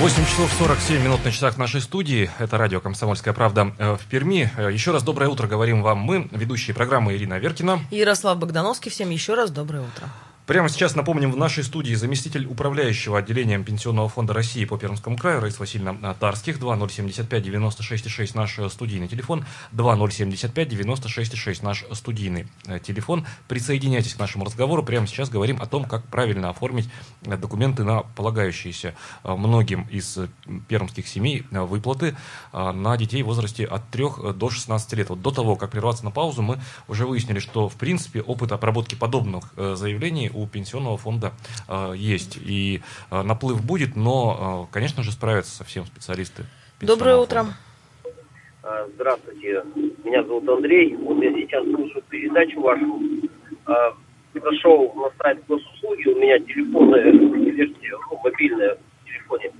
8 0.00 0.26
часов 0.26 0.52
47 0.58 1.02
минут 1.02 1.24
на 1.24 1.30
часах 1.30 1.58
нашей 1.58 1.80
студии. 1.80 2.28
Это 2.38 2.58
радио 2.58 2.80
«Комсомольская 2.80 3.32
правда» 3.32 3.72
э, 3.78 3.96
в 3.96 4.04
Перми. 4.06 4.50
Э, 4.56 4.72
еще 4.72 4.90
раз 4.90 5.02
доброе 5.04 5.28
утро 5.28 5.46
говорим 5.46 5.82
вам 5.82 5.98
мы, 5.98 6.28
ведущие 6.32 6.74
программы 6.74 7.14
Ирина 7.14 7.38
Веркина. 7.38 7.80
И 7.90 7.96
Ярослав 7.98 8.38
Богдановский. 8.38 8.90
Всем 8.90 9.10
еще 9.10 9.34
раз 9.34 9.50
доброе 9.50 9.82
утро. 9.82 10.08
Прямо 10.44 10.68
сейчас 10.68 10.96
напомним, 10.96 11.30
в 11.30 11.36
нашей 11.36 11.62
студии 11.62 11.94
заместитель 11.94 12.46
управляющего 12.46 13.20
отделением 13.20 13.62
Пенсионного 13.62 14.08
фонда 14.08 14.32
России 14.32 14.64
по 14.64 14.76
Пермскому 14.76 15.16
краю 15.16 15.38
Раиса 15.40 15.60
Васильевна 15.60 16.14
Тарских, 16.14 16.58
2075-96-6 16.58 18.32
наш 18.34 18.58
студийный 18.72 19.06
телефон, 19.06 19.44
2075-96-6 19.72 21.64
наш 21.64 21.84
студийный 21.92 22.48
э, 22.66 22.80
телефон. 22.80 23.24
Присоединяйтесь 23.46 24.14
к 24.14 24.18
нашему 24.18 24.44
разговору. 24.44 24.82
Прямо 24.82 25.06
сейчас 25.06 25.30
говорим 25.30 25.62
о 25.62 25.66
том, 25.66 25.84
как 25.84 26.08
правильно 26.08 26.50
оформить 26.50 26.88
э, 27.24 27.36
документы 27.36 27.84
на 27.84 28.00
полагающиеся 28.00 28.96
э, 29.22 29.32
многим 29.32 29.86
из 29.92 30.18
пермских 30.66 31.06
семей 31.06 31.46
выплаты 31.52 32.16
на 32.52 32.96
детей 32.96 33.22
в 33.22 33.26
возрасте 33.26 33.64
от 33.64 33.88
3 33.90 34.34
до 34.34 34.50
16 34.50 34.92
лет. 34.94 35.08
Вот 35.08 35.22
до 35.22 35.30
того, 35.30 35.54
как 35.54 35.70
прерваться 35.70 36.04
на 36.04 36.10
паузу, 36.10 36.42
мы 36.42 36.58
уже 36.88 37.06
выяснили, 37.06 37.38
что 37.38 37.68
в 37.68 37.76
принципе 37.76 38.22
опыт 38.22 38.50
обработки 38.50 38.96
подобных 38.96 39.52
заявлений 39.56 40.31
у 40.34 40.46
пенсионного 40.46 40.96
фонда 40.96 41.32
э, 41.68 41.92
есть. 41.96 42.38
И 42.44 42.80
э, 43.10 43.22
наплыв 43.22 43.64
будет, 43.64 43.96
но, 43.96 44.68
э, 44.68 44.72
конечно 44.72 45.02
же, 45.02 45.12
справятся 45.12 45.56
со 45.56 45.64
всем 45.64 45.84
специалисты. 45.86 46.44
Доброе 46.80 47.16
утро. 47.16 47.46
А, 48.62 48.86
здравствуйте, 48.94 49.64
меня 50.04 50.22
зовут 50.24 50.48
Андрей. 50.48 50.96
Вот 50.96 51.22
я 51.22 51.32
сейчас 51.32 51.64
слушаю 51.64 52.02
передачу 52.08 52.60
вашу. 52.60 53.00
Зашел 54.34 54.92
на 54.94 55.10
сайт 55.22 55.44
госуслуги, 55.46 56.08
у 56.08 56.18
меня 56.18 56.38
телефонная 56.38 57.12
версия, 57.12 57.96
ну, 58.10 58.18
мобильная 58.24 58.76
в 58.76 59.06
телефоне. 59.06 59.52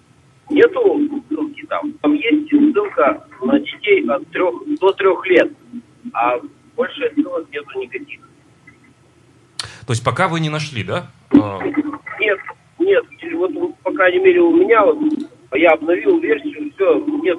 Нету 0.48 1.22
ссылки 1.28 1.66
там. 1.66 1.92
Там 2.00 2.14
есть 2.14 2.48
ссылка 2.48 3.26
на 3.42 3.60
детей 3.60 4.04
от 4.08 4.26
трех 4.28 4.54
до 4.80 4.92
трех 4.92 5.26
лет, 5.26 5.52
а 6.14 6.40
больше 6.74 7.12
ссылок 7.14 7.46
нету 7.52 7.80
никаких. 7.80 8.20
То 9.92 9.94
есть 9.94 10.04
пока 10.04 10.26
вы 10.26 10.40
не 10.40 10.48
нашли, 10.48 10.84
да? 10.84 11.10
А. 11.34 11.60
Нет, 12.18 12.38
нет. 12.78 13.04
Вот, 13.34 13.76
по 13.82 13.92
крайней 13.92 14.20
мере, 14.20 14.40
у 14.40 14.56
меня 14.56 14.82
вот, 14.86 14.96
я 15.52 15.72
обновил 15.72 16.18
версию, 16.18 16.72
все, 16.74 17.04
нет 17.22 17.36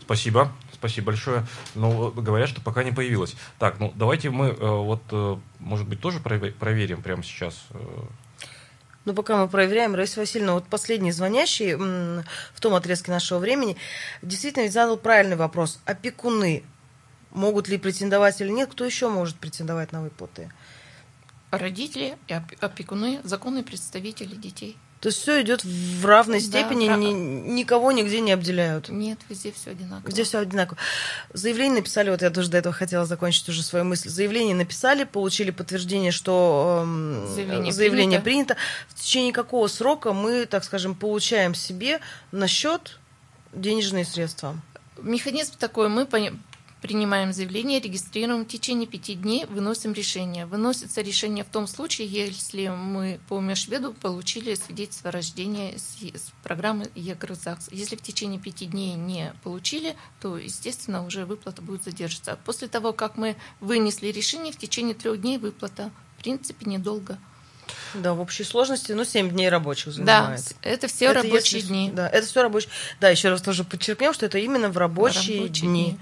Спасибо. 0.00 0.50
Спасибо 0.72 1.08
большое. 1.08 1.42
Ну, 1.74 2.10
говорят, 2.12 2.48
что 2.48 2.62
пока 2.62 2.82
не 2.82 2.92
появилось. 2.92 3.36
Так, 3.58 3.78
ну 3.78 3.92
давайте 3.94 4.30
мы 4.30 4.46
э, 4.46 4.54
вот, 4.58 5.02
э, 5.12 5.36
может 5.58 5.86
быть, 5.86 6.00
тоже 6.00 6.20
проверим 6.20 7.02
прямо 7.02 7.22
сейчас. 7.22 7.66
Э, 7.72 7.78
Ну, 9.04 9.12
пока 9.12 9.36
мы 9.36 9.48
проверяем, 9.48 9.94
Раиса 9.94 10.20
Васильевна, 10.20 10.54
вот 10.54 10.64
последний 10.64 11.12
звонящий 11.12 11.72
м, 11.74 12.24
в 12.54 12.60
том 12.62 12.72
отрезке 12.72 13.10
нашего 13.10 13.38
времени 13.38 13.76
действительно 14.22 14.62
ведь 14.62 14.72
задал 14.72 14.96
правильный 14.96 15.36
вопрос. 15.36 15.78
Опекуны 15.84 16.62
могут 17.30 17.68
ли 17.68 17.78
претендовать 17.78 18.40
или 18.40 18.48
нет? 18.50 18.70
Кто 18.70 18.84
еще 18.84 19.08
может 19.08 19.36
претендовать 19.36 19.92
на 19.92 20.02
выплаты? 20.02 20.50
Родители 21.50 22.16
и 22.26 22.34
оп- 22.34 22.52
опекуны, 22.60 23.20
законные 23.24 23.64
представители 23.64 24.34
детей. 24.34 24.76
То 25.00 25.08
есть 25.10 25.20
все 25.22 25.40
идет 25.42 25.62
в 25.64 26.04
равной 26.04 26.40
Да, 26.40 26.44
степени, 26.44 26.88
в 26.88 26.92
ра- 26.92 26.98
ни- 26.98 27.50
никого 27.52 27.92
нигде 27.92 28.20
не 28.20 28.32
обделяют. 28.32 28.88
Нет, 28.88 29.20
везде 29.28 29.52
все 29.52 29.70
одинаково. 29.70 30.10
Где 30.10 30.24
все 30.24 30.40
одинаково. 30.40 30.76
Заявление 31.32 31.76
написали, 31.78 32.10
вот 32.10 32.20
я 32.20 32.30
тоже 32.30 32.50
до 32.50 32.58
этого 32.58 32.74
хотела 32.74 33.06
закончить 33.06 33.48
уже 33.48 33.62
свою 33.62 33.84
мысль. 33.84 34.08
Заявление 34.08 34.56
написали, 34.56 35.04
получили 35.04 35.52
подтверждение, 35.52 36.10
что 36.10 36.80
эм, 36.82 37.28
Заявление 37.32 37.72
заявление 37.72 38.20
принято. 38.20 38.54
принято. 38.54 38.56
В 38.88 38.94
течение 39.00 39.32
какого 39.32 39.68
срока 39.68 40.12
мы, 40.12 40.46
так 40.46 40.64
скажем, 40.64 40.96
получаем 40.96 41.54
себе 41.54 42.00
на 42.32 42.48
счет 42.48 42.98
денежные 43.54 44.04
средства? 44.04 44.60
Механизм 45.00 45.54
такой, 45.60 45.88
мы 45.88 46.06
принимаем 46.80 47.32
заявление, 47.32 47.80
регистрируем, 47.80 48.44
в 48.44 48.48
течение 48.48 48.86
пяти 48.86 49.14
дней 49.14 49.44
выносим 49.46 49.92
решение. 49.92 50.46
Выносится 50.46 51.00
решение 51.00 51.44
в 51.44 51.48
том 51.48 51.66
случае, 51.66 52.06
если 52.08 52.68
мы 52.68 53.20
по 53.28 53.40
Межведу 53.40 53.92
получили 53.92 54.54
свидетельство 54.54 55.08
о 55.10 55.12
рождении 55.12 55.76
с, 55.76 55.96
программы 56.42 56.88
ЕГРЗАКС. 56.94 57.68
Если 57.72 57.96
в 57.96 58.02
течение 58.02 58.40
пяти 58.40 58.66
дней 58.66 58.94
не 58.94 59.32
получили, 59.42 59.96
то, 60.20 60.36
естественно, 60.38 61.04
уже 61.04 61.24
выплата 61.26 61.62
будет 61.62 61.84
задерживаться. 61.84 62.38
После 62.44 62.68
того, 62.68 62.92
как 62.92 63.16
мы 63.16 63.36
вынесли 63.60 64.08
решение, 64.08 64.52
в 64.52 64.56
течение 64.58 64.94
трех 64.94 65.20
дней 65.20 65.38
выплата. 65.38 65.90
В 66.16 66.22
принципе, 66.22 66.66
недолго. 66.68 67.18
Да, 67.94 68.14
в 68.14 68.20
общей 68.20 68.44
сложности, 68.44 68.92
ну, 68.92 69.04
7 69.04 69.30
дней 69.30 69.48
рабочих 69.50 69.88
Да, 69.98 70.22
занимает. 70.22 70.40
с- 70.40 70.54
это 70.62 70.86
все 70.88 71.12
рабочие 71.12 71.60
если- 71.60 71.68
дни. 71.68 71.90
Да, 71.92 72.08
это 72.08 72.26
все 72.26 72.42
рабочие. 72.42 72.70
Да, 73.00 73.08
еще 73.10 73.28
раз 73.28 73.42
тоже 73.42 73.62
подчеркнем, 73.64 74.14
что 74.14 74.26
это 74.26 74.38
именно 74.38 74.68
в 74.70 74.76
рабочие, 74.78 75.42
Рабочие 75.42 75.68
дни. 75.68 75.84
дни. 75.92 75.98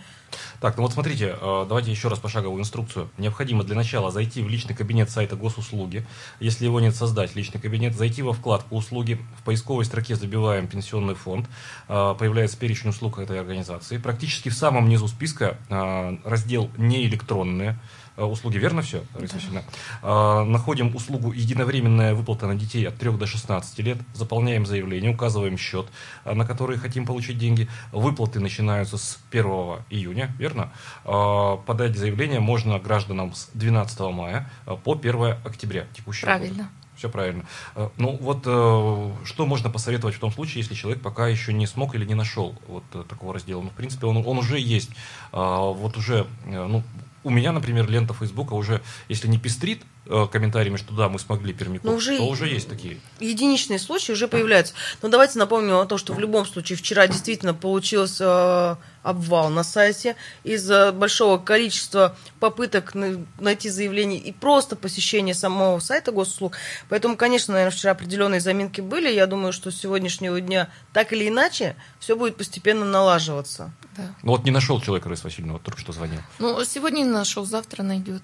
Так, 0.61 0.77
ну 0.77 0.83
вот 0.83 0.93
смотрите, 0.93 1.37
э, 1.41 1.67
давайте 1.69 1.91
еще 1.91 2.09
раз 2.09 2.19
пошаговую 2.19 2.61
инструкцию. 2.61 3.11
Необходимо 3.19 3.65
для 3.65 3.77
начала 3.77 4.11
зайти 4.11 4.43
в 4.43 4.49
личный 4.49 4.75
кабинет 4.75 5.11
сайта 5.11 5.37
госуслуги. 5.37 6.07
Если 6.41 6.65
его 6.65 6.81
нет, 6.81 6.95
создать 6.95 7.37
личный 7.37 7.61
кабинет. 7.61 7.95
Зайти 7.95 8.23
во 8.23 8.33
вкладку 8.33 8.77
«Услуги». 8.77 9.21
В 9.39 9.45
поисковой 9.45 9.85
строке 9.85 10.17
забиваем 10.17 10.67
«Пенсионный 10.67 11.15
фонд». 11.15 11.49
Э, 11.89 12.15
Появляется 12.19 12.59
перечень 12.59 12.91
услуг 12.91 13.19
этой 13.19 13.39
организации. 13.39 13.99
Практически 13.99 14.49
в 14.49 14.55
самом 14.55 14.89
низу 14.89 15.09
списка 15.09 15.59
э, 15.69 16.17
раздел 16.25 16.71
«Неэлектронные». 16.77 17.71
э, 17.71 18.06
Услуги, 18.17 18.59
верно 18.59 18.83
все? 18.83 19.05
Раиса 19.15 19.35
Васильевна? 19.35 19.63
Э, 20.03 20.45
Находим 20.45 20.95
услугу 20.95 21.33
«Единовременная 21.33 22.15
выплата 22.15 22.47
на 22.47 22.55
детей 22.55 22.87
от 22.89 22.97
3 22.97 23.13
до 23.13 23.27
16 23.27 23.79
лет». 23.81 23.99
Заполняем 24.15 24.65
заявление, 24.65 25.13
указываем 25.13 25.59
счет, 25.59 25.87
э, 26.25 26.33
на 26.35 26.47
который 26.47 26.79
хотим 26.79 27.05
получить 27.05 27.39
деньги. 27.39 27.69
Выплаты 27.93 28.41
начинаются 28.41 28.97
с 28.97 29.19
1 29.31 29.85
июня, 29.91 30.35
верно? 30.39 30.73
Э, 31.05 31.57
Подать 31.67 31.97
заявление 31.97 32.41
можно 32.41 32.79
гражданам 32.79 33.35
с 33.35 33.51
12 33.55 34.01
мая 34.13 34.51
э, 34.67 34.77
по 34.83 34.95
1 34.95 35.37
октября 35.45 35.87
текущего 35.95 36.27
года. 36.27 36.39
Правильно. 36.39 36.71
Все 36.97 37.09
правильно. 37.09 37.45
Э, 37.75 37.91
Ну 37.99 38.17
вот 38.21 38.43
э, 38.47 39.25
что 39.25 39.47
можно 39.47 39.71
посоветовать 39.71 40.15
в 40.15 40.19
том 40.19 40.33
случае, 40.33 40.63
если 40.63 40.75
человек 40.75 41.03
пока 41.03 41.29
еще 41.29 41.53
не 41.53 41.67
смог 41.67 41.95
или 41.95 42.05
не 42.05 42.15
нашел 42.15 42.55
вот 42.67 42.85
э, 42.95 43.05
такого 43.09 43.35
раздела? 43.35 43.61
Ну, 43.63 43.69
в 43.71 43.75
принципе, 43.75 44.07
он, 44.07 44.17
он 44.17 44.39
уже 44.39 44.59
есть. 44.59 44.91
А, 45.33 45.61
Вот 45.61 45.97
уже, 45.97 46.27
ну, 46.47 46.83
у 47.25 47.31
меня, 47.31 47.53
например, 47.53 47.89
лента 47.91 48.15
Фейсбука 48.15 48.55
уже, 48.55 48.81
если 49.09 49.29
не 49.29 49.39
пестрит 49.39 49.83
комментариями, 50.07 50.77
что 50.77 50.95
да, 50.95 51.09
мы 51.09 51.19
смогли 51.19 51.53
Пермяков, 51.53 51.91
Ну, 51.91 51.97
уже 51.97 52.17
то 52.17 52.27
уже 52.29 52.47
есть 52.49 52.69
такие. 52.69 52.99
единичные 53.21 53.79
случаи 53.79 54.13
уже 54.13 54.29
появляются. 54.29 54.75
Но 55.03 55.09
давайте 55.09 55.39
напомним 55.39 55.75
о 55.77 55.87
том, 55.87 55.99
что 55.99 56.13
в 56.15 56.21
любом 56.21 56.47
случае 56.47 56.77
вчера 56.79 57.07
действительно 57.07 57.55
получился 57.55 58.25
э, 58.25 58.77
обвал 59.03 59.51
на 59.51 59.63
сайте 59.65 60.17
из-за 60.45 60.93
большого 60.93 61.39
количества 61.39 62.17
попыток 62.41 62.95
на- 62.95 63.25
найти 63.41 63.69
заявление 63.69 64.19
и 64.21 64.33
просто 64.33 64.77
посещения 64.77 65.35
самого 65.35 65.79
сайта 65.81 66.13
госуслуг. 66.13 66.57
Поэтому, 66.89 67.17
конечно, 67.17 67.55
наверное, 67.55 67.77
вчера 67.77 67.93
определенные 67.93 68.41
заминки 68.41 68.81
были. 68.81 69.09
Я 69.13 69.27
думаю, 69.27 69.53
что 69.53 69.71
с 69.71 69.77
сегодняшнего 69.77 70.41
дня 70.41 70.69
так 70.93 71.13
или 71.13 71.29
иначе 71.29 71.77
все 71.99 72.17
будет 72.17 72.37
постепенно 72.37 72.85
налаживаться. 72.85 73.73
Да. 73.97 74.15
Ну 74.23 74.33
вот 74.33 74.45
не 74.45 74.51
нашел 74.51 74.81
человека, 74.81 75.09
Раиса 75.09 75.25
Васильевна, 75.25 75.55
вот 75.55 75.63
только 75.63 75.81
что 75.81 75.93
звонил. 75.93 76.21
Ну, 76.39 76.63
сегодня 76.65 76.99
не 76.99 77.05
нашел, 77.11 77.45
завтра 77.45 77.83
найдет. 77.83 78.23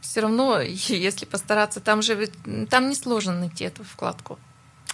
Все 0.00 0.20
равно, 0.20 0.60
если 0.62 1.24
постараться, 1.26 1.80
там 1.80 2.02
же 2.02 2.28
там 2.70 2.88
несложно 2.90 3.34
найти 3.40 3.64
эту 3.64 3.84
вкладку. 3.84 4.38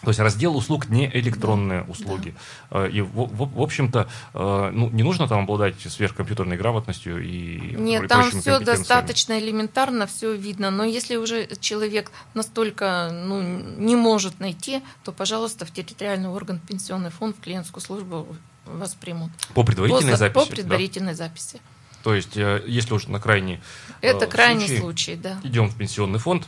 То 0.03 0.11
есть 0.11 0.21
раздел 0.21 0.55
услуг 0.55 0.91
не 0.91 1.07
электронные 1.09 1.83
услуги. 1.85 2.35
Э, 2.71 2.91
И, 2.91 3.01
в, 3.01 3.07
в- 3.09 3.55
в 3.55 3.63
общем-то, 3.63 4.07
э, 4.35 4.71
ну, 4.75 4.91
не 4.91 5.03
нужно 5.03 5.27
там 5.29 5.45
обладать 5.45 5.77
сверхкомпьютерной 5.81 6.59
грамотностью 6.59 7.25
и 7.25 7.75
Нет, 7.77 8.09
там 8.09 8.31
все 8.31 8.59
достаточно 8.59 9.39
элементарно, 9.39 10.07
все 10.07 10.35
видно. 10.35 10.71
Но 10.71 10.85
если 10.85 11.17
уже 11.17 11.49
человек 11.59 12.11
настолько 12.35 13.11
ну, 13.13 13.41
не 13.79 13.97
может 13.97 14.41
найти, 14.41 14.83
то, 15.05 15.13
пожалуйста, 15.13 15.65
в 15.65 15.71
территориальный 15.71 16.29
орган 16.29 16.59
пенсионный 16.59 17.11
фонд, 17.11 17.37
в 17.39 17.41
клиентскую 17.41 17.83
службу 17.83 18.27
вас 18.67 18.95
примут. 18.95 19.31
По 19.55 19.63
предварительной 19.63 20.13
По- 20.13 20.19
записи. 20.19 20.35
По 20.45 20.51
да? 20.51 20.57
предварительной 20.57 21.15
записи. 21.15 21.61
То 22.05 22.15
есть, 22.15 22.37
э, 22.37 22.63
если 22.67 22.93
уж 22.93 23.07
на 23.07 23.19
крайний 23.19 23.61
Это 24.03 24.27
э, 24.27 24.29
крайний 24.29 24.79
случай, 24.79 25.17
да. 25.17 25.41
Идем 25.43 25.71
в 25.71 25.77
пенсионный 25.77 26.19
фонд, 26.19 26.47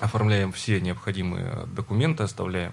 оформляем 0.00 0.52
все 0.52 0.80
необходимые 0.80 1.66
документы, 1.66 2.22
оставляем 2.22 2.72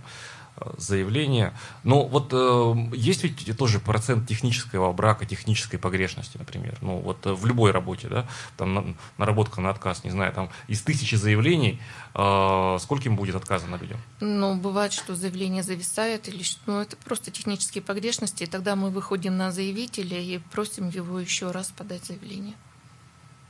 заявление. 0.77 1.53
Но 1.83 2.05
вот 2.07 2.29
э, 2.31 2.75
есть 2.95 3.23
ведь 3.23 3.57
тоже 3.57 3.79
процент 3.79 4.27
технического 4.27 4.91
брака, 4.93 5.25
технической 5.25 5.79
погрешности, 5.79 6.37
например. 6.37 6.77
Ну 6.81 6.97
вот 6.99 7.25
э, 7.25 7.33
в 7.33 7.45
любой 7.45 7.71
работе, 7.71 8.07
да, 8.07 8.27
там 8.57 8.73
на- 8.73 8.95
наработка 9.17 9.61
на 9.61 9.69
отказ, 9.69 10.03
не 10.03 10.09
знаю, 10.09 10.33
там 10.33 10.49
из 10.67 10.81
тысячи 10.81 11.15
заявлений 11.15 11.79
э, 12.13 12.77
скольким 12.79 13.15
будет 13.15 13.35
отказано 13.35 13.75
людям? 13.75 13.99
Ну, 14.19 14.55
бывает, 14.55 14.93
что 14.93 15.15
заявление 15.15 15.63
зависает, 15.63 16.27
или 16.27 16.43
что- 16.43 16.59
ну, 16.65 16.79
это 16.81 16.95
просто 16.97 17.31
технические 17.31 17.81
погрешности, 17.81 18.43
и 18.43 18.47
тогда 18.47 18.75
мы 18.75 18.89
выходим 18.89 19.37
на 19.37 19.51
заявителя 19.51 20.19
и 20.19 20.39
просим 20.39 20.89
его 20.89 21.19
еще 21.19 21.51
раз 21.51 21.67
подать 21.69 22.05
заявление. 22.05 22.55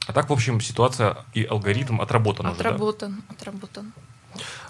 А 0.08 0.14
так, 0.14 0.30
в 0.30 0.34
общем, 0.34 0.62
ситуация 0.62 1.18
и 1.34 1.44
алгоритм 1.44 2.00
отработан 2.02 2.46
уже, 2.46 2.64
да? 2.64 2.70
Отработан, 2.70 3.24
отработан. 3.30 3.92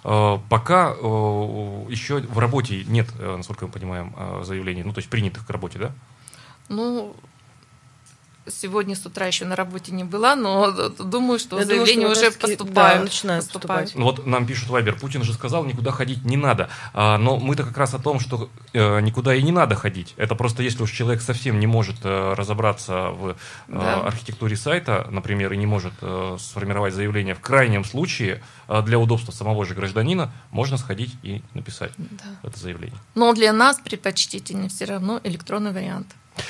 Э, 0.03 0.37
Пока 0.49 0.93
э, 0.95 1.85
еще 1.89 2.19
в 2.19 2.39
работе 2.39 2.83
нет, 2.85 3.07
э, 3.19 3.35
насколько 3.35 3.65
мы 3.65 3.71
понимаем, 3.71 4.13
заявлений, 4.43 4.83
ну, 4.83 4.93
то 4.93 4.99
есть 4.99 5.09
принятых 5.09 5.45
к 5.45 5.49
работе, 5.49 5.79
да? 5.79 5.91
Ну, 6.69 7.15
сегодня 8.49 8.95
с 8.95 9.05
утра 9.05 9.25
еще 9.27 9.45
на 9.45 9.55
работе 9.55 9.91
не 9.91 10.03
была, 10.03 10.35
но 10.35 10.71
думаю, 10.89 11.39
что 11.39 11.57
Я 11.59 11.65
думаю, 11.65 11.85
заявления 11.85 12.13
что 12.15 12.27
уже 12.27 12.31
поступают. 12.31 12.97
да, 12.97 13.03
начинают 13.03 13.45
поступают. 13.45 13.91
Ну 13.95 14.03
Вот 14.05 14.25
нам 14.25 14.45
пишут 14.45 14.69
Вайбер, 14.69 14.97
Путин 14.99 15.23
же 15.23 15.33
сказал, 15.33 15.65
никуда 15.65 15.91
ходить 15.91 16.23
не 16.25 16.37
надо. 16.37 16.69
А, 16.93 17.17
но 17.17 17.37
мы-то 17.37 17.63
как 17.63 17.77
раз 17.77 17.93
о 17.93 17.99
том, 17.99 18.19
что 18.19 18.49
э, 18.73 18.99
никуда 19.01 19.33
и 19.35 19.41
не 19.41 19.51
надо 19.51 19.75
ходить. 19.75 20.13
Это 20.17 20.35
просто 20.35 20.63
если 20.63 20.83
уж 20.83 20.91
человек 20.91 21.21
совсем 21.21 21.59
не 21.59 21.67
может 21.67 21.97
э, 22.03 22.33
разобраться 22.33 23.09
в 23.09 23.29
э, 23.29 23.35
Да. 23.67 24.01
архитектуре 24.01 24.55
сайта, 24.55 25.07
например, 25.11 25.53
и 25.53 25.57
не 25.57 25.65
может 25.65 25.93
э, 26.01 26.37
сформировать 26.39 26.93
заявление, 26.93 27.35
в 27.35 27.39
крайнем 27.41 27.83
случае, 27.83 28.41
э, 28.67 28.81
для 28.81 28.97
удобства 28.99 29.31
самого 29.31 29.65
же 29.65 29.73
гражданина, 29.75 30.31
можно 30.51 30.77
сходить 30.77 31.15
и 31.23 31.41
написать 31.53 31.91
Да. 31.97 32.49
это 32.49 32.59
заявление. 32.59 32.97
Но 33.15 33.33
для 33.33 33.53
нас 33.53 33.79
предпочтительнее 33.83 34.69
все 34.69 34.85
равно 34.85 35.19
электронный 35.23 35.71
вариант. 35.71 36.07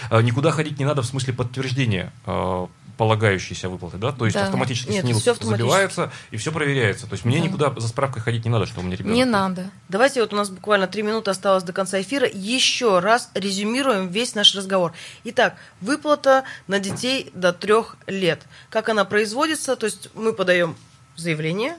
Э, 0.09 0.21
Никуда 0.21 0.51
ходить 0.51 0.79
не 0.79 0.85
надо 0.85 1.01
в 1.01 1.05
смысле 1.05 1.33
подтверждения 1.33 2.11
э, 2.25 2.67
полагающейся 2.97 3.69
выплаты, 3.69 3.97
да? 3.97 4.11
То 4.11 4.25
есть 4.25 4.35
Да. 4.35 4.45
автоматически 4.45 4.89
Нет, 4.89 5.05
СНИЛ 5.05 5.19
всё 5.19 5.31
автоматически. 5.33 5.61
забивается 5.69 6.11
и 6.31 6.37
все 6.37 6.51
проверяется. 6.51 7.05
То 7.05 7.13
есть 7.13 7.25
мне 7.25 7.37
Да. 7.39 7.45
никуда 7.45 7.73
за 7.77 7.87
справкой 7.87 8.23
ходить 8.23 8.43
не 8.43 8.49
надо, 8.49 8.65
что 8.65 8.79
у 8.79 8.83
меня 8.83 8.95
ребенок. 8.95 9.15
Не 9.15 9.25
надо. 9.25 9.69
Давайте 9.87 10.21
вот 10.21 10.33
у 10.33 10.35
нас 10.35 10.49
буквально 10.49 10.87
три 10.87 11.03
минуты 11.03 11.29
осталось 11.29 11.63
до 11.63 11.73
конца 11.73 12.01
эфира. 12.01 12.27
Еще 12.33 12.97
раз 12.99 13.29
резюмируем 13.35 14.07
весь 14.07 14.33
наш 14.33 14.55
разговор. 14.55 14.93
Итак, 15.25 15.57
выплата 15.79 16.43
на 16.65 16.79
детей 16.79 17.29
до 17.35 17.53
трех 17.53 17.97
лет. 18.07 18.41
Как 18.71 18.89
она 18.89 19.05
производится? 19.05 19.75
То 19.75 19.85
есть 19.85 20.09
мы 20.15 20.33
подаем 20.33 20.75
заявление, 21.15 21.75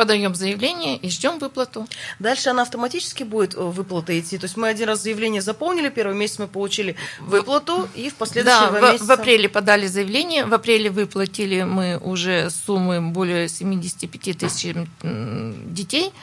Подаем 0.00 0.34
заявление 0.34 0.96
и 0.96 1.10
ждем 1.10 1.38
выплату. 1.38 1.86
дальше 2.18 2.48
она 2.48 2.62
автоматически 2.62 3.22
будет 3.22 3.54
э, 3.54 3.60
выплата 3.60 4.18
идти. 4.18 4.38
То 4.38 4.46
есть 4.46 4.56
мы 4.56 4.68
один 4.68 4.88
раз 4.88 5.02
заявление 5.02 5.42
заполнили, 5.42 5.90
первый 5.90 6.16
месяц 6.16 6.38
мы 6.38 6.48
получили 6.48 6.96
выплату, 7.20 7.86
и 7.94 8.08
в 8.08 8.14
последующие 8.14 8.70
Да, 8.70 8.80
в, 8.80 8.82
месяца... 8.82 9.04
в 9.04 9.10
апреле 9.10 9.50
подали 9.50 9.86
заявление, 9.86 10.46
в 10.46 10.54
апреле 10.54 10.88
выплатили 10.88 11.64
мы 11.64 11.98
уже 11.98 12.48
суммы 12.48 13.02
более 13.10 13.46
75 13.46 14.38
тысяч 14.38 14.74
детей. 15.02 16.14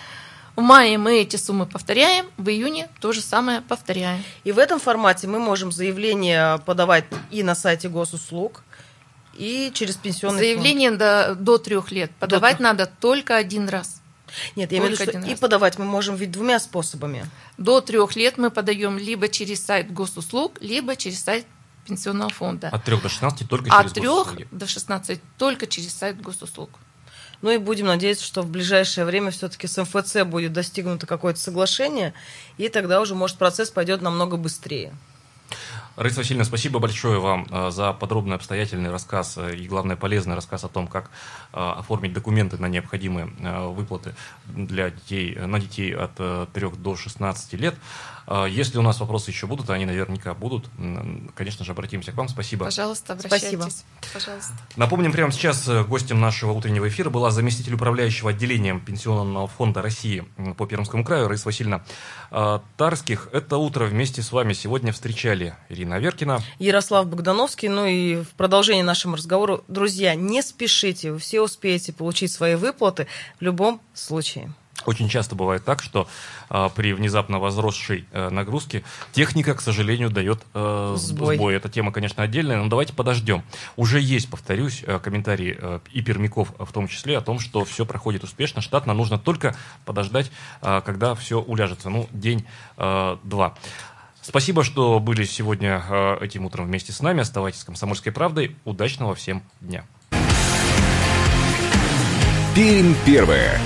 В 0.56 0.62
мае 0.62 0.98
мы 0.98 1.20
эти 1.20 1.36
суммы 1.36 1.68
повторяем, 1.68 2.26
в 2.38 2.50
июне 2.50 2.90
то 3.00 3.12
же 3.12 3.22
самое 3.22 3.62
повторяем. 3.62 4.24
И 4.44 4.52
в 4.52 4.58
этом 4.58 4.80
формате 4.80 5.28
мы 5.28 5.38
можем 5.38 5.72
заявление 5.72 6.58
подавать 6.66 7.04
и 7.30 7.44
на 7.44 7.54
сайте 7.54 7.90
госуслуг, 7.90 8.64
и 9.38 9.72
через 9.74 9.96
пенсионный 9.96 10.40
фонд. 10.40 10.48
Заявление 10.48 10.92
до, 10.92 11.36
до 11.36 11.58
трех 11.58 11.92
лет 11.92 12.12
подавать 12.20 12.58
трех. 12.58 12.70
надо 12.70 12.92
только 13.00 13.36
один 13.36 13.70
раз. 13.70 14.02
Нет, 14.56 14.72
я 14.72 14.80
имею 14.80 14.96
в 14.96 15.00
виду, 15.00 15.12
что 15.12 15.20
и 15.20 15.36
подавать 15.36 15.78
мы 15.78 15.86
можем 15.86 16.16
ведь 16.16 16.32
двумя 16.32 16.60
способами. 16.60 17.26
До 17.58 17.82
трех 17.82 18.16
лет 18.16 18.38
мы 18.38 18.50
подаем 18.50 18.98
либо 18.98 19.30
через 19.30 19.64
сайт 19.64 19.92
госуслуг, 19.92 20.58
либо 20.62 20.96
через 20.96 21.24
сайт 21.24 21.46
пенсионного 21.88 22.30
фонда. 22.30 22.70
От 22.70 22.84
3 22.84 22.98
до 22.98 23.10
16 23.10 23.50
только 23.50 23.70
через 23.70 23.92
От 23.92 23.94
3 23.94 24.48
до 24.52 24.68
16 24.68 25.22
только 25.38 25.68
через 25.68 25.94
сайт 25.94 26.22
госуслуг. 26.22 26.70
Ну 27.42 27.52
и 27.52 27.58
будем 27.58 27.86
надеяться, 27.86 28.26
что 28.26 28.42
в 28.42 28.50
ближайшее 28.50 29.06
время 29.06 29.32
все-таки 29.32 29.68
с 29.68 29.82
МФЦ 29.82 30.24
будет 30.26 30.54
достигнуто 30.54 31.06
какое-то 31.06 31.40
соглашение, 31.40 32.14
и 32.58 32.68
тогда 32.68 33.00
уже, 33.00 33.14
может, 33.14 33.38
процесс 33.38 33.70
пойдет 33.70 34.02
намного 34.02 34.38
быстрее. 34.38 34.94
Раиса 35.98 36.20
Васильевна, 36.20 36.46
спасибо 36.46 36.78
большое 36.78 37.20
вам 37.20 37.48
э, 37.50 37.72
за 37.72 37.92
подробный 37.92 38.36
обстоятельный 38.36 38.92
рассказ 38.92 39.36
э, 39.38 39.56
и, 39.56 39.68
главное, 39.68 39.96
полезный 39.96 40.36
рассказ 40.36 40.64
о 40.64 40.68
том, 40.68 40.88
как 40.88 41.10
э, 41.54 41.58
оформить 41.58 42.14
документы 42.14 42.58
на 42.60 42.68
необходимые 42.68 43.26
выплаты 43.70 44.14
для 44.46 44.92
детей, 44.92 45.36
на 45.36 45.60
детей 45.60 45.96
от 45.96 46.14
3 46.54 46.70
до 46.78 46.96
16 46.96 47.54
лет. 47.54 47.76
Если 48.50 48.78
у 48.78 48.82
нас 48.82 49.00
вопросы 49.00 49.32
еще 49.32 49.48
будут, 49.48 49.70
они 49.70 49.86
наверняка 49.86 50.34
будут, 50.34 50.70
конечно 51.34 51.64
же, 51.64 51.72
обратимся 51.72 52.12
к 52.12 52.16
вам. 52.16 52.28
Спасибо. 52.28 52.66
Пожалуйста, 52.66 53.14
обращайтесь. 53.14 53.58
Спасибо. 53.58 53.70
Пожалуйста. 54.14 54.54
Напомним, 54.76 55.14
прямо 55.14 55.32
сейчас 55.32 55.66
гостем 55.88 56.20
нашего 56.20 56.52
утреннего 56.52 56.90
эфира 56.90 57.10
была 57.10 57.32
заместитель 57.32 57.76
управляющего 57.76 58.32
отделением 58.32 58.82
Пенсионного 58.82 59.48
фонда 59.48 59.82
России 59.82 60.28
по 60.58 60.66
Пермскому 60.66 61.06
краю 61.06 61.30
Раиса 61.30 61.46
Васильевна 61.46 61.86
Тарских. 62.76 63.30
Это 63.32 63.56
утро 63.56 63.86
вместе 63.86 64.22
с 64.22 64.34
вами 64.34 64.52
сегодня 64.52 64.92
встречали 64.92 65.56
Ирина 65.70 65.87
Ирина 65.88 65.96
Аверкина. 65.96 66.42
Ярослав 66.60 67.08
Богдановский. 67.08 67.70
Ну 67.70 67.86
и 67.86 68.22
в 68.22 68.30
продолжении 68.32 68.82
нашему 68.82 69.16
разговору, 69.16 69.64
друзья, 69.68 70.16
не 70.16 70.42
спешите, 70.42 71.14
вы 71.14 71.20
все 71.20 71.42
успеете 71.42 71.94
получить 71.94 72.32
свои 72.32 72.56
выплаты 72.56 73.08
в 73.40 73.44
любом 73.44 73.82
случае. 73.94 74.54
Очень 74.86 75.10
часто 75.10 75.36
бывает 75.36 75.66
так, 75.66 75.82
что 75.82 76.08
э, 76.50 76.70
при 76.76 76.94
внезапно 76.94 77.40
возросшей 77.40 78.06
э, 78.12 78.30
нагрузке 78.30 78.84
техника, 79.12 79.56
к 79.56 79.62
сожалению, 79.62 80.10
дает 80.12 80.44
э, 80.54 80.94
сбой. 80.98 81.36
сбой. 81.36 81.56
Эта 81.56 81.68
тема, 81.68 81.92
конечно, 81.92 82.22
отдельная, 82.22 82.62
но 82.62 82.70
давайте 82.70 82.94
подождем. 82.94 83.44
Уже 83.76 84.00
есть, 84.00 84.30
повторюсь, 84.30 84.84
э, 84.86 85.00
комментарии 85.00 85.58
э, 85.60 85.80
и 85.92 86.02
пермяков 86.02 86.54
в 86.60 86.72
том 86.72 86.88
числе 86.88 87.18
о 87.18 87.22
том, 87.22 87.40
что 87.40 87.66
все 87.66 87.86
проходит 87.86 88.24
успешно, 88.24 88.62
штатно. 88.62 88.94
Нужно 88.94 89.18
только 89.18 89.56
подождать, 89.84 90.32
э, 90.62 90.82
когда 90.86 91.16
все 91.16 91.42
уляжется. 91.42 91.90
Ну, 91.90 92.08
день-два. 92.14 93.56
Э, 93.56 93.68
Спасибо, 94.28 94.66
что 94.66 95.00
были 95.00 95.24
сегодня 95.24 95.82
э, 95.90 96.18
этим 96.20 96.44
утром 96.44 96.66
вместе 96.66 96.92
с 96.92 97.02
нами. 97.02 97.22
Оставайтесь 97.22 97.62
с 97.62 97.64
«Комсомольской 97.64 98.12
правдой». 98.12 98.58
Удачного 98.66 99.16
всем 99.16 99.42
дня. 99.62 99.86
Пермь 102.54 102.94
первое. 103.06 103.58